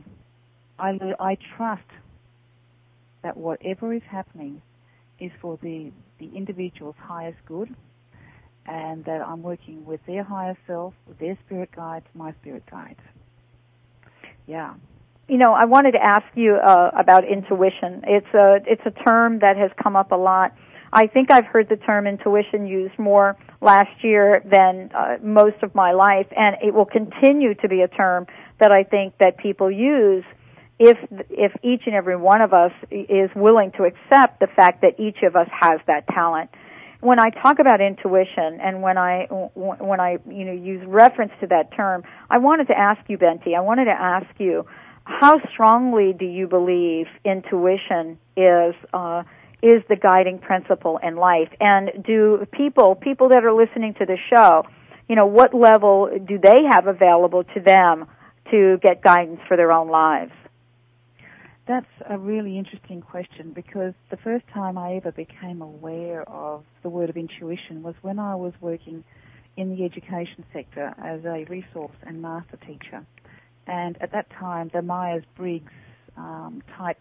I, 0.77 0.97
I 1.19 1.37
trust 1.57 1.83
that 3.23 3.35
whatever 3.37 3.93
is 3.93 4.01
happening 4.09 4.61
is 5.19 5.31
for 5.41 5.57
the, 5.61 5.91
the 6.19 6.29
individual's 6.35 6.95
highest 6.97 7.37
good 7.45 7.75
and 8.65 9.03
that 9.05 9.21
I'm 9.21 9.41
working 9.41 9.85
with 9.85 9.99
their 10.05 10.23
higher 10.23 10.57
self, 10.67 10.93
with 11.07 11.19
their 11.19 11.37
spirit 11.45 11.71
guides, 11.75 12.05
my 12.13 12.33
spirit 12.41 12.63
guides. 12.69 12.99
Yeah. 14.47 14.75
You 15.27 15.37
know, 15.37 15.53
I 15.53 15.65
wanted 15.65 15.91
to 15.91 16.03
ask 16.03 16.25
you 16.35 16.55
uh, 16.55 16.91
about 16.97 17.23
intuition. 17.23 18.03
It's 18.07 18.33
a 18.33 18.57
it's 18.65 18.81
a 18.85 18.91
term 19.07 19.39
that 19.39 19.57
has 19.57 19.69
come 19.81 19.95
up 19.95 20.11
a 20.11 20.15
lot. 20.15 20.53
I 20.91 21.07
think 21.07 21.31
I've 21.31 21.45
heard 21.45 21.69
the 21.69 21.77
term 21.77 22.07
intuition 22.07 22.67
used 22.67 22.97
more 22.97 23.37
last 23.61 24.03
year 24.03 24.43
than 24.45 24.91
uh, 24.95 25.17
most 25.21 25.61
of 25.61 25.75
my 25.75 25.91
life, 25.91 26.27
and 26.35 26.57
it 26.63 26.73
will 26.73 26.85
continue 26.85 27.53
to 27.55 27.67
be 27.67 27.81
a 27.81 27.87
term 27.87 28.27
that 28.59 28.71
I 28.71 28.83
think 28.83 29.17
that 29.19 29.37
people 29.37 29.69
use 29.71 30.23
if 30.79 30.97
if 31.29 31.51
each 31.63 31.83
and 31.85 31.95
every 31.95 32.15
one 32.15 32.41
of 32.41 32.53
us 32.53 32.71
is 32.91 33.29
willing 33.35 33.71
to 33.73 33.83
accept 33.83 34.39
the 34.39 34.47
fact 34.47 34.81
that 34.81 34.99
each 34.99 35.23
of 35.23 35.35
us 35.35 35.47
has 35.51 35.79
that 35.87 36.07
talent 36.07 36.49
when 37.01 37.19
I 37.19 37.29
talk 37.29 37.59
about 37.59 37.79
intuition 37.79 38.59
and 38.61 38.81
when 38.81 38.97
I 38.97 39.25
when 39.55 39.99
I 39.99 40.17
you 40.29 40.45
know 40.45 40.53
use 40.53 40.83
reference 40.85 41.31
to 41.41 41.47
that 41.47 41.73
term, 41.75 42.03
I 42.29 42.39
wanted 42.39 42.67
to 42.67 42.77
ask 42.77 43.01
you, 43.07 43.17
Bente. 43.17 43.55
I 43.55 43.61
wanted 43.61 43.85
to 43.85 43.91
ask 43.91 44.27
you, 44.37 44.65
how 45.05 45.39
strongly 45.51 46.13
do 46.13 46.25
you 46.25 46.47
believe 46.47 47.07
intuition 47.23 48.19
is 48.35 48.75
uh, 48.93 49.23
is 49.61 49.83
the 49.89 49.95
guiding 49.95 50.39
principle 50.39 50.99
in 51.03 51.15
life? 51.15 51.49
And 51.59 52.03
do 52.05 52.45
people 52.51 52.95
people 52.95 53.29
that 53.29 53.43
are 53.43 53.53
listening 53.53 53.93
to 53.95 54.05
the 54.05 54.17
show, 54.29 54.63
you 55.07 55.15
know, 55.15 55.25
what 55.25 55.53
level 55.53 56.09
do 56.25 56.37
they 56.37 56.63
have 56.71 56.87
available 56.87 57.43
to 57.43 57.59
them 57.59 58.05
to 58.51 58.77
get 58.81 59.01
guidance 59.01 59.41
for 59.47 59.57
their 59.57 59.71
own 59.71 59.89
lives? 59.89 60.31
That's 61.67 61.85
a 62.09 62.17
really 62.17 62.57
interesting 62.57 63.01
question 63.01 63.51
because 63.53 63.93
the 64.09 64.17
first 64.17 64.47
time 64.47 64.75
I 64.75 64.95
ever 64.95 65.11
became 65.11 65.61
aware 65.61 66.27
of 66.27 66.63
the 66.81 66.89
word 66.89 67.11
of 67.11 67.17
intuition 67.17 67.83
was 67.83 67.93
when 68.01 68.17
I 68.17 68.33
was 68.35 68.53
working 68.59 69.03
in 69.55 69.75
the 69.75 69.85
education 69.85 70.45
sector 70.51 70.95
as 70.97 71.23
a 71.25 71.45
resource 71.45 71.95
and 72.07 72.23
master 72.23 72.57
teacher. 72.65 73.05
And 73.67 74.01
at 74.01 74.13
that 74.13 74.31
time, 74.31 74.71
the 74.73 74.81
Myers-Briggs 74.81 75.71
um, 76.17 76.63
type 76.75 76.97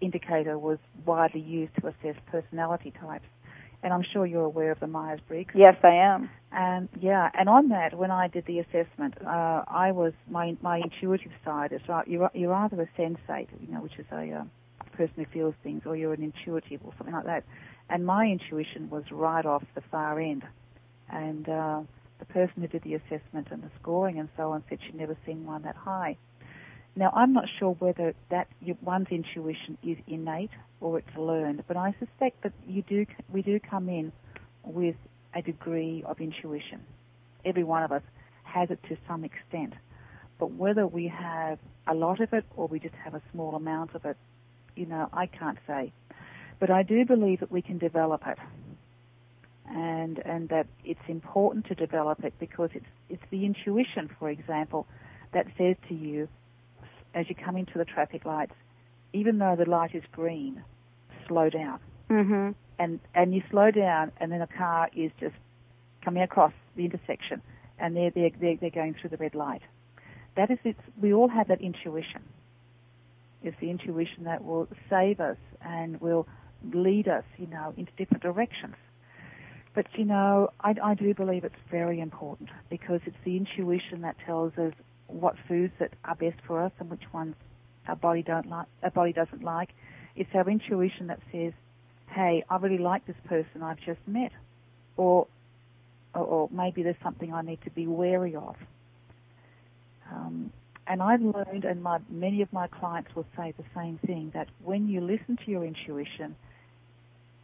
indicator 0.00 0.58
was 0.58 0.78
widely 1.04 1.40
used 1.40 1.74
to 1.80 1.86
assess 1.88 2.16
personality 2.30 2.92
types 3.00 3.26
and 3.84 3.92
I'm 3.92 4.02
sure 4.02 4.24
you're 4.24 4.44
aware 4.44 4.72
of 4.72 4.80
the 4.80 4.86
Myers 4.86 5.20
Briggs. 5.28 5.52
Yes, 5.54 5.76
I 5.84 5.90
am. 5.90 6.30
And 6.50 6.88
yeah, 7.00 7.30
and 7.38 7.50
on 7.50 7.68
that, 7.68 7.94
when 7.96 8.10
I 8.10 8.28
did 8.28 8.46
the 8.46 8.60
assessment, 8.60 9.14
uh, 9.24 9.64
I 9.68 9.92
was 9.92 10.14
my 10.28 10.56
my 10.62 10.78
intuitive 10.78 11.32
side 11.44 11.72
is 11.72 11.82
right. 11.86 12.08
You're 12.08 12.30
you're 12.32 12.54
either 12.54 12.80
a 12.80 13.00
sensate, 13.00 13.48
you 13.60 13.72
know, 13.72 13.82
which 13.82 13.98
is 13.98 14.06
a 14.10 14.40
uh, 14.40 14.44
person 14.96 15.12
who 15.16 15.26
feels 15.26 15.54
things, 15.62 15.82
or 15.84 15.96
you're 15.96 16.14
an 16.14 16.22
intuitive 16.22 16.80
or 16.82 16.94
something 16.96 17.14
like 17.14 17.26
that. 17.26 17.44
And 17.90 18.06
my 18.06 18.24
intuition 18.24 18.88
was 18.88 19.04
right 19.10 19.44
off 19.44 19.62
the 19.74 19.82
far 19.90 20.18
end. 20.18 20.44
And 21.10 21.46
uh, 21.46 21.80
the 22.18 22.24
person 22.24 22.62
who 22.62 22.68
did 22.68 22.82
the 22.84 22.94
assessment 22.94 23.48
and 23.50 23.62
the 23.62 23.70
scoring 23.80 24.18
and 24.18 24.30
so 24.36 24.52
on 24.52 24.64
said 24.70 24.78
she'd 24.86 24.94
never 24.94 25.16
seen 25.26 25.44
one 25.44 25.62
that 25.62 25.76
high. 25.76 26.16
Now, 26.96 27.10
I'm 27.14 27.32
not 27.32 27.46
sure 27.58 27.72
whether 27.80 28.14
that 28.30 28.46
one's 28.80 29.08
intuition 29.10 29.76
is 29.82 29.96
innate 30.06 30.50
or 30.80 30.98
it's 30.98 31.16
learned, 31.16 31.64
but 31.66 31.76
I 31.76 31.94
suspect 31.98 32.42
that 32.42 32.52
you 32.68 32.82
do, 32.82 33.04
we 33.32 33.42
do 33.42 33.58
come 33.58 33.88
in 33.88 34.12
with 34.64 34.94
a 35.34 35.42
degree 35.42 36.04
of 36.06 36.20
intuition. 36.20 36.80
Every 37.44 37.64
one 37.64 37.82
of 37.82 37.90
us 37.90 38.02
has 38.44 38.70
it 38.70 38.78
to 38.88 38.96
some 39.08 39.24
extent. 39.24 39.74
But 40.38 40.52
whether 40.52 40.86
we 40.86 41.08
have 41.08 41.58
a 41.86 41.94
lot 41.94 42.20
of 42.20 42.32
it 42.32 42.44
or 42.56 42.68
we 42.68 42.78
just 42.78 42.94
have 43.02 43.14
a 43.14 43.22
small 43.32 43.56
amount 43.56 43.94
of 43.94 44.04
it, 44.04 44.16
you 44.76 44.86
know, 44.86 45.08
I 45.12 45.26
can't 45.26 45.58
say. 45.66 45.92
But 46.60 46.70
I 46.70 46.82
do 46.84 47.04
believe 47.04 47.40
that 47.40 47.50
we 47.50 47.62
can 47.62 47.78
develop 47.78 48.22
it. 48.26 48.38
And, 49.66 50.18
and 50.18 50.48
that 50.50 50.66
it's 50.84 51.00
important 51.08 51.66
to 51.66 51.74
develop 51.74 52.22
it 52.22 52.34
because 52.38 52.70
it's, 52.74 52.86
it's 53.08 53.22
the 53.30 53.44
intuition, 53.44 54.10
for 54.18 54.28
example, 54.28 54.86
that 55.32 55.46
says 55.58 55.76
to 55.88 55.94
you, 55.94 56.28
as 57.14 57.28
you 57.28 57.34
come 57.34 57.56
into 57.56 57.78
the 57.78 57.84
traffic 57.84 58.24
lights, 58.24 58.54
even 59.12 59.38
though 59.38 59.56
the 59.56 59.68
light 59.68 59.94
is 59.94 60.02
green, 60.12 60.62
slow 61.28 61.48
down. 61.48 61.78
Mm-hmm. 62.10 62.50
And 62.78 63.00
and 63.14 63.34
you 63.34 63.42
slow 63.50 63.70
down, 63.70 64.12
and 64.18 64.32
then 64.32 64.42
a 64.42 64.48
car 64.48 64.90
is 64.96 65.12
just 65.20 65.36
coming 66.04 66.22
across 66.22 66.52
the 66.76 66.84
intersection, 66.84 67.40
and 67.78 67.96
they're 67.96 68.10
they're 68.10 68.30
they're, 68.40 68.56
they're 68.56 68.70
going 68.70 68.94
through 69.00 69.10
the 69.10 69.16
red 69.16 69.34
light. 69.34 69.62
That 70.36 70.50
is, 70.50 70.58
it's, 70.64 70.80
we 71.00 71.12
all 71.12 71.28
have 71.28 71.46
that 71.48 71.60
intuition. 71.60 72.22
It's 73.44 73.56
the 73.60 73.70
intuition 73.70 74.24
that 74.24 74.44
will 74.44 74.66
save 74.90 75.20
us 75.20 75.36
and 75.60 76.00
will 76.00 76.26
lead 76.72 77.06
us, 77.06 77.24
you 77.38 77.46
know, 77.46 77.72
into 77.76 77.92
different 77.96 78.22
directions. 78.22 78.74
But 79.74 79.86
you 79.96 80.04
know, 80.04 80.50
I, 80.60 80.74
I 80.82 80.94
do 80.94 81.14
believe 81.14 81.44
it's 81.44 81.54
very 81.70 82.00
important 82.00 82.50
because 82.70 83.00
it's 83.06 83.16
the 83.24 83.36
intuition 83.36 84.02
that 84.02 84.16
tells 84.24 84.56
us 84.56 84.72
what 85.14 85.36
foods 85.48 85.72
that 85.78 85.92
are 86.04 86.14
best 86.14 86.36
for 86.46 86.62
us 86.62 86.72
and 86.78 86.90
which 86.90 87.12
ones 87.12 87.34
our 87.86 87.96
body 87.96 88.22
don't 88.22 88.48
like, 88.48 88.66
our 88.82 88.90
body 88.90 89.12
doesn't 89.12 89.42
like. 89.42 89.70
It's 90.16 90.30
our 90.34 90.48
intuition 90.48 91.08
that 91.08 91.20
says, 91.32 91.52
"Hey, 92.10 92.44
I 92.48 92.56
really 92.56 92.78
like 92.78 93.06
this 93.06 93.16
person 93.26 93.62
I've 93.62 93.80
just 93.80 94.00
met," 94.06 94.32
or, 94.96 95.26
or, 96.14 96.22
or 96.22 96.48
maybe 96.50 96.82
there's 96.82 97.02
something 97.02 97.32
I 97.32 97.42
need 97.42 97.62
to 97.62 97.70
be 97.70 97.86
wary 97.86 98.36
of. 98.36 98.56
Um, 100.10 100.52
and 100.86 101.02
I've 101.02 101.22
learned, 101.22 101.64
and 101.64 101.82
my, 101.82 101.98
many 102.08 102.42
of 102.42 102.52
my 102.52 102.66
clients 102.66 103.14
will 103.14 103.26
say 103.36 103.54
the 103.56 103.64
same 103.74 103.98
thing, 104.06 104.30
that 104.34 104.48
when 104.62 104.88
you 104.88 105.00
listen 105.00 105.38
to 105.44 105.50
your 105.50 105.64
intuition, 105.64 106.36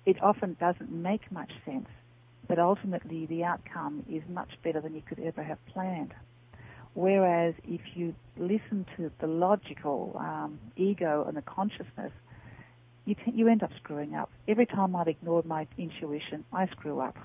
it 0.04 0.22
often 0.22 0.56
doesn't 0.60 0.90
make 0.90 1.30
much 1.32 1.50
sense, 1.64 1.88
but 2.48 2.58
ultimately 2.58 3.26
the 3.26 3.44
outcome 3.44 4.04
is 4.10 4.22
much 4.28 4.50
better 4.62 4.80
than 4.80 4.94
you 4.94 5.02
could 5.08 5.20
ever 5.20 5.42
have 5.42 5.58
planned. 5.66 6.12
Whereas 6.94 7.54
if 7.66 7.80
you 7.94 8.14
listen 8.36 8.86
to 8.96 9.10
the 9.20 9.26
logical 9.26 10.16
um, 10.18 10.58
ego 10.76 11.24
and 11.26 11.36
the 11.36 11.42
consciousness, 11.42 12.12
you, 13.04 13.14
t- 13.14 13.32
you 13.32 13.48
end 13.48 13.62
up 13.62 13.70
screwing 13.82 14.14
up. 14.14 14.30
Every 14.48 14.66
time 14.66 14.94
I've 14.96 15.08
ignored 15.08 15.46
my 15.46 15.66
intuition, 15.78 16.44
I 16.52 16.66
screw 16.68 17.00
up. 17.00 17.16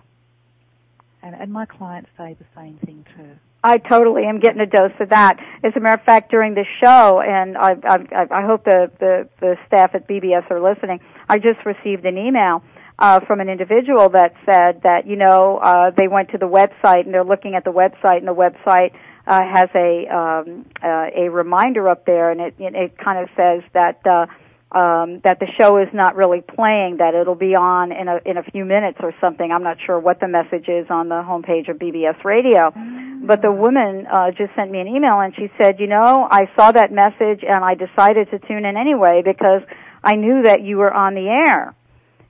And, 1.22 1.36
and 1.36 1.52
my 1.52 1.66
clients 1.66 2.10
say 2.18 2.36
the 2.38 2.46
same 2.56 2.78
thing 2.86 3.06
too. 3.18 3.32
I 3.64 3.80
totally 3.80 4.26
am 4.26 4.40
getting 4.40 4.62
a 4.62 4.68
dose 4.68 4.92
of 5.00 5.10
that. 5.10 5.38
As 5.64 5.74
a 5.76 5.80
matter 5.80 6.00
of 6.00 6.06
fact, 6.06 6.30
during 6.30 6.54
the 6.54 6.66
show, 6.80 7.20
and 7.20 7.58
I, 7.58 7.72
I, 7.84 8.26
I 8.30 8.46
hope 8.46 8.64
the, 8.64 8.92
the, 9.00 9.28
the 9.42 9.56
staff 9.66 9.96
at 9.96 10.08
BBS 10.08 10.50
are 10.52 10.62
listening, 10.62 11.00
I 11.28 11.40
just 11.40 11.66
received 11.66 12.06
an 12.06 12.16
email 12.16 12.62
uh, 13.00 13.22
from 13.22 13.40
an 13.40 13.50
individual 13.50 14.10
that 14.10 14.34
said 14.46 14.84
that, 14.84 15.08
you 15.08 15.16
know, 15.16 15.58
uh, 15.58 15.90
they 15.98 16.08
went 16.08 16.30
to 16.30 16.38
the 16.38 16.46
website 16.46 17.06
and 17.06 17.14
they're 17.14 17.26
looking 17.26 17.56
at 17.56 17.64
the 17.64 17.72
website 17.72 18.20
and 18.20 18.28
the 18.28 18.36
website 18.36 18.94
uh, 19.28 19.42
has 19.42 19.70
a, 19.76 20.08
um, 20.08 20.66
uh, 20.84 21.08
a 21.16 21.30
reminder 21.30 21.90
up 21.90 22.06
there 22.06 22.32
and 22.32 22.42
it, 22.42 22.56
it, 22.60 22.98
kind 22.98 23.20
of 23.20 23.30
says 23.36 23.64
that, 23.74 24.06
uh, 24.06 24.26
um, 24.72 25.22
that 25.24 25.40
the 25.40 25.48
show 25.58 25.78
is 25.78 25.88
not 25.94 26.16
really 26.16 26.42
playing, 26.42 26.98
that 26.98 27.16
it'll 27.16 27.36
be 27.36 27.56
on 27.56 27.92
in 27.92 28.08
a 28.10 28.20
in 28.26 28.38
a 28.38 28.44
few 28.44 28.66
minutes 28.66 28.98
or 29.02 29.14
something. 29.22 29.50
I'm 29.50 29.64
not 29.64 29.78
sure 29.86 29.98
what 29.98 30.20
the 30.20 30.28
message 30.28 30.68
is 30.68 30.88
on 30.90 31.08
the 31.08 31.16
homepage 31.16 31.70
of 31.70 31.78
BBS 31.78 32.24
Radio, 32.26 32.72
mm-hmm. 32.72 33.26
but 33.26 33.42
the 33.42 33.52
woman 33.52 34.06
uh, 34.06 34.32
just 34.32 34.54
sent 34.56 34.72
me 34.72 34.80
an 34.82 34.88
email 34.88 35.22
and 35.22 35.34
she 35.36 35.50
said, 35.62 35.80
you 35.80 35.88
know, 35.88 36.28
I 36.30 36.50
saw 36.58 36.74
that 36.74 36.92
message 36.92 37.44
and 37.48 37.64
I 37.64 37.76
decided 37.76 38.30
to 38.32 38.40
tune 38.40 38.66
in 38.66 38.76
anyway 38.76 39.22
because 39.24 39.62
I 40.04 40.16
knew 40.16 40.44
that 40.44 40.62
you 40.62 40.78
were 40.78 40.94
on 40.94 41.16
the 41.16 41.30
air. 41.30 41.74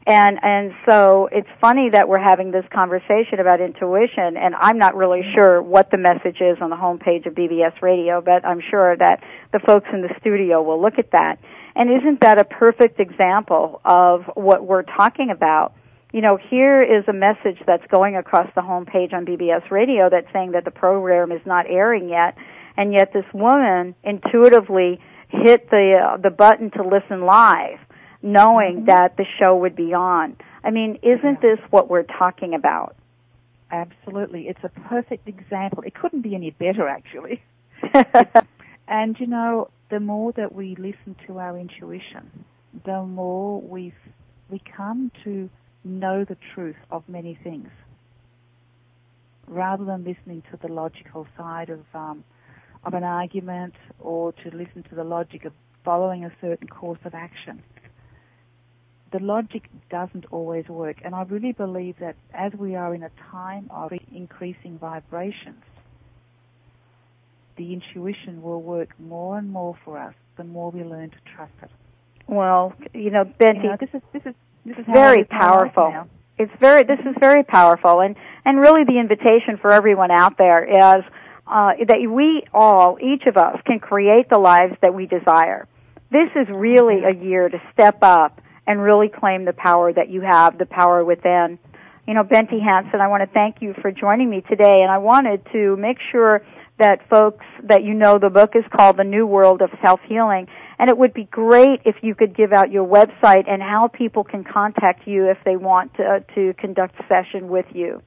And 0.08 0.38
and 0.44 0.72
so 0.88 1.28
it's 1.32 1.50
funny 1.60 1.90
that 1.92 2.08
we're 2.08 2.22
having 2.22 2.52
this 2.52 2.66
conversation 2.72 3.40
about 3.40 3.60
intuition, 3.60 4.38
and 4.38 4.54
I'm 4.54 4.78
not 4.78 4.96
really 4.96 5.24
sure 5.36 5.64
what 5.64 5.90
the 5.90 5.98
message 5.98 6.42
is 6.42 6.58
on 6.62 6.70
the 6.70 6.76
homepage 6.76 7.26
of 7.26 7.34
BBS 7.34 7.82
Radio, 7.82 8.22
but 8.22 8.46
I'm 8.46 8.62
sure 8.70 8.96
that 8.96 9.24
the 9.52 9.60
folks 9.66 9.88
in 9.92 10.04
the 10.04 10.14
studio 10.20 10.62
will 10.62 10.80
look 10.80 11.00
at 11.00 11.12
that. 11.12 11.40
And 11.76 11.90
isn't 11.90 12.22
that 12.22 12.38
a 12.38 12.46
perfect 12.46 13.00
example 13.00 13.82
of 13.84 14.26
what 14.36 14.66
we're 14.66 14.84
talking 14.84 15.32
about? 15.32 15.74
You 16.14 16.22
know, 16.22 16.38
here 16.38 16.84
is 16.84 17.04
a 17.08 17.14
message 17.14 17.58
that's 17.66 17.86
going 17.88 18.16
across 18.16 18.48
the 18.54 18.62
homepage 18.62 19.12
on 19.12 19.26
BBS 19.26 19.72
Radio 19.72 20.08
that's 20.10 20.32
saying 20.32 20.52
that 20.52 20.66
the 20.66 20.72
program 20.72 21.32
is 21.32 21.42
not 21.48 21.66
airing 21.68 22.10
yet, 22.10 22.38
and 22.78 22.94
yet 22.94 23.12
this 23.12 23.26
woman 23.34 23.96
intuitively 24.04 25.00
hit 25.30 25.70
the 25.72 26.00
uh, 26.00 26.18
the 26.18 26.30
button 26.30 26.70
to 26.72 26.84
listen 26.84 27.26
live, 27.26 27.80
knowing 28.26 28.78
mm-hmm. 28.78 28.86
that 28.88 29.16
the 29.18 29.26
show 29.40 29.56
would 29.56 29.76
be 29.76 29.94
on. 29.94 30.36
I 30.64 30.72
mean, 30.72 30.98
isn't 31.04 31.42
this 31.42 31.60
what 31.70 31.90
we're 31.90 32.04
talking 32.04 32.56
about? 32.56 32.96
Absolutely. 33.72 34.48
It's 34.48 34.64
a 34.64 34.70
perfect 34.70 35.28
example. 35.28 35.84
It 35.84 35.94
couldn't 35.94 36.22
be 36.22 36.34
any 36.34 36.50
better, 36.50 36.88
actually. 36.88 37.42
and 38.88 39.16
you 39.20 39.28
know, 39.28 39.70
the 39.92 40.00
more 40.00 40.32
that 40.34 40.54
we 40.54 40.76
listen 40.76 41.16
to 41.28 41.38
our 41.38 41.58
intuition, 41.58 42.46
the 42.84 43.04
more 43.04 43.62
we 43.62 43.94
we 44.50 44.62
come 44.76 45.12
to 45.24 45.50
know 45.84 46.26
the 46.26 46.38
truth 46.54 46.76
of 46.90 47.08
many 47.08 47.38
things, 47.44 47.70
rather 49.48 49.86
than 49.86 50.04
listening 50.04 50.42
to 50.52 50.58
the 50.62 50.72
logical 50.72 51.28
side 51.38 51.70
of 51.70 51.82
um, 51.94 52.24
of 52.84 52.94
an 52.94 53.04
argument 53.04 53.76
or 54.00 54.32
to 54.32 54.50
listen 54.50 54.84
to 54.90 54.96
the 54.96 55.04
logic 55.04 55.46
of 55.46 55.54
following 55.84 56.26
a 56.26 56.32
certain 56.42 56.68
course 56.68 57.00
of 57.06 57.14
action. 57.14 57.62
The 59.12 59.20
logic 59.20 59.70
doesn't 59.90 60.26
always 60.32 60.68
work, 60.68 60.98
and 61.04 61.16
I 61.16 61.24
really 61.24 61.52
believe 61.52 61.96
that 62.00 62.16
as 62.34 62.54
we 62.54 62.76
are 62.76 62.94
in 62.94 63.04
a 63.04 63.12
time 63.32 63.68
of 63.70 63.92
increasing 64.14 64.78
vibrations, 64.80 65.64
the 67.56 67.72
intuition 67.72 68.42
will 68.42 68.62
work 68.62 68.90
more 69.00 69.38
and 69.38 69.50
more 69.50 69.78
for 69.86 69.98
us 69.98 70.14
the 70.38 70.44
more 70.44 70.72
we 70.72 70.84
learn 70.84 71.10
to 71.12 71.18
trust 71.36 71.54
it. 71.62 71.70
Well, 72.28 72.74
you 72.94 73.12
know, 73.12 73.24
Bente, 73.24 73.64
you 73.64 73.70
know, 73.70 73.78
this 73.80 73.90
is 73.94 74.02
this 74.12 74.24
is 74.26 74.34
this 74.66 74.78
is 74.78 74.86
very 74.92 75.24
powerful. 75.24 76.08
It's 76.38 76.52
very 76.60 76.84
this 76.84 77.00
is 77.00 77.16
very 77.20 77.44
powerful, 77.44 78.02
and 78.02 78.16
and 78.44 78.60
really 78.60 78.84
the 78.84 79.00
invitation 79.00 79.58
for 79.62 79.72
everyone 79.72 80.12
out 80.12 80.38
there 80.38 80.66
is 80.66 81.06
uh, 81.48 81.74
that 81.88 82.00
we 82.10 82.44
all, 82.54 82.98
each 83.02 83.28
of 83.28 83.38
us, 83.38 83.60
can 83.66 83.80
create 83.80 84.30
the 84.30 84.40
lives 84.40 84.74
that 84.82 84.94
we 84.94 85.06
desire. 85.06 85.68
This 86.12 86.30
is 86.36 86.48
really 86.50 87.04
a 87.04 87.14
year 87.14 87.50
to 87.50 87.62
step 87.74 88.00
up 88.02 88.42
and 88.68 88.82
really 88.82 89.10
claim 89.10 89.46
the 89.46 89.54
power 89.54 89.94
that 89.94 90.10
you 90.10 90.22
have, 90.22 90.58
the 90.58 90.66
power 90.66 91.04
within. 91.04 91.60
You 92.08 92.14
know, 92.14 92.24
Bente 92.24 92.62
Hansen, 92.62 93.02
I 93.02 93.08
want 93.08 93.24
to 93.24 93.34
thank 93.34 93.62
you 93.62 93.74
for 93.82 93.92
joining 93.92 94.30
me 94.30 94.44
today, 94.48 94.82
and 94.82 94.92
I 94.92 95.00
wanted 95.00 95.46
to 95.54 95.76
make 95.78 95.98
sure 96.12 96.42
that 96.78 97.08
folks 97.10 97.46
that 97.64 97.84
you 97.84 97.94
know 97.94 98.20
the 98.20 98.30
book 98.30 98.52
is 98.56 98.64
called 98.76 98.98
The 98.98 99.04
New 99.04 99.26
World 99.26 99.62
of 99.62 99.72
Self 99.82 100.00
Healing. 100.08 100.48
And 100.78 100.90
it 100.90 100.98
would 100.98 101.14
be 101.14 101.24
great 101.24 101.80
if 101.86 101.96
you 102.02 102.16
could 102.16 102.36
give 102.36 102.52
out 102.52 102.70
your 102.70 102.86
website 102.86 103.50
and 103.50 103.62
how 103.62 103.88
people 103.88 104.26
can 104.26 104.44
contact 104.44 105.08
you 105.08 105.30
if 105.30 105.38
they 105.46 105.56
want 105.56 105.94
to, 105.96 106.04
uh, 106.04 106.20
to 106.36 106.54
conduct 106.56 107.00
a 107.00 107.06
session 107.08 107.48
with 107.48 107.68
you. 107.74 108.02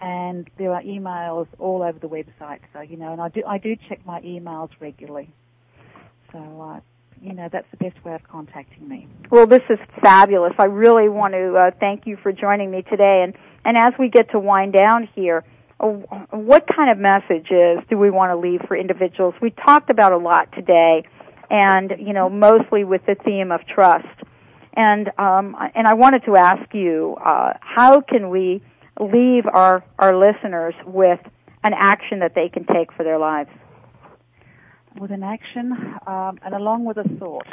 and 0.03 0.51
there 0.59 0.73
are 0.75 0.83
emails 0.83 1.47
all 1.59 1.83
over 1.83 1.99
the 1.99 2.09
website. 2.09 2.61
So 2.73 2.81
you 2.81 2.97
know, 2.97 3.13
and 3.13 3.21
I 3.21 3.29
do 3.29 3.43
I 3.47 3.59
do 3.59 3.77
check 3.89 4.05
my 4.05 4.21
emails 4.21 4.71
regularly. 4.81 5.31
So 6.33 6.39
uh, 6.39 6.81
you 7.23 7.33
know, 7.33 7.49
that's 7.51 7.71
the 7.71 7.77
best 7.77 8.05
way 8.05 8.15
of 8.15 8.23
contacting 8.25 8.89
me. 8.89 9.07
Well, 9.31 9.47
this 9.47 9.63
is 9.71 9.79
fabulous. 10.03 10.55
I 10.59 10.65
really 10.65 11.09
want 11.09 11.35
to 11.35 11.55
uh, 11.55 11.71
thank 11.79 12.07
you 12.07 12.17
for 12.17 12.33
joining 12.33 12.71
me 12.71 12.83
today. 12.83 13.23
And, 13.25 13.35
and 13.65 13.77
as 13.77 13.95
we 13.99 14.09
get 14.09 14.33
to 14.33 14.41
wind 14.41 14.73
down 14.73 15.09
here, 15.15 15.45
uh, 15.79 15.87
what 16.31 16.67
kind 16.67 16.91
of 16.91 16.99
messages 16.99 17.79
do 17.89 17.97
we 17.97 18.11
want 18.11 18.31
to 18.33 18.37
leave 18.37 18.63
for 18.67 18.77
individuals? 18.77 19.35
We 19.41 19.51
talked 19.51 19.89
about 19.89 20.13
a 20.13 20.17
lot 20.17 20.53
today, 20.53 21.05
and, 21.49 21.93
you 21.99 22.13
know, 22.13 22.29
mostly 22.29 22.83
with 22.83 23.07
the 23.07 23.15
theme 23.15 23.53
of 23.53 23.61
trust. 23.67 24.07
And, 24.75 25.09
um, 25.19 25.55
and 25.75 25.87
I 25.87 25.95
wanted 25.95 26.25
to 26.25 26.37
ask 26.37 26.75
you, 26.75 27.17
uh, 27.25 27.53
how 27.61 28.01
can 28.01 28.31
we 28.31 28.63
leave 29.01 29.45
our, 29.53 29.85
our 29.99 30.17
listeners 30.17 30.75
with 30.87 31.21
an 31.65 31.73
action 31.77 32.21
that 32.21 32.35
they 32.35 32.49
can 32.49 32.65
take 32.65 32.93
for 32.93 33.05
their 33.05 33.19
lives? 33.19 33.51
with 34.99 35.11
an 35.11 35.23
action 35.23 35.73
um, 36.07 36.39
and 36.45 36.55
along 36.55 36.85
with 36.85 36.97
a 36.97 37.09
thought, 37.19 37.47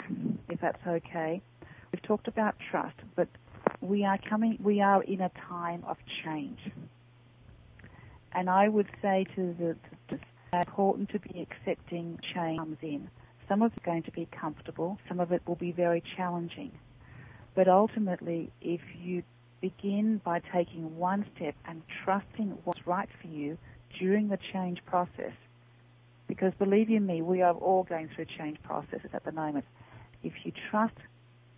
if 0.49 0.59
that's 0.61 0.85
okay. 0.85 1.41
We've 1.91 2.01
talked 2.01 2.27
about 2.27 2.55
trust, 2.69 2.95
but 3.15 3.27
we 3.81 4.03
are 4.05 4.19
coming, 4.29 4.57
we 4.61 4.81
are 4.81 5.01
in 5.03 5.21
a 5.21 5.31
time 5.47 5.83
of 5.87 5.97
change. 6.23 6.59
And 8.31 8.49
I 8.49 8.67
would 8.67 8.87
say 9.01 9.25
to 9.35 9.55
the, 9.57 9.75
it's 10.09 10.23
important 10.53 11.09
to 11.09 11.19
be 11.19 11.41
accepting 11.41 12.19
change 12.33 12.59
comes 12.59 12.77
in. 12.81 13.09
Some 13.47 13.63
of 13.63 13.71
it's 13.73 13.83
going 13.83 14.03
to 14.03 14.11
be 14.11 14.27
comfortable, 14.27 14.99
some 15.07 15.19
of 15.19 15.31
it 15.31 15.41
will 15.47 15.55
be 15.55 15.71
very 15.71 16.03
challenging. 16.15 16.71
But 17.55 17.67
ultimately, 17.67 18.51
if 18.61 18.81
you 18.95 19.23
begin 19.62 20.22
by 20.24 20.41
taking 20.53 20.97
one 20.97 21.26
step 21.36 21.55
and 21.68 21.82
trusting 22.03 22.57
what's 22.64 22.86
right 22.86 23.10
for 23.22 23.28
you 23.28 23.57
during 23.99 24.30
the 24.30 24.38
change 24.53 24.80
process, 24.86 25.34
because 26.28 26.53
believe 26.60 26.89
you 26.89 26.99
me, 26.99 27.22
we 27.22 27.41
are 27.41 27.53
all 27.53 27.84
going 27.84 28.10
through 28.16 28.26
change 28.38 28.57
processes 28.64 29.10
at 29.14 29.26
the 29.26 29.32
moment. 29.32 29.66
If 30.23 30.34
you 30.44 30.52
trust, 30.69 30.94